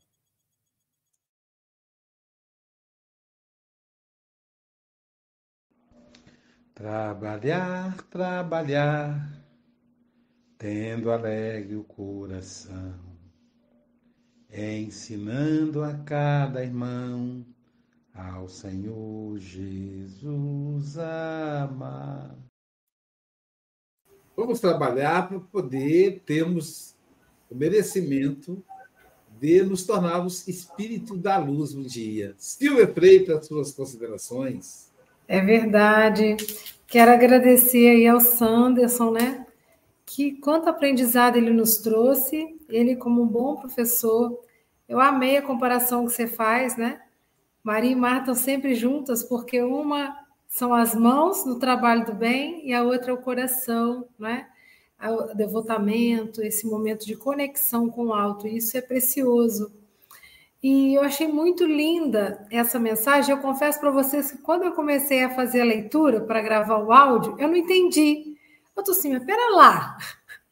Trabalhar, 6.74 8.02
trabalhar, 8.04 9.44
tendo 10.58 11.12
alegre 11.12 11.76
o 11.76 11.84
coração 11.84 13.11
ensinando 14.52 15.82
a 15.82 15.94
cada 15.94 16.62
irmão 16.62 17.44
ao 18.14 18.48
Senhor 18.48 19.38
Jesus 19.38 20.98
amar. 20.98 22.36
Vamos 24.36 24.60
trabalhar 24.60 25.28
para 25.28 25.40
poder 25.40 26.22
termos 26.26 26.94
o 27.50 27.54
merecimento 27.54 28.62
de 29.40 29.62
nos 29.62 29.84
tornarmos 29.84 30.46
espírito 30.46 31.16
da 31.16 31.38
luz 31.38 31.74
um 31.74 31.82
dia. 31.82 32.34
Silvia 32.36 32.86
Freitas, 32.86 33.46
suas 33.46 33.72
considerações. 33.72 34.90
É 35.26 35.40
verdade. 35.40 36.36
Quero 36.86 37.10
agradecer 37.10 37.88
aí 37.88 38.06
ao 38.06 38.20
Sanderson, 38.20 39.12
né? 39.12 39.41
Que 40.14 40.32
quanto 40.32 40.68
aprendizado 40.68 41.36
ele 41.36 41.48
nos 41.48 41.78
trouxe, 41.78 42.54
ele 42.68 42.96
como 42.96 43.22
um 43.22 43.26
bom 43.26 43.56
professor, 43.56 44.38
eu 44.86 45.00
amei 45.00 45.38
a 45.38 45.42
comparação 45.42 46.04
que 46.04 46.12
você 46.12 46.26
faz, 46.26 46.76
né? 46.76 47.00
Maria 47.64 47.92
e 47.92 47.96
Marta 47.96 48.34
sempre 48.34 48.74
juntas, 48.74 49.24
porque 49.24 49.62
uma 49.62 50.14
são 50.46 50.74
as 50.74 50.94
mãos 50.94 51.46
no 51.46 51.58
trabalho 51.58 52.04
do 52.04 52.12
bem 52.12 52.68
e 52.68 52.74
a 52.74 52.82
outra 52.82 53.10
é 53.10 53.14
o 53.14 53.22
coração, 53.22 54.06
né? 54.18 54.48
O 55.02 55.34
devotamento, 55.34 56.42
esse 56.42 56.66
momento 56.66 57.06
de 57.06 57.16
conexão 57.16 57.88
com 57.88 58.08
o 58.08 58.12
alto, 58.12 58.46
isso 58.46 58.76
é 58.76 58.82
precioso. 58.82 59.72
E 60.62 60.94
eu 60.94 61.00
achei 61.00 61.26
muito 61.26 61.64
linda 61.64 62.46
essa 62.50 62.78
mensagem. 62.78 63.34
Eu 63.34 63.40
confesso 63.40 63.80
para 63.80 63.90
vocês 63.90 64.30
que 64.30 64.38
quando 64.38 64.64
eu 64.64 64.72
comecei 64.72 65.24
a 65.24 65.34
fazer 65.34 65.62
a 65.62 65.64
leitura 65.64 66.20
para 66.20 66.42
gravar 66.42 66.84
o 66.84 66.92
áudio, 66.92 67.34
eu 67.38 67.48
não 67.48 67.56
entendi. 67.56 68.31
Eu 68.76 68.82
tô 68.82 68.92
assim, 68.92 69.12
mas 69.12 69.24
pera 69.24 69.54
lá, 69.54 69.96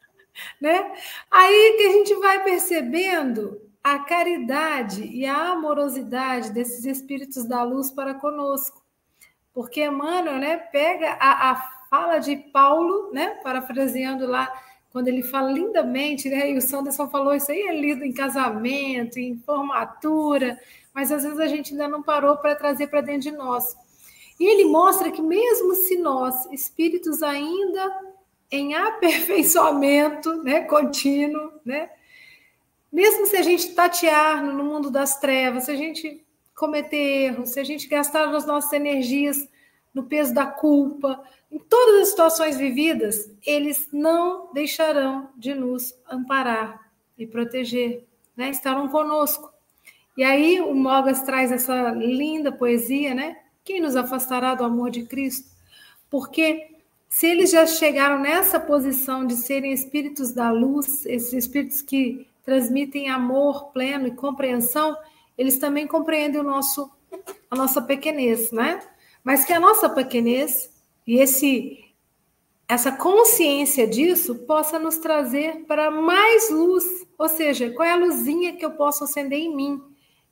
né? 0.61 0.95
Aí 1.31 1.75
que 1.77 1.87
a 1.87 1.93
gente 1.93 2.14
vai 2.16 2.45
percebendo 2.45 3.61
a 3.83 3.99
caridade 3.99 5.05
e 5.05 5.25
a 5.27 5.53
amorosidade 5.53 6.53
desses 6.53 6.85
espíritos 6.85 7.47
da 7.47 7.62
luz 7.62 7.91
para 7.91 8.14
conosco. 8.14 8.83
Porque 9.53 9.85
Emmanuel 9.85 10.39
né, 10.39 10.57
pega 10.59 11.16
a, 11.18 11.51
a 11.51 11.57
fala 11.89 12.18
de 12.18 12.37
Paulo, 12.37 13.11
né, 13.12 13.41
parafraseando 13.43 14.27
lá, 14.27 14.53
quando 14.91 15.09
ele 15.09 15.23
fala 15.23 15.51
lindamente, 15.51 16.29
né, 16.29 16.51
e 16.51 16.57
o 16.57 16.62
Sanderson 16.62 17.09
falou 17.09 17.35
isso 17.35 17.51
aí, 17.51 17.62
é 17.62 17.81
lido 17.81 18.05
em 18.05 18.12
casamento, 18.12 19.18
em 19.18 19.39
formatura, 19.39 20.59
mas 20.95 21.11
às 21.11 21.23
vezes 21.23 21.39
a 21.39 21.47
gente 21.47 21.73
ainda 21.73 21.89
não 21.89 22.03
parou 22.03 22.37
para 22.37 22.55
trazer 22.55 22.89
para 22.89 23.01
dentro 23.01 23.23
de 23.23 23.33
nós. 23.33 23.77
E 24.39 24.45
ele 24.45 24.64
mostra 24.64 25.11
que 25.11 25.23
mesmo 25.23 25.75
se 25.75 25.97
nós, 25.97 26.47
espíritos 26.47 27.23
ainda 27.23 28.10
em 28.51 28.75
aperfeiçoamento 28.75 30.43
né, 30.43 30.63
contínuo, 30.63 31.53
né, 31.65 31.91
mesmo 32.93 33.27
se 33.27 33.37
a 33.37 33.43
gente 33.43 33.73
tatear 33.75 34.45
no 34.45 34.65
mundo 34.65 34.91
das 34.91 35.21
trevas, 35.21 35.65
se 35.65 35.71
a 35.71 35.77
gente 35.77 36.25
cometer 36.57 36.97
erros, 36.97 37.51
se 37.51 37.61
a 37.61 37.65
gente 37.65 37.87
gastar 37.87 38.35
as 38.35 38.45
nossas 38.45 38.73
energias 38.73 39.49
no 39.95 40.05
peso 40.05 40.35
da 40.35 40.47
culpa, 40.47 41.23
em 41.51 41.59
todas 41.59 42.03
as 42.03 42.09
situações 42.09 42.57
vividas, 42.57 43.31
eles 43.47 43.89
não 43.93 44.53
deixarão 44.53 45.31
de 45.37 45.55
nos 45.55 45.95
amparar 46.09 46.91
e 47.17 47.27
proteger, 47.27 48.05
né? 48.37 48.51
Estarão 48.51 48.89
conosco. 48.89 49.53
E 50.17 50.23
aí 50.23 50.61
o 50.61 50.75
Mogas 50.75 51.23
traz 51.23 51.51
essa 51.51 51.91
linda 51.91 52.53
poesia, 52.53 53.15
né? 53.15 53.37
Quem 53.65 53.81
nos 53.81 53.97
afastará 53.97 54.55
do 54.55 54.65
amor 54.65 54.91
de 54.91 55.05
Cristo? 55.05 55.49
Porque 56.09 56.69
se 57.11 57.27
eles 57.27 57.51
já 57.51 57.67
chegaram 57.67 58.21
nessa 58.21 58.61
posição 58.61 59.27
de 59.27 59.35
serem 59.35 59.73
espíritos 59.73 60.31
da 60.31 60.53
luz, 60.53 61.05
esses 61.05 61.33
espíritos 61.33 61.83
que 61.83 62.25
transmitem 62.45 63.11
amor 63.11 63.73
pleno 63.73 64.07
e 64.07 64.13
compreensão, 64.13 64.97
eles 65.37 65.59
também 65.59 65.89
compreendem 65.89 66.41
o 66.41 66.45
nosso, 66.45 66.89
a 67.51 67.57
nossa 67.57 67.83
pequenez, 67.83 68.53
né? 68.53 68.81
Mas 69.25 69.45
que 69.45 69.53
a 69.53 69.59
nossa 69.59 69.89
pequenez 69.89 70.71
e 71.05 71.17
esse 71.17 71.85
essa 72.69 72.93
consciência 72.93 73.85
disso 73.85 74.47
possa 74.47 74.79
nos 74.79 74.97
trazer 74.99 75.65
para 75.67 75.91
mais 75.91 76.49
luz, 76.51 76.85
ou 77.19 77.29
seja, 77.29 77.69
qual 77.73 77.89
é 77.89 77.91
a 77.91 77.97
luzinha 77.97 78.55
que 78.55 78.65
eu 78.65 78.71
posso 78.71 79.03
acender 79.03 79.41
em 79.41 79.55
mim? 79.55 79.83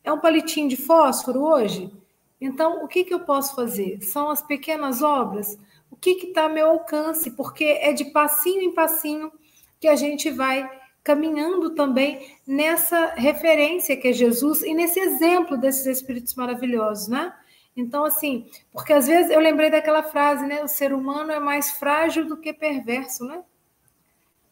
É 0.05 0.13
um 0.13 0.21
palitinho 0.21 0.69
de 0.69 0.77
fósforo 0.77 1.43
hoje? 1.43 1.93
Então, 2.41 2.85
o 2.85 2.87
que, 2.87 3.03
que 3.03 3.13
eu 3.13 3.21
posso 3.21 3.57
fazer? 3.57 4.01
São 4.03 4.31
as 4.31 4.41
pequenas 4.41 5.03
obras? 5.03 5.59
O 5.91 5.97
que 5.97 6.11
está 6.11 6.45
ao 6.45 6.51
meu 6.51 6.69
alcance? 6.71 7.31
Porque 7.31 7.65
é 7.65 7.93
de 7.93 8.07
passinho 8.07 8.63
em 8.63 8.75
passinho 8.75 9.33
que 9.81 9.89
a 9.89 9.97
gente 9.97 10.31
vai 10.31 10.69
caminhando 11.03 11.75
também 11.75 12.37
nessa 12.47 13.15
referência 13.15 13.97
que 13.97 14.09
é 14.09 14.13
Jesus 14.13 14.63
e 14.63 14.75
nesse 14.75 15.01
exemplo 15.01 15.57
desses 15.57 15.87
espíritos 15.87 16.35
maravilhosos, 16.35 17.09
né? 17.09 17.33
Então, 17.75 18.05
assim, 18.05 18.47
porque 18.73 18.93
às 18.93 19.07
vezes 19.07 19.31
eu 19.31 19.41
lembrei 19.41 19.71
daquela 19.71 20.03
frase, 20.03 20.45
né? 20.45 20.63
O 20.63 20.69
ser 20.69 20.93
humano 20.93 21.31
é 21.31 21.39
mais 21.39 21.71
frágil 21.71 22.27
do 22.27 22.37
que 22.37 22.53
perverso, 22.53 23.25
né? 23.25 23.43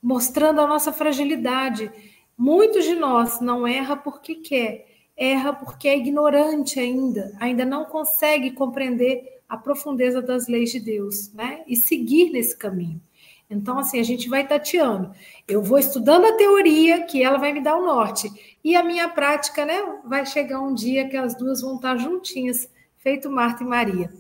Mostrando 0.01 0.61
a 0.61 0.67
nossa 0.67 0.93
fragilidade. 0.93 1.91
Muitos 2.39 2.85
de 2.85 2.95
nós 2.95 3.41
não 3.41 3.67
erra 3.67 3.97
porque 3.97 4.37
quer, 4.37 4.87
erra 5.17 5.53
porque 5.53 5.89
é 5.89 5.99
ignorante 5.99 6.79
ainda, 6.79 7.37
ainda 7.41 7.65
não 7.65 7.85
consegue 7.85 8.53
compreender 8.53 9.36
a 9.49 9.57
profundeza 9.57 10.21
das 10.21 10.49
leis 10.49 10.71
de 10.71 10.81
Deus, 10.81 11.33
né? 11.33 11.63
E 11.67 11.77
seguir 11.77 12.31
nesse 12.31 12.57
caminho. 12.57 13.01
Então, 13.49 13.79
assim, 13.79 14.01
a 14.01 14.03
gente 14.03 14.29
vai 14.29 14.47
tateando. 14.47 15.13
Eu 15.47 15.63
vou 15.63 15.79
estudando 15.79 16.25
a 16.25 16.37
teoria, 16.37 17.05
que 17.05 17.23
ela 17.23 17.39
vai 17.39 17.53
me 17.53 17.61
dar 17.61 17.77
o 17.77 17.87
norte. 17.87 18.29
E 18.63 18.75
a 18.75 18.83
minha 18.83 19.09
prática, 19.09 19.65
né? 19.65 19.81
Vai 20.05 20.27
chegar 20.27 20.61
um 20.61 20.75
dia 20.75 21.09
que 21.09 21.17
as 21.17 21.37
duas 21.37 21.61
vão 21.61 21.77
estar 21.77 21.97
juntinhas 21.97 22.69
feito 22.99 23.31
Marta 23.31 23.63
e 23.63 23.67
Maria. 23.67 24.13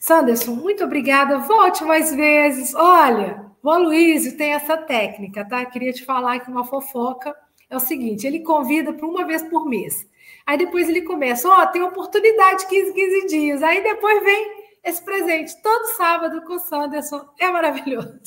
Sanderson, 0.00 0.54
muito 0.54 0.82
obrigada. 0.82 1.38
Volte 1.40 1.84
mais 1.84 2.14
vezes. 2.14 2.74
Olha, 2.74 3.44
o 3.62 3.68
Aloysio 3.68 4.34
tem 4.38 4.54
essa 4.54 4.78
técnica, 4.78 5.44
tá? 5.44 5.62
Queria 5.66 5.92
te 5.92 6.04
falar 6.06 6.40
que 6.40 6.50
uma 6.50 6.64
fofoca 6.64 7.36
é 7.68 7.76
o 7.76 7.80
seguinte: 7.80 8.26
ele 8.26 8.40
convida 8.40 8.94
para 8.94 9.06
uma 9.06 9.26
vez 9.26 9.42
por 9.42 9.68
mês. 9.68 10.08
Aí 10.46 10.56
depois 10.56 10.88
ele 10.88 11.02
começa, 11.02 11.48
ó, 11.48 11.62
oh, 11.62 11.66
tem 11.66 11.82
oportunidade 11.82 12.66
15, 12.66 12.94
15 12.94 13.26
dias. 13.26 13.62
Aí 13.62 13.82
depois 13.82 14.22
vem 14.24 14.59
esse 14.84 15.04
presente 15.04 15.60
todo 15.62 15.96
sábado 15.96 16.42
com 16.42 16.54
o 16.54 16.58
Sanderson. 16.58 17.28
É 17.38 17.50
maravilhoso. 17.50 18.20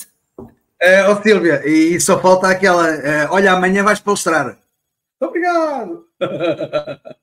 É, 0.79 1.07
ô 1.07 1.21
Silvia, 1.21 1.65
e 1.65 1.99
só 1.99 2.19
falta 2.19 2.49
aquela, 2.49 2.89
é, 2.89 3.27
olha, 3.29 3.53
amanhã 3.53 3.83
vais 3.83 4.01
postrar. 4.01 4.59
Obrigado. 5.19 6.07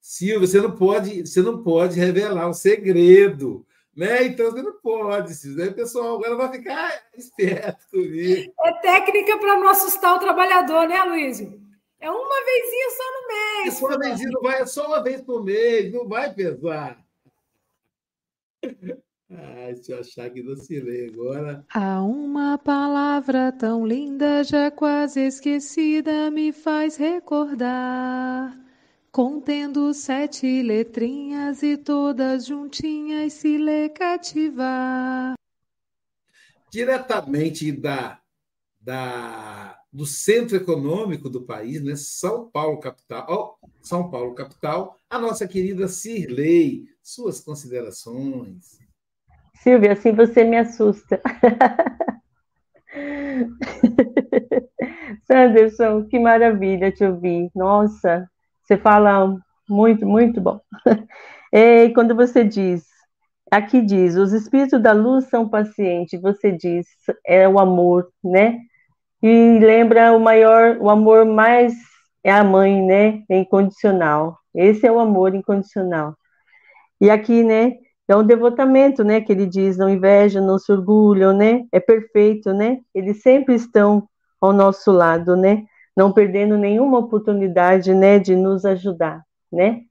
Silvia, 0.00 0.46
você 0.46 0.60
não 0.60 0.70
pode, 0.70 1.26
você 1.26 1.40
não 1.40 1.62
pode 1.62 1.98
revelar 1.98 2.46
um 2.46 2.52
segredo, 2.52 3.66
né? 3.96 4.26
Então 4.26 4.50
você 4.50 4.62
não 4.62 4.74
pode, 4.74 5.34
Silvia. 5.34 5.70
O 5.70 5.74
pessoal 5.74 6.16
agora 6.16 6.36
vai 6.36 6.52
ficar 6.52 7.02
esperto 7.16 7.88
comigo. 7.90 8.52
É 8.64 8.72
técnica 8.80 9.38
para 9.38 9.56
não 9.56 9.68
assustar 9.68 10.14
o 10.14 10.18
trabalhador, 10.18 10.86
né, 10.86 11.02
Luísio? 11.04 11.63
É 12.04 12.10
uma 12.10 12.44
vezinha 12.44 12.90
só 12.90 13.04
no 13.12 13.28
mês. 13.28 13.82
É 13.82 13.86
uma 13.86 13.98
vezinha, 13.98 14.30
não 14.30 14.42
vai, 14.42 14.60
é 14.60 14.66
só 14.66 14.86
uma 14.86 15.02
vez 15.02 15.22
por 15.22 15.42
mês, 15.42 15.90
não 15.90 16.06
vai 16.06 16.34
pesar. 16.34 17.02
Ai, 19.30 19.74
se 19.76 19.90
eu 19.90 20.00
achar 20.00 20.28
que 20.28 20.42
não 20.42 20.54
se 20.54 20.78
lê 20.80 21.06
agora. 21.06 21.64
Há 21.72 22.02
uma 22.02 22.58
palavra 22.58 23.50
tão 23.52 23.86
linda, 23.86 24.44
já 24.44 24.70
quase 24.70 25.20
esquecida, 25.20 26.30
me 26.30 26.52
faz 26.52 26.98
recordar 26.98 28.54
contendo 29.10 29.94
sete 29.94 30.60
letrinhas 30.62 31.62
e 31.62 31.74
todas 31.74 32.44
juntinhas 32.44 33.32
se 33.32 33.56
lê 33.56 33.88
cativar. 33.88 35.36
Diretamente 36.70 37.72
da, 37.72 38.20
da, 38.78 39.80
do 39.94 40.04
centro 40.04 40.56
econômico 40.56 41.30
do 41.30 41.42
país, 41.42 41.80
né? 41.80 41.94
São 41.94 42.50
Paulo 42.50 42.80
capital, 42.80 43.26
oh, 43.30 43.68
São 43.80 44.10
Paulo 44.10 44.34
capital, 44.34 44.98
a 45.08 45.20
nossa 45.20 45.46
querida 45.46 45.86
Cirlei, 45.86 46.82
suas 47.00 47.40
considerações. 47.40 48.80
Silvia, 49.62 49.92
assim 49.92 50.12
você 50.12 50.42
me 50.42 50.56
assusta. 50.58 51.20
Sanderson, 55.24 56.06
que 56.06 56.18
maravilha 56.18 56.90
te 56.90 57.04
ouvir. 57.04 57.48
Nossa, 57.54 58.28
você 58.64 58.76
fala 58.76 59.38
muito, 59.68 60.04
muito 60.04 60.40
bom. 60.40 60.60
E 61.56 61.90
quando 61.90 62.16
você 62.16 62.42
diz, 62.42 62.84
aqui 63.48 63.80
diz, 63.80 64.16
os 64.16 64.32
espíritos 64.32 64.82
da 64.82 64.90
luz 64.90 65.26
são 65.26 65.48
pacientes, 65.48 66.20
você 66.20 66.50
diz, 66.50 66.84
é 67.24 67.48
o 67.48 67.60
amor, 67.60 68.10
né? 68.24 68.58
E 69.22 69.58
lembra 69.58 70.12
o 70.12 70.20
maior, 70.20 70.76
o 70.80 70.90
amor 70.90 71.24
mais 71.24 71.74
é 72.22 72.32
a 72.32 72.44
mãe, 72.44 72.82
né? 72.82 73.22
É 73.28 73.38
incondicional. 73.38 74.38
Esse 74.54 74.86
é 74.86 74.92
o 74.92 74.98
amor 74.98 75.34
incondicional. 75.34 76.14
E 77.00 77.10
aqui, 77.10 77.42
né? 77.42 77.74
É 78.06 78.14
um 78.16 78.24
devotamento, 78.24 79.02
né? 79.02 79.20
Que 79.20 79.32
ele 79.32 79.46
diz, 79.46 79.78
não 79.78 79.88
inveja, 79.88 80.40
não 80.40 80.58
se 80.58 80.70
orgulham, 80.72 81.32
né? 81.36 81.64
É 81.72 81.80
perfeito, 81.80 82.52
né? 82.52 82.78
Eles 82.94 83.22
sempre 83.22 83.54
estão 83.54 84.08
ao 84.40 84.52
nosso 84.52 84.92
lado, 84.92 85.36
né? 85.36 85.64
não 85.96 86.12
perdendo 86.12 86.56
nenhuma 86.58 86.98
oportunidade, 86.98 87.94
né, 87.94 88.18
de 88.18 88.34
nos 88.34 88.64
ajudar, 88.64 89.22
né? 89.52 89.82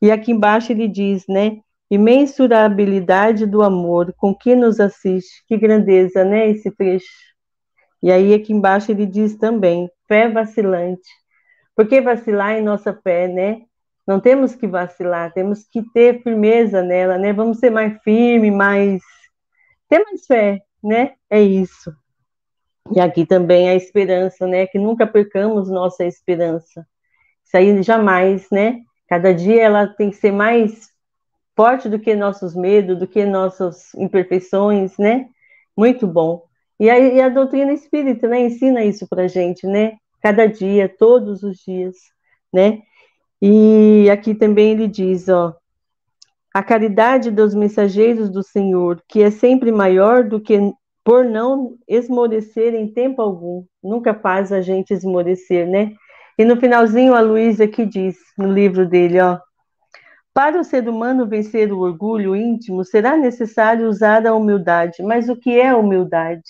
E 0.00 0.10
aqui 0.10 0.32
embaixo 0.32 0.72
ele 0.72 0.88
diz, 0.88 1.24
né, 1.28 1.58
imensurabilidade 1.90 3.46
do 3.46 3.62
amor 3.62 4.12
com 4.16 4.34
que 4.34 4.54
nos 4.54 4.78
assiste, 4.80 5.44
que 5.46 5.56
grandeza, 5.56 6.24
né, 6.24 6.48
esse 6.50 6.70
trecho. 6.70 7.06
E 8.02 8.10
aí 8.10 8.34
aqui 8.34 8.52
embaixo 8.52 8.90
ele 8.92 9.06
diz 9.06 9.36
também, 9.36 9.90
fé 10.06 10.28
vacilante. 10.28 11.08
Por 11.74 11.86
que 11.86 12.00
vacilar 12.00 12.56
em 12.56 12.62
nossa 12.62 12.92
fé, 12.92 13.28
né? 13.28 13.62
Não 14.06 14.20
temos 14.20 14.54
que 14.54 14.66
vacilar, 14.66 15.32
temos 15.32 15.64
que 15.64 15.82
ter 15.92 16.22
firmeza 16.22 16.82
nela, 16.82 17.18
né? 17.18 17.32
Vamos 17.32 17.58
ser 17.58 17.70
mais 17.70 18.00
firme, 18.02 18.50
mais 18.50 19.02
ter 19.88 20.02
mais 20.04 20.26
fé, 20.26 20.62
né? 20.82 21.12
É 21.28 21.40
isso. 21.40 21.92
E 22.90 23.00
aqui 23.00 23.26
também 23.26 23.68
a 23.68 23.74
esperança, 23.74 24.46
né? 24.46 24.66
Que 24.66 24.78
nunca 24.78 25.06
percamos 25.06 25.68
nossa 25.68 26.04
esperança. 26.04 26.86
Isso 27.44 27.56
aí 27.56 27.82
jamais, 27.82 28.48
né? 28.50 28.80
Cada 29.08 29.34
dia 29.34 29.62
ela 29.62 29.86
tem 29.86 30.10
que 30.10 30.16
ser 30.16 30.32
mais 30.32 30.88
forte 31.54 31.88
do 31.88 31.98
que 31.98 32.14
nossos 32.14 32.54
medos, 32.54 32.98
do 32.98 33.06
que 33.06 33.24
nossas 33.24 33.92
imperfeições, 33.94 34.96
né? 34.98 35.28
Muito 35.76 36.06
bom. 36.06 36.47
E 36.78 36.88
a, 36.88 36.98
e 36.98 37.20
a 37.20 37.28
doutrina 37.28 37.72
espírita, 37.72 38.28
né? 38.28 38.40
Ensina 38.40 38.84
isso 38.84 39.06
para 39.08 39.28
gente, 39.28 39.66
né? 39.66 39.96
Cada 40.22 40.46
dia, 40.46 40.88
todos 40.88 41.42
os 41.42 41.58
dias, 41.58 41.96
né? 42.52 42.80
E 43.40 44.08
aqui 44.10 44.34
também 44.34 44.72
ele 44.72 44.88
diz, 44.88 45.28
ó, 45.28 45.54
a 46.52 46.62
caridade 46.62 47.30
dos 47.30 47.54
mensageiros 47.54 48.30
do 48.30 48.42
Senhor, 48.42 49.02
que 49.08 49.22
é 49.22 49.30
sempre 49.30 49.70
maior 49.70 50.24
do 50.24 50.40
que 50.40 50.58
por 51.04 51.24
não 51.24 51.76
esmorecer 51.86 52.74
em 52.74 52.92
tempo 52.92 53.22
algum. 53.22 53.64
Nunca 53.82 54.12
faz 54.14 54.52
a 54.52 54.60
gente 54.60 54.92
esmorecer, 54.92 55.66
né? 55.66 55.92
E 56.38 56.44
no 56.44 56.56
finalzinho, 56.56 57.14
a 57.14 57.20
Luísa 57.20 57.66
que 57.66 57.84
diz, 57.86 58.16
no 58.36 58.52
livro 58.52 58.88
dele, 58.88 59.20
ó, 59.20 59.38
para 60.34 60.60
o 60.60 60.64
ser 60.64 60.88
humano 60.88 61.26
vencer 61.26 61.72
o 61.72 61.80
orgulho 61.80 62.36
íntimo, 62.36 62.84
será 62.84 63.16
necessário 63.16 63.88
usar 63.88 64.24
a 64.26 64.34
humildade. 64.34 65.02
Mas 65.02 65.28
o 65.28 65.34
que 65.34 65.58
é 65.58 65.74
humildade? 65.74 66.42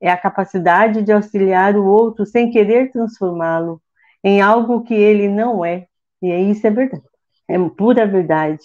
É 0.00 0.10
a 0.10 0.16
capacidade 0.16 1.02
de 1.02 1.12
auxiliar 1.12 1.76
o 1.76 1.86
outro 1.86 2.26
sem 2.26 2.50
querer 2.50 2.90
transformá-lo 2.90 3.80
em 4.22 4.40
algo 4.40 4.82
que 4.82 4.94
ele 4.94 5.28
não 5.28 5.64
é. 5.64 5.86
E 6.22 6.32
isso 6.50 6.66
é 6.66 6.70
verdade. 6.70 7.02
É 7.48 7.58
pura 7.68 8.06
verdade. 8.06 8.64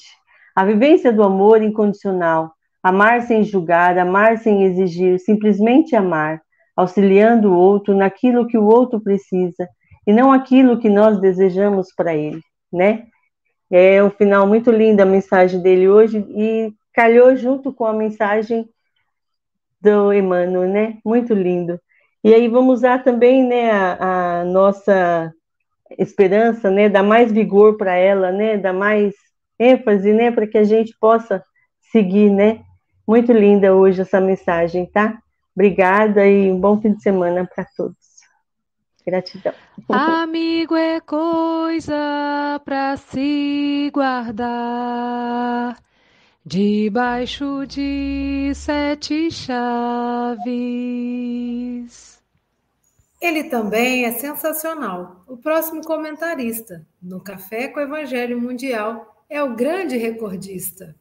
A 0.55 0.65
vivência 0.65 1.13
do 1.13 1.23
amor 1.23 1.61
incondicional 1.61 2.51
Amar 2.83 3.21
sem 3.21 3.43
julgar, 3.43 3.97
amar 3.99 4.39
sem 4.39 4.63
exigir, 4.63 5.19
simplesmente 5.19 5.95
amar, 5.95 6.41
auxiliando 6.75 7.51
o 7.51 7.55
outro 7.55 7.95
naquilo 7.95 8.47
que 8.47 8.57
o 8.57 8.65
outro 8.65 8.99
precisa 8.99 9.69
e 10.07 10.11
não 10.11 10.31
aquilo 10.31 10.79
que 10.79 10.89
nós 10.89 11.19
desejamos 11.21 11.93
para 11.95 12.15
ele. 12.15 12.41
né? 12.73 13.03
É 13.69 14.03
um 14.03 14.09
final 14.09 14.47
muito 14.47 14.71
lindo 14.71 15.01
a 15.01 15.05
mensagem 15.05 15.61
dele 15.61 15.87
hoje 15.87 16.25
e 16.29 16.73
calhou 16.93 17.35
junto 17.35 17.71
com 17.71 17.85
a 17.85 17.93
mensagem 17.93 18.67
do 19.81 20.13
Emmanuel, 20.13 20.69
né? 20.69 20.97
Muito 21.03 21.33
lindo. 21.33 21.79
E 22.23 22.33
aí 22.33 22.47
vamos 22.47 22.75
usar 22.75 23.03
também, 23.03 23.43
né, 23.43 23.71
a, 23.71 24.41
a 24.41 24.45
nossa 24.45 25.33
esperança, 25.97 26.69
né, 26.69 26.87
dar 26.87 27.01
mais 27.03 27.31
vigor 27.31 27.77
para 27.77 27.95
ela, 27.95 28.31
né, 28.31 28.57
dar 28.57 28.73
mais 28.73 29.13
ênfase, 29.59 30.13
né, 30.13 30.31
para 30.31 30.45
que 30.45 30.57
a 30.57 30.63
gente 30.63 30.95
possa 30.99 31.43
seguir, 31.91 32.29
né? 32.29 32.61
Muito 33.07 33.33
linda 33.33 33.75
hoje 33.75 34.01
essa 34.01 34.21
mensagem, 34.21 34.85
tá? 34.85 35.17
Obrigada 35.55 36.25
e 36.25 36.51
um 36.51 36.59
bom 36.59 36.79
fim 36.79 36.93
de 36.93 37.01
semana 37.01 37.45
para 37.53 37.65
todos. 37.75 37.97
Gratidão. 39.05 39.53
Amigo 39.89 40.75
é 40.75 41.01
coisa 41.01 42.61
para 42.63 42.95
se 42.97 43.89
guardar 43.91 45.75
debaixo 46.45 47.65
de 47.67 48.51
sete 48.55 49.29
chaves. 49.31 50.41
Ele 53.21 53.43
também 53.43 54.05
é 54.05 54.13
sensacional. 54.13 55.23
O 55.27 55.37
próximo 55.37 55.83
comentarista 55.83 56.85
no 57.01 57.21
Café 57.21 57.67
com 57.67 57.79
o 57.79 57.83
Evangelho 57.83 58.41
Mundial 58.41 59.23
é 59.29 59.43
o 59.43 59.55
grande 59.55 59.95
recordista. 59.97 60.95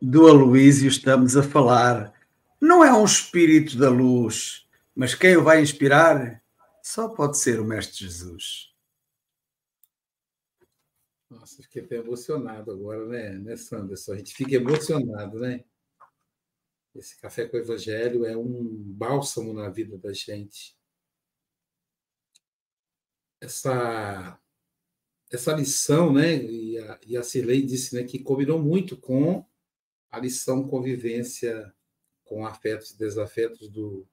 Do 0.00 0.28
Aloísio 0.28 0.88
estamos 0.88 1.36
a 1.36 1.42
falar. 1.42 2.12
Não 2.60 2.84
é 2.84 2.92
um 2.92 3.04
espírito 3.04 3.76
da 3.76 3.90
luz, 3.90 4.66
mas 4.94 5.14
quem 5.14 5.36
o 5.36 5.42
vai 5.42 5.60
inspirar 5.60 6.40
só 6.80 7.08
pode 7.08 7.38
ser 7.38 7.58
o 7.58 7.64
Mestre 7.64 8.04
Jesus. 8.04 8.75
Nossa, 11.28 11.62
fiquei 11.62 11.82
até 11.82 11.96
emocionado 11.96 12.70
agora, 12.70 13.06
né, 13.06 13.32
né, 13.32 13.56
Sanderson? 13.56 14.12
A 14.12 14.16
gente 14.16 14.32
fica 14.34 14.54
emocionado, 14.54 15.40
né? 15.40 15.64
Esse 16.94 17.20
café 17.20 17.46
com 17.46 17.56
o 17.56 17.60
Evangelho 17.60 18.24
é 18.24 18.36
um 18.36 18.64
bálsamo 18.92 19.52
na 19.52 19.68
vida 19.68 19.98
da 19.98 20.12
gente. 20.12 20.76
Essa, 23.40 24.40
essa 25.30 25.52
lição, 25.52 26.12
né? 26.12 26.36
E 26.36 26.78
a, 26.78 27.00
e 27.06 27.16
a 27.16 27.22
Cirlei 27.22 27.62
disse 27.62 27.94
né, 27.94 28.04
que 28.04 28.22
combinou 28.22 28.62
muito 28.62 28.96
com 28.96 29.44
a 30.10 30.18
lição 30.20 30.66
convivência 30.66 31.74
com 32.24 32.46
afetos 32.46 32.92
e 32.92 32.98
desafetos 32.98 33.68
do 33.68 34.06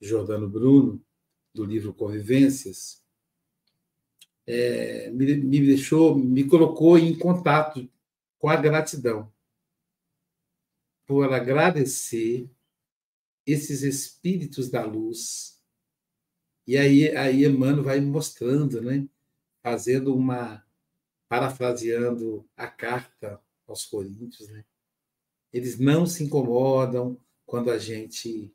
Jordano 0.00 0.48
Bruno, 0.48 1.04
do 1.52 1.64
livro 1.64 1.92
Convivências 1.92 3.02
é, 4.50 5.10
me, 5.10 5.36
me 5.36 5.66
deixou, 5.66 6.16
me 6.16 6.42
colocou 6.44 6.98
em 6.98 7.14
contato 7.16 7.86
com 8.38 8.48
a 8.48 8.56
gratidão 8.56 9.30
por 11.06 11.30
agradecer 11.30 12.50
esses 13.46 13.82
espíritos 13.82 14.70
da 14.70 14.82
luz. 14.84 15.62
E 16.66 16.78
aí, 16.78 17.14
aí 17.14 17.44
Emmanuel 17.44 17.84
vai 17.84 18.00
mostrando, 18.00 18.80
né? 18.80 19.06
fazendo 19.62 20.16
uma. 20.16 20.64
parafraseando 21.28 22.48
a 22.56 22.66
carta 22.68 23.42
aos 23.66 23.84
Coríntios. 23.84 24.48
Né? 24.48 24.64
Eles 25.52 25.78
não 25.78 26.06
se 26.06 26.24
incomodam 26.24 27.20
quando 27.44 27.70
a 27.70 27.78
gente 27.78 28.54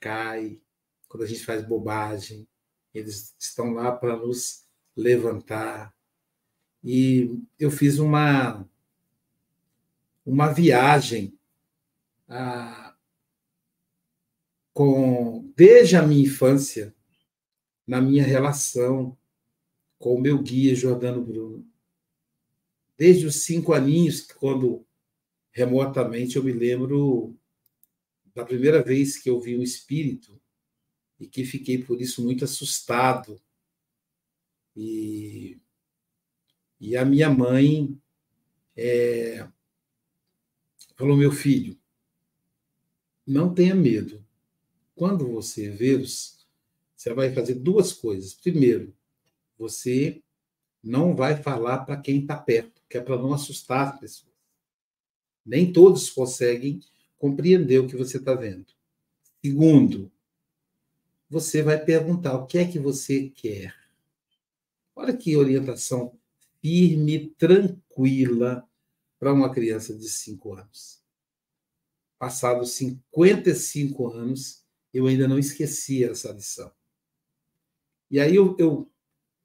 cai, 0.00 0.58
quando 1.06 1.24
a 1.24 1.26
gente 1.26 1.44
faz 1.44 1.62
bobagem. 1.62 2.48
Eles 2.94 3.34
estão 3.38 3.74
lá 3.74 3.92
para 3.92 4.16
nos 4.16 4.62
levantar. 4.96 5.94
E 6.82 7.38
eu 7.58 7.70
fiz 7.70 7.98
uma, 7.98 8.68
uma 10.24 10.52
viagem 10.52 11.32
ah, 12.28 12.94
com 14.72 15.52
desde 15.54 15.96
a 15.96 16.02
minha 16.02 16.24
infância 16.24 16.94
na 17.86 18.00
minha 18.00 18.24
relação 18.24 19.16
com 19.98 20.16
o 20.16 20.20
meu 20.20 20.42
guia 20.42 20.74
Jordano 20.74 21.22
Bruno. 21.22 21.66
Desde 22.96 23.26
os 23.26 23.42
cinco 23.42 23.72
aninhos, 23.72 24.20
quando 24.20 24.84
remotamente 25.50 26.36
eu 26.36 26.42
me 26.42 26.52
lembro 26.52 27.36
da 28.34 28.44
primeira 28.44 28.82
vez 28.82 29.18
que 29.18 29.28
eu 29.28 29.40
vi 29.40 29.56
um 29.56 29.62
espírito 29.62 30.40
e 31.20 31.26
que 31.26 31.44
fiquei 31.44 31.78
por 31.78 32.00
isso 32.00 32.22
muito 32.24 32.44
assustado 32.44 33.40
e, 34.76 35.58
e 36.80 36.96
a 36.96 37.04
minha 37.04 37.30
mãe 37.30 37.98
é, 38.76 39.46
falou: 40.96 41.16
meu 41.16 41.32
filho, 41.32 41.78
não 43.26 43.54
tenha 43.54 43.74
medo. 43.74 44.24
Quando 44.94 45.26
você 45.32 45.70
vê-los, 45.70 46.46
você 46.94 47.12
vai 47.12 47.32
fazer 47.32 47.54
duas 47.54 47.92
coisas. 47.92 48.34
Primeiro, 48.34 48.94
você 49.58 50.22
não 50.82 51.14
vai 51.14 51.40
falar 51.40 51.84
para 51.84 51.96
quem 51.96 52.20
está 52.20 52.36
perto, 52.36 52.82
que 52.88 52.98
é 52.98 53.00
para 53.00 53.16
não 53.16 53.32
assustar 53.32 53.94
as 53.94 54.00
pessoas. 54.00 54.32
Nem 55.44 55.72
todos 55.72 56.10
conseguem 56.10 56.80
compreender 57.18 57.78
o 57.78 57.86
que 57.86 57.96
você 57.96 58.16
está 58.16 58.34
vendo. 58.34 58.66
Segundo, 59.44 60.10
você 61.28 61.62
vai 61.62 61.82
perguntar 61.82 62.34
o 62.34 62.46
que 62.46 62.58
é 62.58 62.70
que 62.70 62.78
você 62.78 63.28
quer. 63.30 63.74
Olha 64.94 65.16
que 65.16 65.36
orientação 65.36 66.18
firme, 66.60 67.30
tranquila 67.38 68.68
para 69.18 69.32
uma 69.32 69.52
criança 69.52 69.96
de 69.96 70.08
5 70.08 70.54
anos. 70.54 71.02
Passados 72.18 72.72
55 72.72 74.08
anos, 74.08 74.64
eu 74.92 75.06
ainda 75.06 75.26
não 75.26 75.38
esquecia 75.38 76.10
essa 76.10 76.32
lição. 76.32 76.72
E 78.10 78.20
aí 78.20 78.36
eu, 78.36 78.54
eu, 78.58 78.90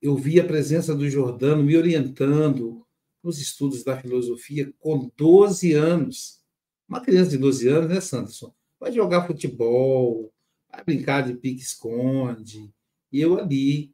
eu 0.01 0.15
vi 0.15 0.39
a 0.39 0.45
presença 0.45 0.93
do 0.93 1.09
Jordano 1.09 1.63
me 1.63 1.75
orientando 1.77 2.85
nos 3.23 3.39
estudos 3.39 3.83
da 3.83 3.99
filosofia 3.99 4.73
com 4.77 5.09
12 5.15 5.73
anos. 5.73 6.43
Uma 6.87 7.01
criança 7.01 7.31
de 7.31 7.37
12 7.37 7.67
anos, 7.67 7.89
né, 7.89 8.01
Sanderson? 8.01 8.53
Vai 8.79 8.91
jogar 8.91 9.25
futebol, 9.25 10.31
vai 10.71 10.83
brincar 10.83 11.21
de 11.21 11.33
pique-esconde. 11.33 12.73
E 13.11 13.19
eu 13.19 13.39
ali, 13.39 13.93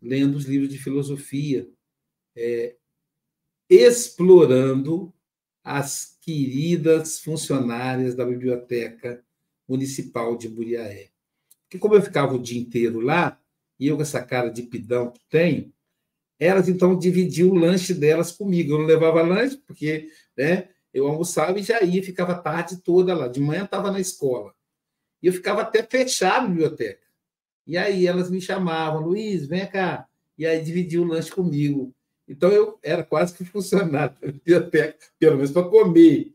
lendo 0.00 0.36
os 0.36 0.44
livros 0.44 0.68
de 0.68 0.78
filosofia, 0.78 1.68
é, 2.36 2.76
explorando 3.68 5.12
as 5.64 6.16
queridas 6.20 7.18
funcionárias 7.18 8.14
da 8.14 8.24
Biblioteca 8.24 9.24
Municipal 9.68 10.36
de 10.36 10.48
Buriaé. 10.48 11.10
Porque 11.62 11.78
como 11.78 11.94
eu 11.94 12.02
ficava 12.02 12.34
o 12.34 12.42
dia 12.42 12.60
inteiro 12.60 13.00
lá, 13.00 13.40
e 13.78 13.88
eu 13.88 13.96
com 13.96 14.02
essa 14.02 14.24
cara 14.24 14.48
de 14.48 14.62
pidão 14.62 15.10
que 15.10 15.20
tenho, 15.28 15.72
elas 16.38 16.68
então 16.68 16.98
dividiam 16.98 17.50
o 17.50 17.54
lanche 17.54 17.94
delas 17.94 18.32
comigo. 18.32 18.72
Eu 18.72 18.78
não 18.78 18.86
levava 18.86 19.22
lanche, 19.22 19.56
porque 19.66 20.08
né, 20.36 20.68
eu 20.92 21.06
almoçava 21.06 21.58
e 21.58 21.62
já 21.62 21.80
ia, 21.82 22.02
ficava 22.02 22.32
a 22.32 22.38
tarde 22.38 22.78
toda 22.82 23.14
lá. 23.14 23.28
De 23.28 23.40
manhã 23.40 23.64
estava 23.64 23.90
na 23.90 24.00
escola. 24.00 24.54
E 25.22 25.26
eu 25.26 25.32
ficava 25.32 25.62
até 25.62 25.82
fechar 25.82 26.42
a 26.42 26.46
biblioteca. 26.46 27.05
E 27.66 27.76
aí 27.76 28.06
elas 28.06 28.30
me 28.30 28.40
chamavam, 28.40 29.02
Luiz, 29.02 29.46
vem 29.46 29.66
cá. 29.66 30.06
E 30.38 30.46
aí 30.46 30.62
dividiam 30.62 31.04
o 31.04 31.06
lanche 31.06 31.30
comigo. 31.30 31.94
Então 32.28 32.50
eu 32.50 32.78
era 32.82 33.02
quase 33.02 33.34
que 33.34 33.44
funcionário 33.44 34.16
biblioteca, 34.20 34.98
pelo 35.18 35.36
menos 35.36 35.50
para 35.50 35.68
comer. 35.68 36.34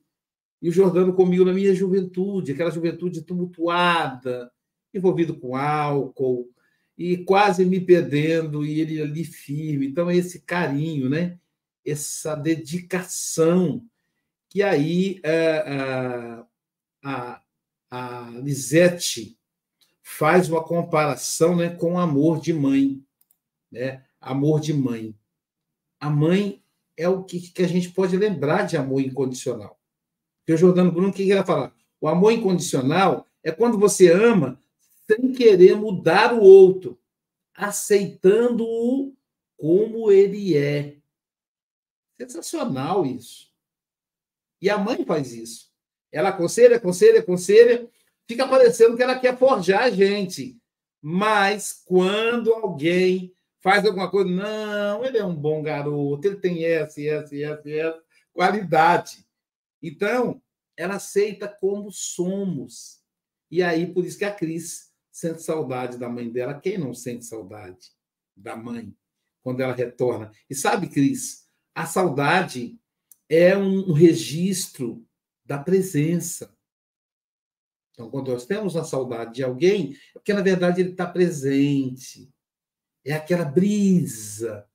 E 0.61 0.69
o 0.69 0.71
Jordano 0.71 1.13
comigo 1.13 1.45
na 1.45 1.53
minha 1.53 1.73
juventude, 1.73 2.51
aquela 2.51 2.69
juventude 2.69 3.21
tumultuada, 3.21 4.51
envolvido 4.93 5.35
com 5.35 5.55
álcool, 5.55 6.49
e 6.97 7.17
quase 7.17 7.65
me 7.65 7.79
perdendo, 7.79 8.63
e 8.63 8.79
ele 8.79 9.01
ali 9.01 9.23
firme. 9.23 9.87
Então, 9.87 10.09
é 10.09 10.15
esse 10.15 10.41
carinho, 10.41 11.09
né? 11.09 11.39
essa 11.85 12.35
dedicação, 12.35 13.83
que 14.49 14.61
aí 14.61 15.21
a, 15.23 16.45
a, 17.03 17.41
a 17.89 18.29
Lisete 18.43 19.37
faz 20.17 20.49
uma 20.49 20.63
comparação 20.63 21.55
né, 21.55 21.69
com 21.69 21.97
amor 21.97 22.41
de 22.41 22.51
mãe. 22.51 23.01
Né? 23.71 24.05
Amor 24.19 24.59
de 24.59 24.73
mãe. 24.73 25.15
A 25.99 26.09
mãe 26.09 26.61
é 26.97 27.07
o 27.07 27.23
que, 27.23 27.39
que 27.51 27.63
a 27.63 27.67
gente 27.67 27.89
pode 27.91 28.17
lembrar 28.17 28.63
de 28.63 28.75
amor 28.75 29.01
incondicional. 29.01 29.79
Porque 30.39 30.53
o 30.53 30.57
Jordano 30.57 30.91
Bruno, 30.91 31.09
o 31.09 31.13
que 31.13 31.23
ele 31.23 31.35
vai 31.35 31.45
falar? 31.45 31.75
O 31.99 32.07
amor 32.07 32.33
incondicional 32.33 33.25
é 33.41 33.51
quando 33.51 33.79
você 33.79 34.11
ama 34.11 34.59
sem 35.07 35.31
querer 35.31 35.75
mudar 35.75 36.33
o 36.33 36.41
outro, 36.41 36.99
aceitando-o 37.53 39.15
como 39.57 40.11
ele 40.11 40.57
é. 40.57 40.97
Sensacional 42.19 43.05
isso. 43.05 43.49
E 44.61 44.69
a 44.69 44.77
mãe 44.77 45.05
faz 45.05 45.33
isso. 45.33 45.71
Ela 46.11 46.29
aconselha, 46.29 46.75
aconselha, 46.75 47.19
aconselha, 47.21 47.89
fica 48.31 48.47
parecendo 48.47 48.95
que 48.95 49.03
ela 49.03 49.19
quer 49.19 49.37
forjar 49.37 49.83
a 49.83 49.89
gente. 49.89 50.57
Mas 51.01 51.81
quando 51.85 52.53
alguém 52.53 53.33
faz 53.61 53.85
alguma 53.85 54.09
coisa. 54.09 54.29
Não, 54.29 55.05
ele 55.05 55.17
é 55.17 55.25
um 55.25 55.35
bom 55.35 55.61
garoto, 55.61 56.27
ele 56.27 56.37
tem 56.37 56.65
essa, 56.65 57.01
essa, 57.01 57.35
essa, 57.35 57.69
essa 57.69 58.03
qualidade. 58.33 59.25
Então, 59.81 60.41
ela 60.75 60.95
aceita 60.95 61.47
como 61.47 61.91
somos. 61.91 62.99
E 63.49 63.61
aí, 63.61 63.85
por 63.85 64.05
isso 64.05 64.17
que 64.17 64.25
a 64.25 64.33
Cris 64.33 64.91
sente 65.11 65.41
saudade 65.43 65.97
da 65.97 66.09
mãe 66.09 66.29
dela. 66.29 66.59
Quem 66.59 66.77
não 66.77 66.93
sente 66.93 67.25
saudade 67.25 67.91
da 68.35 68.55
mãe 68.55 68.95
quando 69.43 69.61
ela 69.61 69.73
retorna? 69.73 70.31
E 70.49 70.55
sabe, 70.55 70.87
Cris, 70.87 71.47
a 71.75 71.85
saudade 71.85 72.79
é 73.29 73.57
um 73.57 73.91
registro 73.91 75.05
da 75.45 75.57
presença. 75.57 76.55
Então, 77.91 78.09
quando 78.09 78.31
nós 78.31 78.45
temos 78.45 78.75
uma 78.75 78.83
saudade 78.83 79.35
de 79.35 79.43
alguém, 79.43 79.95
é 80.15 80.19
porque 80.19 80.33
na 80.33 80.41
verdade 80.41 80.81
ele 80.81 80.91
está 80.91 81.05
presente. 81.05 82.29
É 83.05 83.13
aquela 83.13 83.45
brisa 83.45 84.65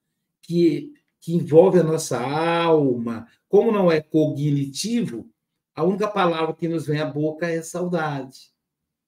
que, 0.43 0.93
que 1.21 1.35
envolve 1.35 1.79
a 1.79 1.85
nossa 1.85 2.21
alma. 2.21 3.27
Como 3.49 3.73
não 3.73 3.91
é 3.91 4.01
cognitivo, 4.01 5.31
a 5.75 5.85
única 5.85 6.09
palavra 6.09 6.55
que 6.55 6.69
nos 6.69 6.87
vem 6.87 7.01
à 7.01 7.07
boca 7.07 7.47
é 7.47 7.61
saudade, 7.63 8.51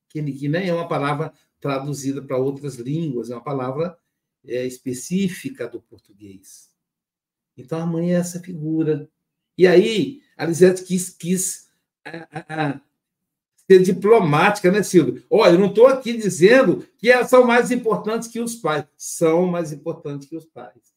que, 0.09 0.23
que 0.33 0.49
nem 0.49 0.69
é 0.69 0.75
uma 0.75 0.89
palavra 0.89 1.33
traduzida 1.61 2.23
para 2.23 2.37
outras 2.37 2.77
línguas, 2.77 3.31
é 3.31 3.35
uma 3.35 3.43
palavra 3.43 3.99
é, 4.45 4.67
específica 4.67 5.67
do 5.67 5.81
português. 5.81 6.71
Então 7.57 7.81
a 7.81 7.87
mãe 7.87 8.15
é 8.15 8.19
essa 8.19 8.41
figura. 8.41 9.09
E 9.57 9.67
aí, 9.67 10.23
a 10.37 10.47
Lisete 10.47 10.85
quis, 10.85 11.11
quis 11.11 11.71
a, 12.05 12.71
a, 12.71 12.81
ser 13.71 13.83
diplomática, 13.83 14.71
né, 14.73 14.83
Silvio? 14.83 15.23
Olha, 15.29 15.53
eu 15.53 15.59
não 15.59 15.69
estou 15.69 15.87
aqui 15.87 16.17
dizendo 16.17 16.87
que 16.97 17.11
elas 17.11 17.29
são 17.29 17.45
mais 17.45 17.71
importantes 17.71 18.29
que 18.29 18.41
os 18.41 18.55
pais. 18.55 18.87
São 18.97 19.47
mais 19.47 19.73
importantes 19.73 20.27
que 20.27 20.37
os 20.37 20.47
pais. 20.47 20.95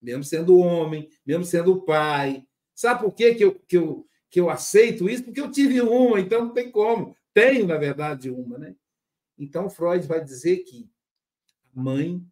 Mesmo 0.00 0.24
sendo 0.24 0.56
homem, 0.56 1.08
mesmo 1.24 1.44
sendo 1.44 1.82
pai. 1.82 2.44
Sabe 2.74 3.02
por 3.02 3.12
quê 3.12 3.34
que 3.34 3.44
eu, 3.44 3.54
que 3.54 3.76
eu, 3.76 4.06
que 4.30 4.40
eu 4.40 4.48
aceito 4.48 5.08
isso? 5.08 5.24
Porque 5.24 5.40
eu 5.40 5.50
tive 5.50 5.82
uma, 5.82 6.18
então 6.18 6.46
não 6.46 6.54
tem 6.54 6.70
como. 6.70 7.14
Tenho, 7.34 7.66
na 7.66 7.76
verdade, 7.76 8.30
uma, 8.30 8.58
né? 8.58 8.74
Então, 9.38 9.68
Freud 9.68 10.06
vai 10.06 10.24
dizer 10.24 10.58
que 10.58 10.90
a 11.74 11.80
mãe 11.80 12.24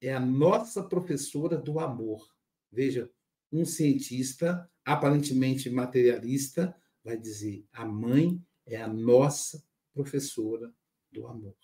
é 0.00 0.14
a 0.14 0.20
nossa 0.20 0.82
professora 0.82 1.56
do 1.56 1.80
amor. 1.80 2.28
Veja, 2.70 3.10
um 3.52 3.64
cientista 3.64 4.68
aparentemente 4.84 5.68
materialista 5.68 6.74
vai 7.04 7.16
dizer: 7.16 7.64
a 7.72 7.84
mãe 7.84 8.40
é 8.66 8.80
a 8.80 8.88
nossa 8.88 9.62
professora 9.92 10.72
do 11.10 11.26
amor. 11.26 11.54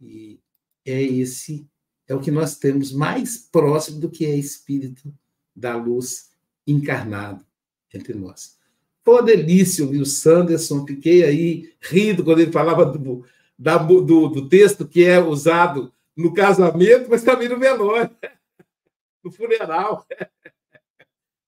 E 0.00 0.40
é 0.84 1.02
esse 1.02 1.68
é 2.06 2.14
o 2.14 2.20
que 2.20 2.30
nós 2.30 2.56
temos 2.56 2.92
mais 2.92 3.36
próximo 3.36 4.00
do 4.00 4.10
que 4.10 4.24
é 4.24 4.34
espírito 4.34 5.12
da 5.54 5.76
luz 5.76 6.30
encarnado 6.66 7.44
entre 7.92 8.14
nós. 8.14 8.58
Foi 9.04 9.14
uma 9.14 9.22
delícia 9.22 9.84
ouvir 9.84 10.00
o 10.00 10.06
Sanderson, 10.06 10.86
fiquei 10.86 11.24
aí 11.24 11.74
rindo 11.80 12.24
quando 12.24 12.40
ele 12.40 12.52
falava 12.52 12.84
do, 12.84 13.24
da, 13.58 13.76
do, 13.78 14.28
do 14.28 14.48
texto 14.48 14.86
que 14.86 15.04
é 15.04 15.18
usado 15.18 15.92
no 16.16 16.32
casamento, 16.32 17.08
mas 17.08 17.22
também 17.22 17.48
no 17.48 17.58
velório, 17.58 18.14
no 19.22 19.30
funeral. 19.30 20.06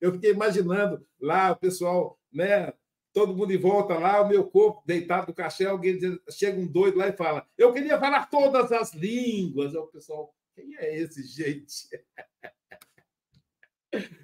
Eu 0.00 0.12
fiquei 0.12 0.30
imaginando 0.30 1.04
lá 1.20 1.52
o 1.52 1.56
pessoal, 1.56 2.18
né, 2.32 2.72
todo 3.20 3.36
mundo 3.36 3.52
em 3.52 3.58
volta 3.58 3.98
lá, 3.98 4.22
o 4.22 4.28
meu 4.28 4.44
corpo 4.48 4.82
deitado 4.86 5.28
no 5.28 5.34
caixão, 5.34 5.72
alguém 5.72 5.94
dizendo, 5.94 6.22
chega 6.30 6.58
um 6.58 6.66
doido 6.66 6.96
lá 6.96 7.08
e 7.08 7.12
fala: 7.12 7.46
Eu 7.58 7.70
queria 7.70 8.00
falar 8.00 8.30
todas 8.30 8.72
as 8.72 8.94
línguas. 8.94 9.74
Aí 9.74 9.80
o 9.80 9.86
pessoal, 9.88 10.34
quem 10.54 10.74
é 10.76 10.98
esse, 10.98 11.22
gente? 11.22 11.86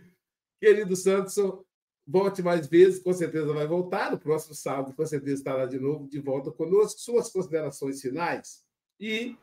Querido 0.58 0.96
Sanderson, 0.96 1.62
volte 2.06 2.42
mais 2.42 2.66
vezes, 2.66 3.02
com 3.02 3.12
certeza 3.12 3.52
vai 3.52 3.66
voltar. 3.66 4.10
No 4.10 4.18
próximo 4.18 4.54
sábado, 4.54 4.94
com 4.94 5.04
certeza 5.04 5.34
estará 5.34 5.66
de 5.66 5.78
novo 5.78 6.08
de 6.08 6.18
volta 6.18 6.50
conosco. 6.50 6.98
Suas 6.98 7.30
considerações 7.30 8.00
finais 8.00 8.64
e 8.98 9.36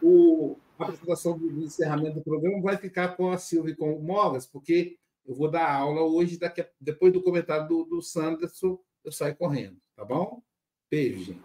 o, 0.00 0.56
a 0.78 0.84
apresentação 0.84 1.36
do 1.36 1.50
encerramento 1.64 2.14
do 2.14 2.22
programa 2.22 2.62
vai 2.62 2.76
ficar 2.76 3.16
com 3.16 3.28
a 3.28 3.38
Silvia 3.38 3.72
e 3.72 3.76
com 3.76 3.92
o 3.92 4.00
Mogas, 4.00 4.46
porque 4.46 4.96
eu 5.26 5.34
vou 5.34 5.50
dar 5.50 5.68
aula 5.68 6.02
hoje, 6.02 6.38
daqui 6.38 6.60
a, 6.60 6.70
depois 6.80 7.12
do 7.12 7.20
comentário 7.20 7.66
do, 7.66 7.84
do 7.84 8.00
Sanderson, 8.00 8.78
eu 9.04 9.12
saio 9.12 9.36
correndo, 9.36 9.76
tá 9.96 10.04
bom? 10.04 10.42
Beijo, 10.90 11.24
gente. 11.24 11.40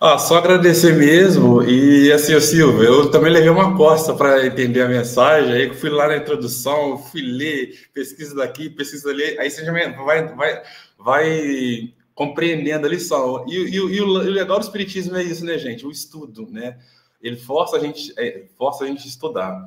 Ah, 0.00 0.18
só 0.18 0.36
agradecer 0.36 0.92
mesmo. 0.96 1.62
E 1.62 2.12
assim, 2.12 2.38
Silvio, 2.40 2.82
eu 2.82 3.10
também 3.10 3.32
levei 3.32 3.48
uma 3.48 3.76
costa 3.76 4.12
para 4.12 4.44
entender 4.46 4.82
a 4.82 4.88
mensagem. 4.88 5.52
Aí 5.52 5.74
fui 5.74 5.88
lá 5.88 6.08
na 6.08 6.16
introdução, 6.16 6.98
fui 6.98 7.22
ler, 7.22 7.88
pesquisa 7.92 8.34
daqui, 8.34 8.68
pesquisa 8.68 9.10
ali. 9.10 9.38
Aí 9.38 9.50
você 9.50 9.64
já 9.64 9.72
vai, 9.72 10.34
vai, 10.34 10.62
vai 10.98 11.94
compreendendo 12.14 12.86
a 12.86 12.90
lição. 12.90 13.46
E, 13.48 13.56
e, 13.56 13.76
e, 13.76 14.00
o, 14.00 14.06
legal 14.06 14.58
do 14.58 14.64
Espiritismo 14.64 15.16
é 15.16 15.22
isso, 15.22 15.44
né, 15.44 15.56
gente? 15.58 15.86
O 15.86 15.90
estudo, 15.90 16.48
né? 16.50 16.78
Ele 17.22 17.36
força 17.36 17.76
a 17.76 17.80
gente, 17.80 18.12
é, 18.18 18.44
força 18.58 18.84
a 18.84 18.86
gente 18.86 19.08
estudar. 19.08 19.58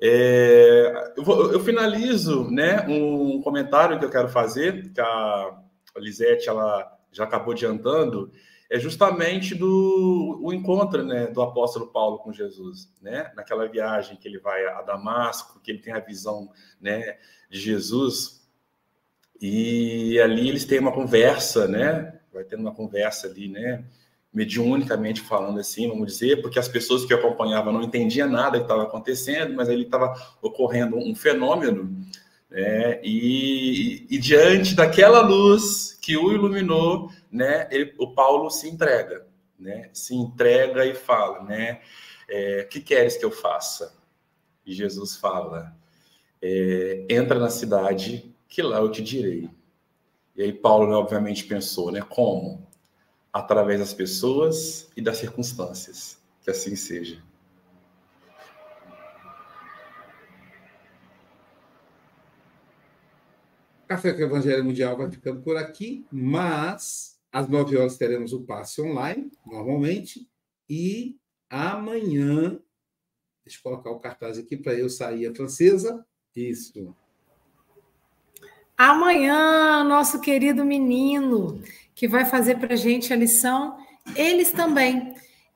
É, 0.00 1.12
eu, 1.16 1.24
vou, 1.24 1.52
eu, 1.52 1.60
finalizo 1.60 2.50
né, 2.50 2.86
um 2.88 3.40
comentário 3.42 3.98
que 3.98 4.04
eu 4.04 4.10
quero 4.10 4.28
fazer, 4.28 4.92
que 4.92 5.00
a 5.00 5.63
Lisete 6.00 6.48
ela 6.48 6.98
já 7.12 7.24
acabou 7.24 7.52
adiantando, 7.52 8.30
é 8.70 8.78
justamente 8.78 9.54
do 9.54 10.40
o 10.42 10.52
encontro 10.52 11.04
né, 11.04 11.26
do 11.28 11.42
apóstolo 11.42 11.86
Paulo 11.88 12.18
com 12.18 12.32
Jesus, 12.32 12.92
né? 13.00 13.30
Naquela 13.36 13.68
viagem 13.68 14.16
que 14.16 14.26
ele 14.26 14.38
vai 14.38 14.64
a 14.66 14.82
Damasco, 14.82 15.60
que 15.60 15.70
ele 15.70 15.78
tem 15.78 15.92
a 15.92 16.00
visão 16.00 16.50
né, 16.80 17.18
de 17.48 17.60
Jesus, 17.60 18.44
e 19.40 20.18
ali 20.20 20.48
eles 20.48 20.64
têm 20.64 20.78
uma 20.78 20.92
conversa, 20.92 21.68
né? 21.68 22.18
Vai 22.32 22.44
tendo 22.44 22.60
uma 22.60 22.74
conversa 22.74 23.26
ali, 23.26 23.48
né? 23.48 23.84
Mediunicamente 24.32 25.20
falando 25.20 25.60
assim, 25.60 25.88
vamos 25.88 26.12
dizer, 26.12 26.42
porque 26.42 26.58
as 26.58 26.66
pessoas 26.66 27.04
que 27.04 27.14
acompanhavam 27.14 27.72
não 27.72 27.82
entendiam 27.82 28.28
nada 28.28 28.58
que 28.58 28.64
estava 28.64 28.82
acontecendo, 28.84 29.54
mas 29.54 29.68
ali 29.68 29.82
estava 29.82 30.12
ocorrendo 30.42 30.96
um 30.96 31.14
fenômeno, 31.14 31.94
né? 32.54 33.00
E, 33.02 34.06
e, 34.08 34.14
e 34.14 34.18
diante 34.18 34.76
daquela 34.76 35.20
luz 35.20 35.98
que 36.00 36.16
o 36.16 36.32
iluminou, 36.32 37.10
né, 37.30 37.66
ele, 37.72 37.92
o 37.98 38.14
Paulo 38.14 38.48
se 38.48 38.68
entrega, 38.68 39.26
né, 39.58 39.90
se 39.92 40.14
entrega 40.14 40.86
e 40.86 40.94
fala, 40.94 41.42
né, 41.42 41.80
é, 42.28 42.62
que 42.62 42.80
queres 42.80 43.16
que 43.16 43.24
eu 43.24 43.32
faça? 43.32 43.96
E 44.64 44.72
Jesus 44.72 45.16
fala, 45.16 45.76
é, 46.40 47.04
entra 47.10 47.40
na 47.40 47.50
cidade 47.50 48.32
que 48.48 48.62
lá 48.62 48.78
eu 48.78 48.90
te 48.90 49.02
direi. 49.02 49.50
E 50.36 50.42
aí 50.42 50.52
Paulo, 50.52 50.88
né, 50.88 50.94
obviamente, 50.94 51.44
pensou, 51.44 51.90
né, 51.90 52.02
como? 52.08 52.64
Através 53.32 53.80
das 53.80 53.92
pessoas 53.92 54.92
e 54.96 55.02
das 55.02 55.16
circunstâncias. 55.16 56.18
Que 56.44 56.50
assim 56.50 56.76
seja. 56.76 57.20
Café 63.86 64.12
com 64.12 64.22
Evangelho 64.22 64.64
Mundial 64.64 64.96
vai 64.96 65.10
ficando 65.10 65.42
por 65.42 65.56
aqui, 65.56 66.06
mas 66.10 67.18
às 67.30 67.48
nove 67.48 67.76
horas 67.76 67.98
teremos 67.98 68.32
o 68.32 68.42
passe 68.42 68.80
online, 68.80 69.30
normalmente, 69.44 70.28
e 70.68 71.16
amanhã, 71.50 72.60
deixa 73.44 73.58
eu 73.58 73.62
colocar 73.62 73.90
o 73.90 74.00
cartaz 74.00 74.38
aqui 74.38 74.56
para 74.56 74.74
eu 74.74 74.88
sair 74.88 75.26
a 75.26 75.34
francesa. 75.34 76.06
Isso. 76.34 76.94
Amanhã, 78.76 79.84
nosso 79.84 80.20
querido 80.20 80.64
menino, 80.64 81.62
que 81.94 82.08
vai 82.08 82.24
fazer 82.24 82.58
para 82.58 82.74
a 82.74 82.76
gente 82.76 83.12
a 83.12 83.16
lição, 83.16 83.76
eles 84.16 84.50
também. 84.50 85.14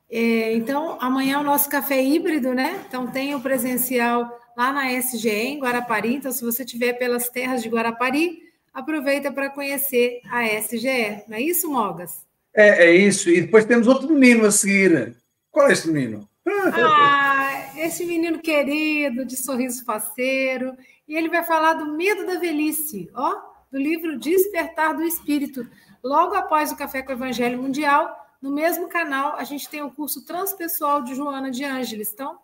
É, 0.09 0.53
então, 0.53 0.97
amanhã 1.01 1.35
é 1.35 1.39
o 1.39 1.43
nosso 1.43 1.69
café 1.69 2.01
híbrido, 2.01 2.53
né? 2.53 2.83
Então, 2.87 3.07
tem 3.07 3.35
o 3.35 3.41
presencial 3.41 4.39
lá 4.59 4.73
na 4.73 4.91
SGE, 4.91 5.29
em 5.29 5.57
Guarapari. 5.57 6.15
Então, 6.15 6.33
se 6.33 6.43
você 6.43 6.63
estiver 6.63 6.91
pelas 6.91 7.29
terras 7.29 7.63
de 7.63 7.69
Guarapari, 7.69 8.43
aproveita 8.73 9.31
para 9.31 9.49
conhecer 9.49 10.19
a 10.29 10.45
SGE. 10.45 11.23
Não 11.29 11.37
é 11.37 11.41
isso, 11.41 11.71
Mogas? 11.71 12.25
É, 12.53 12.87
é 12.87 12.93
isso. 12.93 13.29
E 13.29 13.39
depois 13.39 13.63
temos 13.63 13.87
outro 13.87 14.09
menino 14.09 14.45
a 14.45 14.51
seguir. 14.51 15.15
Qual 15.49 15.69
é 15.69 15.71
esse 15.71 15.89
menino? 15.89 16.27
Ah, 16.73 17.71
esse 17.77 18.05
menino 18.05 18.39
querido, 18.39 19.23
de 19.23 19.37
sorriso 19.37 19.85
faceiro. 19.85 20.75
E 21.07 21.15
ele 21.15 21.29
vai 21.29 21.45
falar 21.45 21.75
do 21.75 21.95
medo 21.95 22.25
da 22.25 22.37
velhice, 22.37 23.09
ó, 23.15 23.37
do 23.71 23.79
livro 23.79 24.19
Despertar 24.19 24.93
do 24.93 25.03
Espírito. 25.03 25.65
Logo 26.03 26.35
após 26.35 26.69
o 26.69 26.75
Café 26.75 27.01
com 27.01 27.13
o 27.13 27.15
Evangelho 27.15 27.61
Mundial, 27.61 28.13
no 28.41 28.51
mesmo 28.51 28.89
canal, 28.89 29.37
a 29.37 29.45
gente 29.45 29.69
tem 29.69 29.81
o 29.81 29.91
curso 29.91 30.25
transpessoal 30.25 31.01
de 31.01 31.15
Joana 31.15 31.49
de 31.49 31.63
Ângeles. 31.63 32.11
Então, 32.13 32.37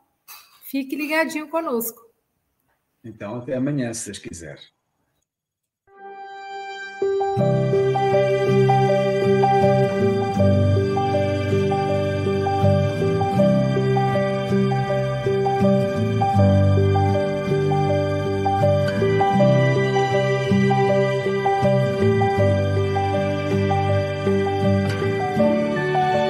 fique 0.64 0.96
ligadinho 0.96 1.50
conosco. 1.50 2.05
Então, 3.06 3.38
até 3.38 3.56
amanhã, 3.56 3.94
se 3.94 4.02
vocês 4.06 4.18
quiserem. 4.20 4.75